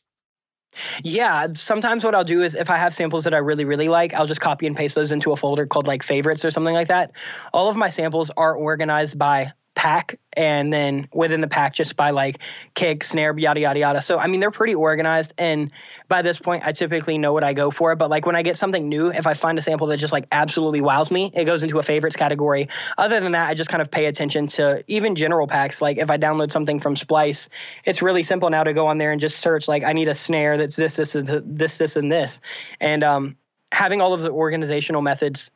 [1.03, 4.15] Yeah, sometimes what I'll do is if I have samples that I really, really like,
[4.15, 6.89] I'll just copy and paste those into a folder called like favorites or something like
[6.89, 7.13] that.
[7.53, 12.11] All of my samples are organized by pack and then within the pack just by
[12.11, 12.39] like
[12.75, 14.03] kick snare yada yada yada.
[14.03, 15.71] So i mean they're pretty organized and
[16.09, 18.59] by this point i typically know what i go for but like when i get
[18.59, 21.63] something new if i find a sample that just like absolutely wows me it goes
[21.63, 22.69] into a favorites category.
[22.99, 25.81] Other than that i just kind of pay attention to even general packs.
[25.81, 27.49] Like if i download something from splice
[27.85, 30.15] it's really simple now to go on there and just search like i need a
[30.15, 32.41] snare that's this this this this and this.
[32.79, 33.37] And um
[33.73, 35.51] having all of the organizational methods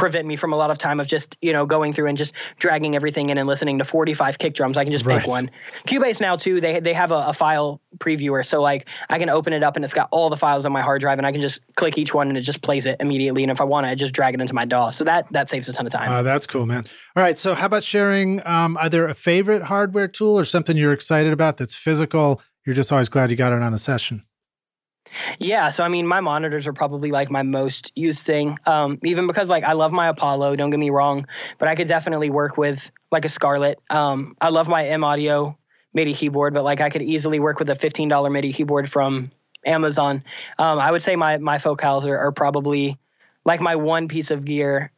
[0.00, 2.32] prevent me from a lot of time of just you know going through and just
[2.58, 4.76] dragging everything in and listening to 45 kick drums.
[4.76, 5.20] I can just right.
[5.20, 5.50] pick one.
[5.86, 8.44] Cubase now too they they have a, a, file previewer.
[8.44, 10.80] So like i can open it up and it's got all the files on my
[10.80, 13.42] hard drive and i can just click each one and it just plays it immediately.
[13.42, 15.48] And if i want to i just drag it into my daw so that that
[15.50, 16.10] saves a ton of time.
[16.10, 16.86] Uh, that's cool man.
[17.14, 17.36] All right.
[17.36, 21.58] So how about sharing um, either a favorite hardware tool or something you're excited about
[21.58, 22.40] that's physical?
[22.64, 24.24] You're just always glad you got it on a session
[25.38, 28.58] yeah, so I mean, my monitors are probably like my most used thing.
[28.66, 31.26] Um, even because like I love my Apollo, don't get me wrong,
[31.58, 33.80] but I could definitely work with like a Scarlett.
[33.90, 35.56] Um, I love my M Audio
[35.94, 39.30] MIDI keyboard, but like I could easily work with a fifteen dollar MIDI keyboard from
[39.64, 40.22] Amazon.
[40.58, 42.98] Um, I would say my my focals are, are probably
[43.44, 44.92] like my one piece of gear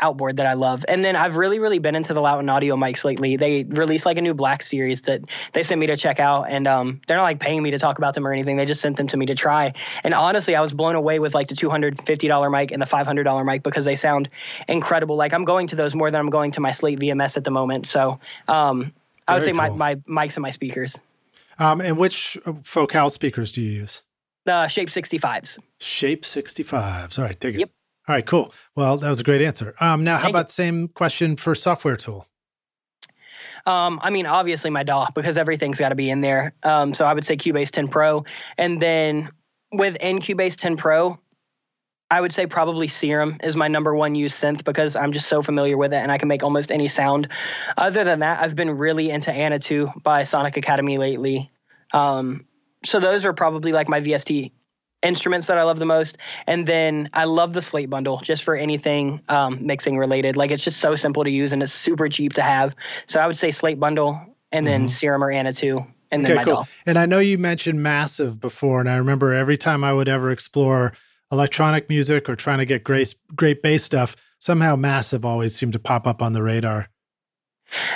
[0.00, 0.84] outboard that I love.
[0.88, 3.36] And then I've really, really been into the Lauten audio mics lately.
[3.36, 5.22] They released like a new black series that
[5.52, 6.44] they sent me to check out.
[6.48, 8.56] And um, they're not like paying me to talk about them or anything.
[8.56, 9.72] They just sent them to me to try.
[10.02, 13.62] And honestly, I was blown away with like the $250 mic and the $500 mic
[13.62, 14.28] because they sound
[14.68, 15.16] incredible.
[15.16, 17.50] Like I'm going to those more than I'm going to my Slate VMS at the
[17.50, 17.86] moment.
[17.86, 18.92] So um,
[19.28, 19.76] I would say cool.
[19.76, 20.98] my, my mics and my speakers.
[21.58, 24.02] Um, and which Focal speakers do you use?
[24.46, 25.58] Uh, Shape 65s.
[25.78, 27.18] Shape 65s.
[27.18, 27.60] All right, dig it.
[27.60, 27.70] Yep.
[28.08, 28.52] All right, cool.
[28.74, 29.74] Well, that was a great answer.
[29.80, 30.52] Um, now, how Thank about you.
[30.52, 32.26] same question for software tool?
[33.66, 36.54] Um, I mean, obviously my DAW because everything's got to be in there.
[36.62, 38.24] Um, so I would say Cubase 10 Pro,
[38.56, 39.30] and then
[39.70, 41.18] within Cubase 10 Pro,
[42.10, 45.42] I would say probably Serum is my number one used synth because I'm just so
[45.42, 47.28] familiar with it and I can make almost any sound.
[47.76, 51.50] Other than that, I've been really into ANA2 by Sonic Academy lately.
[51.92, 52.46] Um,
[52.84, 54.50] so those are probably like my VST
[55.02, 56.18] instruments that I love the most.
[56.46, 60.36] And then I love the Slate bundle just for anything um, mixing related.
[60.36, 62.74] Like it's just so simple to use and it's super cheap to have.
[63.06, 64.20] So I would say Slate bundle
[64.52, 64.88] and then mm-hmm.
[64.88, 66.56] Serum or ANA2 and then okay, cool.
[66.56, 66.64] DAW.
[66.86, 70.30] And I know you mentioned Massive before, and I remember every time I would ever
[70.30, 70.92] explore
[71.30, 75.78] electronic music or trying to get great great bass stuff, somehow Massive always seemed to
[75.78, 76.88] pop up on the radar.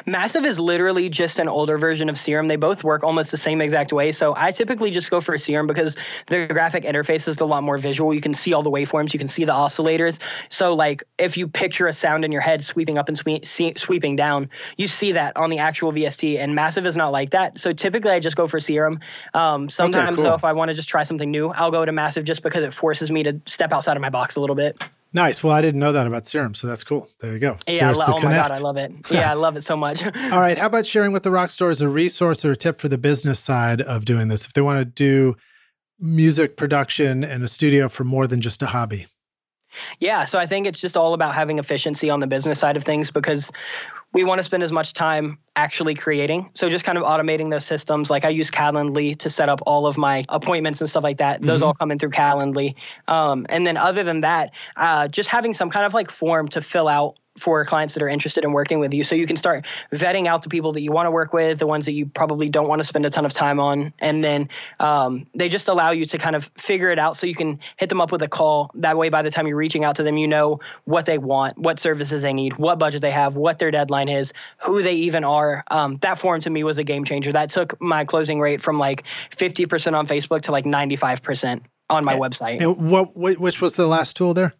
[0.07, 2.49] Massive is literally just an older version of Serum.
[2.49, 4.13] They both work almost the same exact way.
[4.13, 5.97] So I typically just go for Serum because
[6.27, 8.15] the graphic interface is a lot more visual.
[8.15, 10.21] You can see all the waveforms, you can see the oscillators.
[10.49, 14.17] So like if you picture a sound in your head sweeping up and sweep, sweeping
[14.17, 16.39] down, you see that on the actual VST.
[16.39, 17.59] And Massive is not like that.
[17.59, 19.01] So typically I just go for Serum.
[19.33, 20.25] Um, sometimes okay, cool.
[20.25, 22.65] though, if I want to just try something new, I'll go to Massive just because
[22.65, 24.77] it forces me to step outside of my box a little bit.
[25.15, 25.45] Nice.
[25.45, 27.09] Well, I didn't know that about serum, so that's cool.
[27.20, 27.57] There you go.
[27.69, 28.24] Yeah, lo- oh connect.
[28.24, 28.93] my god, I love it.
[29.11, 30.05] Yeah, I love it so much.
[30.05, 32.89] All right, how about sharing with the rock stars a resource or a tip for
[32.89, 35.36] the business side of doing this if they want to do
[36.01, 39.07] music production and a studio for more than just a hobby?
[40.01, 42.82] Yeah, so I think it's just all about having efficiency on the business side of
[42.85, 43.51] things because
[44.15, 46.49] we want to spend as much time actually creating.
[46.55, 48.11] So just kind of automating those systems.
[48.11, 51.43] Like I use Calendly to set up all of my appointments and stuff like that.
[51.43, 51.66] Those mm-hmm.
[51.66, 52.77] all come in through Calendly.
[53.09, 56.62] Um, and then other than that, uh, just having some kind of like form to
[56.62, 59.02] fill out for clients that are interested in working with you.
[59.02, 61.66] So you can start vetting out the people that you want to work with, the
[61.66, 63.93] ones that you probably don't want to spend a ton of time on.
[63.98, 64.48] And then
[64.78, 67.89] um, they just allow you to kind of figure it out so you can hit
[67.89, 68.70] them up with a call.
[68.74, 71.59] That way, by the time you're reaching out to them, you know what they want,
[71.59, 75.24] what services they need, what budget they have, what their deadline is, who they even
[75.24, 75.65] are.
[75.70, 77.32] Um, that form to me was a game changer.
[77.32, 79.05] That took my closing rate from like
[79.36, 82.61] 50% on Facebook to like 95% on my and, website.
[82.61, 84.55] And what, which was the last tool there?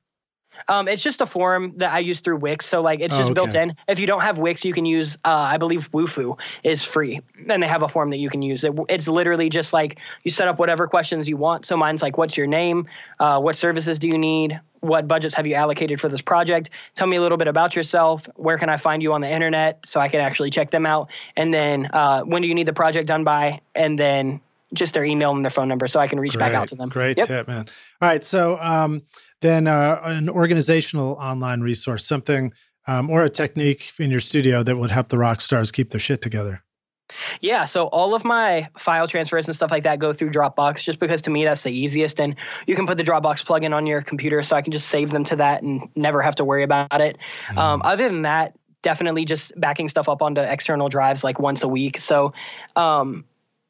[0.69, 2.67] Um, it's just a form that I use through Wix.
[2.67, 3.35] So like it's just oh, okay.
[3.35, 3.77] built in.
[3.89, 7.63] If you don't have Wix, you can use uh, I believe Wufoo is free, and
[7.63, 8.65] they have a form that you can use.
[8.65, 11.67] It, it's literally just like you set up whatever questions you want.
[11.67, 12.89] So mine's like, what's your name?
[13.19, 14.61] Uh, what services do you need?
[14.81, 16.69] What budgets have you allocated for this project?
[16.95, 18.29] Tell me a little bit about yourself.
[18.37, 21.09] Where can I find you on the internet so I can actually check them out?
[21.37, 23.61] And then uh, when do you need the project done by?
[23.75, 24.41] And then
[24.75, 26.75] just their email and their phone number so I can reach great, back out to
[26.75, 26.89] them.
[26.89, 27.27] Great yep.
[27.27, 27.67] tip, man.
[28.03, 28.23] All right.
[28.23, 29.03] So um,
[29.45, 32.53] then uh, an organizational online resource, something
[32.87, 36.01] um, or a technique in your studio that would help the rock stars keep their
[36.01, 36.63] shit together.
[37.43, 40.99] Yeah, so all of my file transfers and stuff like that go through Dropbox just
[40.99, 42.19] because to me that's the easiest.
[42.19, 42.35] And
[42.67, 45.25] you can put the Dropbox plugin on your computer so I can just save them
[45.27, 47.19] to that and never have to worry about it.
[47.51, 47.59] Mm.
[47.59, 51.69] Um, other than that, definitely just backing stuff up onto external drives like once a
[51.69, 52.01] week.
[52.01, 52.33] So
[52.77, 53.25] um,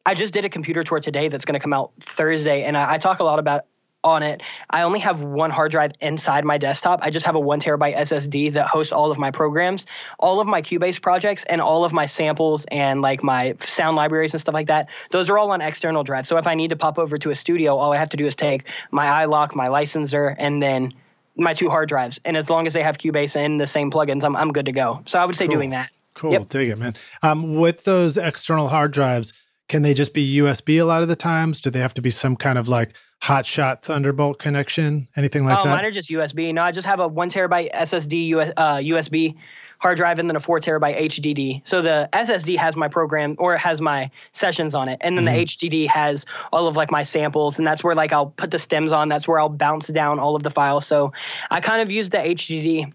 [0.06, 2.94] I just did a computer tour today that's going to come out Thursday, and I,
[2.94, 3.64] I, talk a lot about
[4.04, 4.42] on it.
[4.70, 7.00] I only have one hard drive inside my desktop.
[7.02, 9.86] I just have a one terabyte SSD that hosts all of my programs,
[10.18, 14.34] all of my Cubase projects, and all of my samples and like my sound libraries
[14.34, 14.88] and stuff like that.
[15.10, 16.28] Those are all on external drives.
[16.28, 18.26] So if I need to pop over to a studio, all I have to do
[18.26, 20.92] is take my iLok, my licenser, and then
[21.36, 22.20] my two hard drives.
[22.24, 24.72] And as long as they have Cubase and the same plugins, I'm, I'm good to
[24.72, 25.02] go.
[25.06, 25.56] So I would say cool.
[25.56, 25.90] doing that.
[26.14, 26.32] Cool.
[26.32, 26.48] Yep.
[26.50, 26.94] Dig it, man.
[27.22, 29.32] Um, with those external hard drives,
[29.68, 31.60] can they just be USB a lot of the times?
[31.60, 32.94] Do they have to be some kind of like
[33.24, 35.08] hotshot Thunderbolt connection?
[35.16, 35.70] Anything like oh, that?
[35.70, 36.52] Mine are just USB.
[36.52, 39.34] No, I just have a one terabyte SSD US, uh, USB
[39.78, 41.66] hard drive and then a four terabyte HDD.
[41.66, 45.24] So the SSD has my program or it has my sessions on it, and then
[45.24, 45.36] mm-hmm.
[45.36, 48.58] the HDD has all of like my samples, and that's where like I'll put the
[48.58, 49.08] stems on.
[49.08, 50.86] That's where I'll bounce down all of the files.
[50.86, 51.12] So
[51.50, 52.92] I kind of use the HDD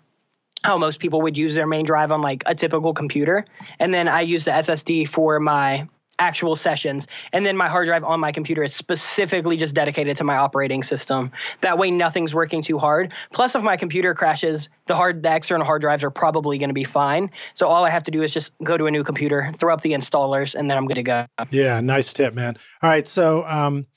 [0.63, 3.45] how most people would use their main drive on like a typical computer.
[3.79, 5.87] And then I use the SSD for my
[6.19, 7.07] actual sessions.
[7.33, 10.83] And then my hard drive on my computer is specifically just dedicated to my operating
[10.83, 11.31] system.
[11.61, 13.11] That way nothing's working too hard.
[13.33, 16.73] Plus if my computer crashes, the hard the external hard drives are probably going to
[16.73, 17.31] be fine.
[17.53, 19.81] So all I have to do is just go to a new computer, throw up
[19.81, 21.25] the installers and then I'm good to go.
[21.49, 22.55] Yeah, nice tip, man.
[22.83, 23.87] All right, so um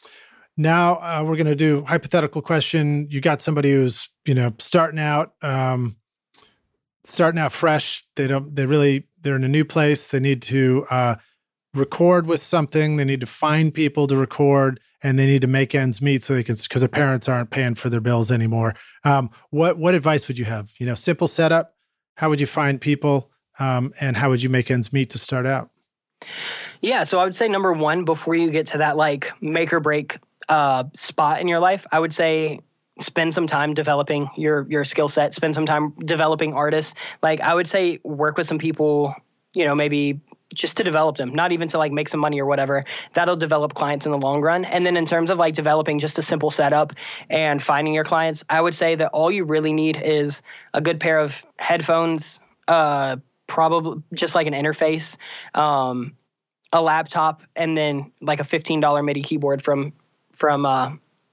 [0.56, 3.08] now uh, we're going to do hypothetical question.
[3.10, 5.96] You got somebody who's, you know, starting out um
[7.04, 8.04] starting out fresh.
[8.16, 10.06] They don't they really they're in a new place.
[10.06, 11.16] They need to uh
[11.74, 12.96] record with something.
[12.96, 16.34] They need to find people to record, and they need to make ends meet so
[16.34, 18.74] they can because their parents aren't paying for their bills anymore.
[19.04, 20.72] Um, what what advice would you have?
[20.78, 21.74] You know, simple setup.
[22.16, 25.46] How would you find people, um, and how would you make ends meet to start
[25.46, 25.70] out?
[26.80, 29.80] Yeah, so I would say number one, before you get to that like make or
[29.80, 30.18] break
[30.48, 32.60] uh, spot in your life, I would say
[33.00, 35.32] spend some time developing your your skill set.
[35.34, 36.94] Spend some time developing artists.
[37.22, 39.14] Like I would say, work with some people.
[39.54, 40.20] You know, maybe
[40.52, 42.84] just to develop them, not even to like make some money or whatever.
[43.14, 44.64] That'll develop clients in the long run.
[44.64, 46.92] And then in terms of like developing just a simple setup
[47.28, 50.42] and finding your clients, I would say that all you really need is
[50.74, 53.16] a good pair of headphones, uh,
[53.46, 55.16] probably just like an interface,
[55.54, 56.16] um,
[56.72, 59.92] a laptop, and then like a $15 MIDI keyboard from
[60.32, 60.92] from uh,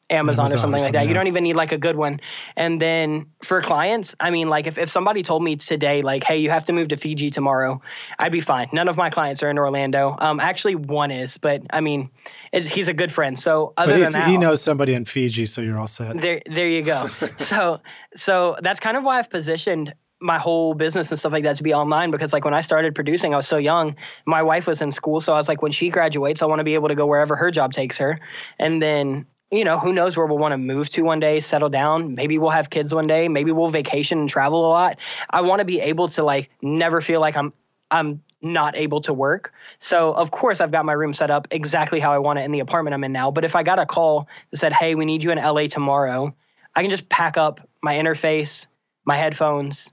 [0.09, 1.07] Amazon, Amazon, or something like that.
[1.07, 2.19] You don't even need like a good one.
[2.55, 6.37] And then for clients, I mean, like if, if somebody told me today, like, hey,
[6.37, 7.81] you have to move to Fiji tomorrow,
[8.17, 8.69] I'd be fine.
[8.73, 10.15] None of my clients are in Orlando.
[10.19, 12.09] Um, actually, one is, but I mean,
[12.51, 13.37] it, he's a good friend.
[13.37, 16.19] So other than that, he knows somebody in Fiji, so you're all set.
[16.19, 17.07] There, there you go.
[17.37, 17.81] so,
[18.15, 21.63] so that's kind of why I've positioned my whole business and stuff like that to
[21.63, 23.95] be online because like when I started producing, I was so young.
[24.25, 26.65] My wife was in school, so I was like, when she graduates, I want to
[26.65, 28.19] be able to go wherever her job takes her.
[28.57, 31.69] And then you know, who knows where we'll want to move to one day, settle
[31.69, 32.15] down.
[32.15, 33.27] Maybe we'll have kids one day.
[33.27, 34.97] Maybe we'll vacation and travel a lot.
[35.29, 37.53] I want to be able to like never feel like I'm
[37.91, 39.53] I'm not able to work.
[39.79, 42.51] So of course I've got my room set up exactly how I want it in
[42.51, 43.31] the apartment I'm in now.
[43.31, 46.33] But if I got a call that said, "Hey, we need you in LA tomorrow,"
[46.75, 48.67] I can just pack up my interface,
[49.03, 49.91] my headphones,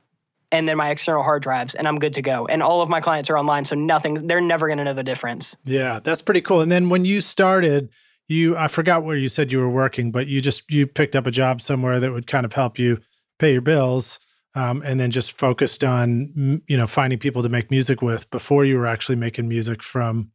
[0.52, 2.46] and then my external hard drives and I'm good to go.
[2.46, 5.02] And all of my clients are online, so nothing they're never going to know the
[5.02, 5.56] difference.
[5.64, 6.60] Yeah, that's pretty cool.
[6.60, 7.88] And then when you started
[8.28, 11.26] you I forgot where you said you were working, but you just you picked up
[11.26, 13.00] a job somewhere that would kind of help you
[13.38, 14.18] pay your bills.
[14.54, 18.64] Um, and then just focused on you know finding people to make music with before
[18.64, 20.32] you were actually making music from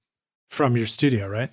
[0.50, 1.50] from your studio, right?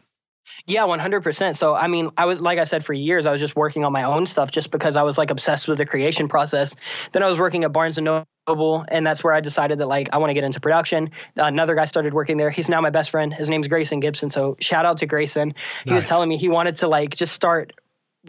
[0.67, 1.57] Yeah, 100%.
[1.57, 3.93] So, I mean, I was, like I said, for years, I was just working on
[3.93, 6.77] my own stuff just because I was like obsessed with the creation process.
[7.13, 10.09] Then I was working at Barnes and Noble and that's where I decided that like
[10.13, 11.11] I want to get into production.
[11.37, 12.51] Another guy started working there.
[12.51, 13.33] He's now my best friend.
[13.33, 14.31] His name's Grayson Gibson.
[14.31, 15.55] So shout out to Grayson.
[15.85, 15.97] He nice.
[15.97, 17.73] was telling me he wanted to like just start.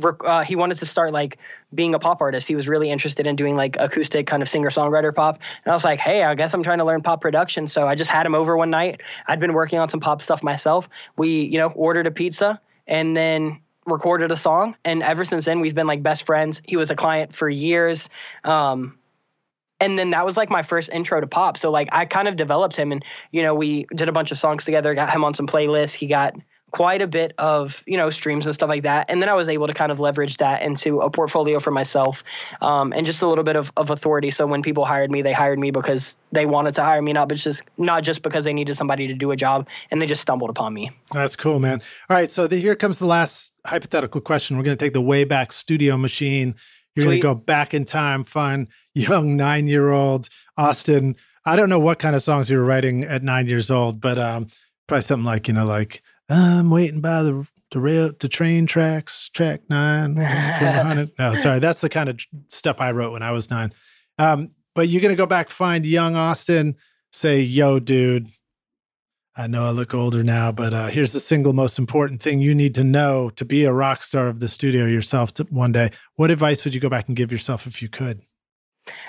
[0.04, 1.38] Uh, he wanted to start like
[1.74, 2.48] being a pop artist.
[2.48, 5.40] He was really interested in doing like acoustic kind of singer songwriter pop.
[5.64, 7.68] And I was like, hey, I guess I'm trying to learn pop production.
[7.68, 9.02] So I just had him over one night.
[9.28, 10.90] I'd been working on some pop stuff myself.
[11.18, 14.76] We, you know, ordered a pizza and then recorded a song.
[14.86, 16.62] And ever since then, we've been like best friends.
[16.66, 18.10] He was a client for years.
[18.44, 19.00] Um,
[19.80, 21.58] and then that was like my first intro to pop.
[21.58, 24.38] So like I kind of developed him, and you know we did a bunch of
[24.38, 24.94] songs together.
[24.94, 25.94] Got him on some playlists.
[25.94, 26.36] He got
[26.72, 29.08] quite a bit of you know streams and stuff like that.
[29.10, 32.24] And then i was able to kind of leverage that into a portfolio for myself
[32.62, 34.32] um, and just a little bit of, of authority.
[34.32, 37.28] So when people hired me they hired me because they wanted to hire me not
[37.28, 40.22] but just not just because they needed somebody to do a job and they just
[40.22, 40.92] stumbled upon me.
[41.12, 41.82] That's cool man.
[42.10, 44.58] All right so the, here comes the last hypothetical question.
[44.58, 46.56] We're going to take the way back studio machine.
[46.96, 51.16] You're going to go back in time, find young nine year old Austin.
[51.46, 54.20] I don't know what kind of songs you were writing at nine years old, but
[54.20, 54.48] um,
[54.88, 59.30] probably something like, you know, like, I'm waiting by the the rail the train tracks,
[59.30, 60.14] track nine.
[61.20, 62.20] no, sorry, that's the kind of
[62.50, 63.72] stuff I wrote when I was nine.
[64.18, 66.76] Um, but you're gonna go back, find young Austin,
[67.12, 68.28] say, "Yo, dude,
[69.40, 72.54] I know I look older now, but uh, here's the single most important thing you
[72.54, 75.92] need to know to be a rock star of the studio yourself to, one day.
[76.16, 78.22] What advice would you go back and give yourself if you could?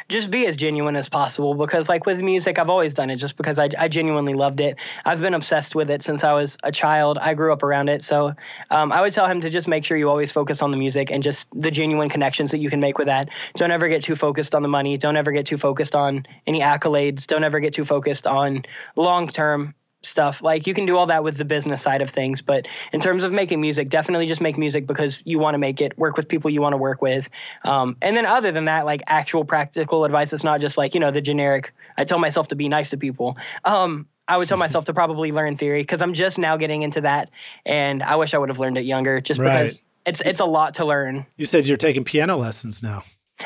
[0.09, 3.36] Just be as genuine as possible because, like with music, I've always done it just
[3.36, 4.78] because I, I genuinely loved it.
[5.05, 7.19] I've been obsessed with it since I was a child.
[7.19, 8.02] I grew up around it.
[8.05, 8.35] So
[8.70, 11.11] um, I would tell him to just make sure you always focus on the music
[11.11, 13.28] and just the genuine connections that you can make with that.
[13.55, 14.97] Don't ever get too focused on the money.
[14.97, 17.27] Don't ever get too focused on any accolades.
[17.27, 18.65] Don't ever get too focused on
[18.97, 20.43] long term stuff.
[20.43, 23.23] Like you can do all that with the business side of things, but in terms
[23.25, 25.99] of making music, definitely just make music because you want to make it.
[25.99, 27.29] Work with people you want to work with,
[27.65, 30.33] um, and then other than that, like actual practical advice.
[30.33, 31.73] It's not just like you know the generic.
[31.97, 33.37] I tell myself to be nice to people.
[33.65, 37.03] Um, I would tell myself to probably learn theory because I'm just now getting into
[37.03, 37.31] that,
[37.67, 39.21] and I wish I would have learned it younger.
[39.21, 39.63] Just right.
[39.63, 41.27] because it's it's a lot to learn.
[41.37, 43.03] You said you're taking piano lessons now.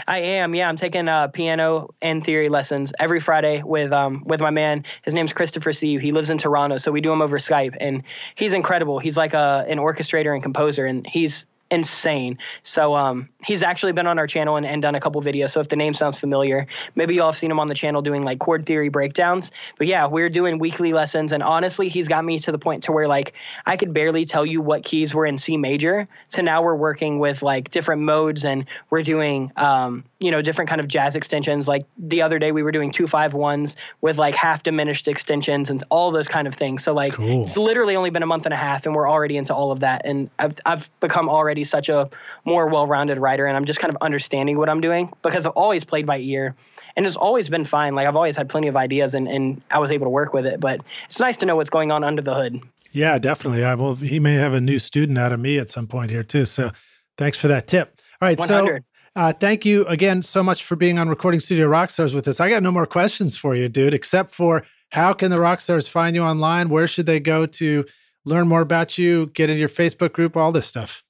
[0.07, 0.55] I am.
[0.55, 4.85] Yeah, I'm taking uh, piano and theory lessons every Friday with um with my man.
[5.03, 5.99] His name's Christopher C.
[5.99, 8.03] He lives in Toronto, so we do them over Skype, and
[8.35, 8.99] he's incredible.
[8.99, 12.39] He's like a an orchestrator and composer, and he's insane.
[12.63, 15.51] So um, he's actually been on our channel and, and done a couple videos.
[15.51, 18.23] So if the name sounds familiar, maybe y'all have seen him on the channel doing
[18.23, 19.51] like chord theory breakdowns.
[19.77, 22.93] But yeah, we're doing weekly lessons, and honestly, he's got me to the point to
[22.93, 23.35] where like
[23.67, 26.09] I could barely tell you what keys were in C major.
[26.29, 30.69] So now we're working with like different modes, and we're doing um, you know different
[30.69, 31.69] kind of jazz extensions.
[31.69, 35.71] Like the other day, we were doing two five ones with like half diminished extensions
[35.71, 36.83] and all those kind of things.
[36.83, 37.45] So like cool.
[37.45, 39.81] it's literally only been a month and a half, and we're already into all of
[39.81, 42.09] that, and I've I've become already such a
[42.45, 45.85] more well-rounded writer and I'm just kind of understanding what I'm doing because I've always
[45.85, 46.55] played by ear
[46.97, 47.95] and it's always been fine.
[47.95, 50.47] Like I've always had plenty of ideas and, and I was able to work with
[50.47, 52.61] it, but it's nice to know what's going on under the hood.
[52.93, 53.65] Yeah, definitely.
[53.65, 56.23] I will he may have a new student out of me at some point here
[56.23, 56.45] too.
[56.45, 56.71] So
[57.19, 58.01] thanks for that tip.
[58.21, 58.39] All right.
[58.39, 58.83] 100.
[58.83, 62.41] So uh, thank you again so much for being on Recording Studio Rockstars with us.
[62.41, 65.89] I got no more questions for you, dude, except for How can the rock stars
[65.89, 66.69] find you online?
[66.69, 67.85] Where should they go to
[68.25, 71.03] learn more about you, get in your Facebook group, all this stuff?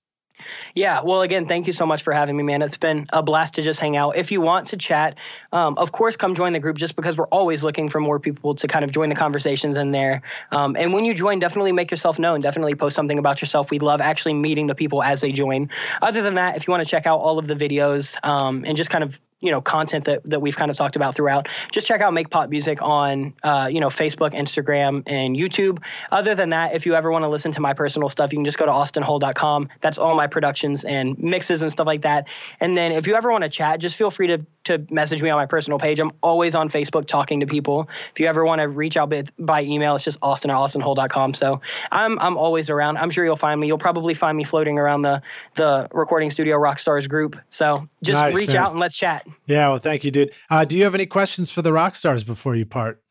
[0.75, 1.03] Yeah.
[1.03, 2.62] Well, again, thank you so much for having me, man.
[2.62, 4.16] It's been a blast to just hang out.
[4.16, 5.16] If you want to chat,
[5.53, 8.55] um, of course, come join the group just because we're always looking for more people
[8.57, 10.23] to kind of join the conversations in there.
[10.51, 12.41] Um, and when you join, definitely make yourself known.
[12.41, 13.71] Definitely post something about yourself.
[13.71, 15.71] We love actually meeting the people as they join.
[16.03, 18.77] Other than that, if you want to check out all of the videos um, and
[18.77, 21.87] just kind of you know content that, that we've kind of talked about throughout just
[21.87, 25.79] check out make pop music on uh, you know facebook instagram and youtube.
[26.11, 28.45] Other than that if you ever want to listen to my personal stuff you can
[28.45, 32.27] just go to austinhull.com that's all my productions and mixes and stuff like that.
[32.61, 35.29] And then if you ever want to chat just feel free to to message me
[35.29, 36.01] on my personal page.
[36.01, 37.89] I'm always on facebook talking to people.
[38.12, 41.61] If you ever want to reach out by email it's just austin at austinhull.com so
[41.93, 42.99] i'm i'm always around.
[42.99, 43.66] I'm sure you'll find me.
[43.66, 45.23] You'll probably find me floating around the
[45.55, 47.37] the recording studio rockstars group.
[47.49, 48.57] So just nice, reach man.
[48.57, 50.32] out and let's chat yeah, well, thank you, dude.
[50.51, 53.02] Uh, do you have any questions for the rock stars before you part?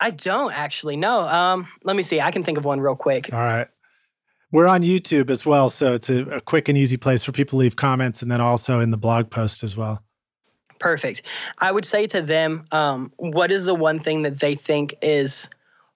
[0.00, 0.96] I don't actually.
[0.96, 1.28] No.
[1.28, 2.20] Um, let me see.
[2.20, 3.32] I can think of one real quick.
[3.32, 3.66] All right.
[4.52, 7.58] We're on YouTube as well, so it's a, a quick and easy place for people
[7.58, 10.02] to leave comments, and then also in the blog post as well.
[10.80, 11.22] Perfect.
[11.58, 15.48] I would say to them, um, what is the one thing that they think is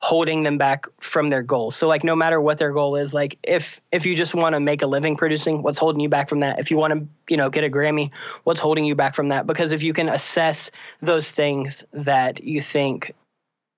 [0.05, 1.75] holding them back from their goals.
[1.75, 4.61] So like no matter what their goal is, like if if you just want to
[4.61, 6.59] make a living producing, what's holding you back from that?
[6.59, 8.11] If you want to, you know, get a Grammy,
[8.43, 9.47] what's holding you back from that?
[9.47, 10.71] Because if you can assess
[11.01, 13.15] those things that you think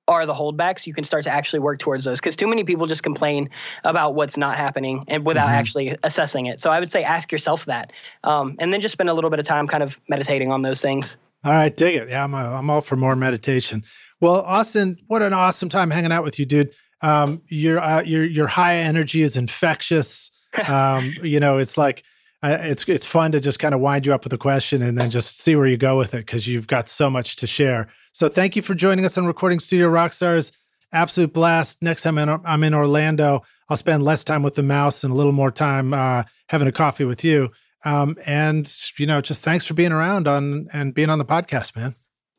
[0.08, 2.18] are the holdbacks, you can start to actually work towards those.
[2.18, 3.50] Because too many people just complain
[3.84, 5.54] about what's not happening and without mm-hmm.
[5.54, 6.60] actually assessing it.
[6.60, 7.92] So I would say ask yourself that,
[8.24, 10.80] um, and then just spend a little bit of time kind of meditating on those
[10.80, 11.16] things.
[11.44, 12.08] All right, dig it.
[12.08, 13.84] Yeah, I'm a, I'm all for more meditation.
[14.20, 16.74] Well, Austin, what an awesome time hanging out with you, dude.
[17.02, 20.30] Um, your uh, your your high energy is infectious.
[20.68, 22.02] Um, you know, it's like
[22.42, 24.96] uh, it's it's fun to just kind of wind you up with a question and
[24.96, 27.88] then just see where you go with it because you've got so much to share.
[28.12, 30.52] So thank you for joining us on Recording Studio Rockstars.
[30.94, 31.82] Absolute blast.
[31.82, 35.32] Next time I'm in Orlando, I'll spend less time with the mouse and a little
[35.32, 37.50] more time uh, having a coffee with you.
[37.84, 41.76] Um, and you know, just thanks for being around on and being on the podcast,
[41.76, 41.96] man.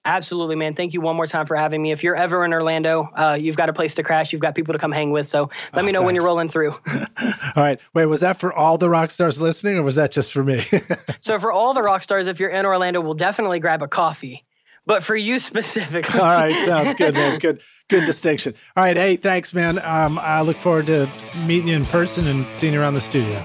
[0.08, 0.72] Absolutely, man.
[0.72, 1.92] Thank you one more time for having me.
[1.92, 4.32] If you're ever in Orlando, uh, you've got a place to crash.
[4.32, 5.28] You've got people to come hang with.
[5.28, 6.06] So let oh, me know thanks.
[6.06, 6.72] when you're rolling through.
[6.88, 7.78] all right.
[7.94, 10.64] Wait, was that for all the rock stars listening, or was that just for me?
[11.20, 14.46] so for all the rock stars, if you're in Orlando, we'll definitely grab a coffee.
[14.86, 16.22] But for you specifically.
[16.22, 17.40] all right, sounds good, man.
[17.40, 18.54] Good, good distinction.
[18.78, 19.78] All right, hey, thanks, man.
[19.80, 21.10] Um, I look forward to
[21.46, 23.38] meeting you in person and seeing you around the studio.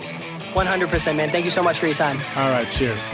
[0.52, 1.28] 100%, man.
[1.30, 2.18] Thank you so much for your time.
[2.36, 3.12] All right, cheers.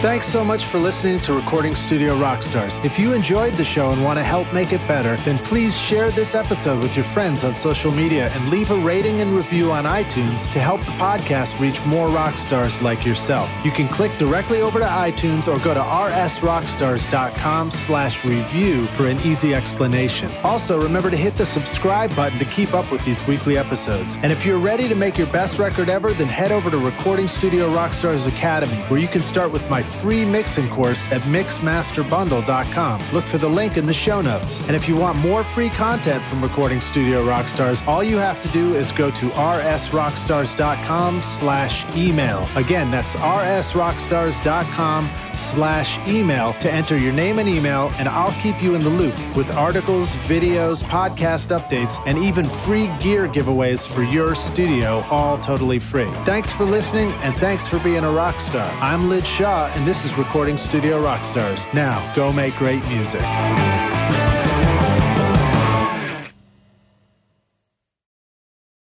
[0.00, 2.82] Thanks so much for listening to Recording Studio Rockstars.
[2.84, 6.12] If you enjoyed the show and want to help make it better, then please share
[6.12, 9.86] this episode with your friends on social media and leave a rating and review on
[9.86, 13.50] iTunes to help the podcast reach more rock stars like yourself.
[13.64, 19.18] You can click directly over to iTunes or go to rsrockstars.com slash review for an
[19.26, 20.30] easy explanation.
[20.44, 24.16] Also, remember to hit the subscribe button to keep up with these weekly episodes.
[24.22, 27.26] And if you're ready to make your best record ever, then head over to Recording
[27.26, 33.02] Studio Rockstars Academy, where you can start with my free mixing course at mixmasterbundle.com.
[33.12, 34.60] Look for the link in the show notes.
[34.66, 38.48] And if you want more free content from Recording Studio Rockstars, all you have to
[38.48, 42.48] do is go to rsrockstars.com slash email.
[42.56, 48.74] Again, that's rsrockstars.com slash email to enter your name and email, and I'll keep you
[48.74, 54.34] in the loop with articles, videos, podcast updates, and even free gear giveaways for your
[54.34, 56.10] studio, all totally free.
[56.24, 58.66] Thanks for listening, and thanks for being a rock star.
[58.80, 61.72] I'm Lij Shaw, and this is Recording Studio Rockstars.
[61.72, 63.22] Now, go make great music.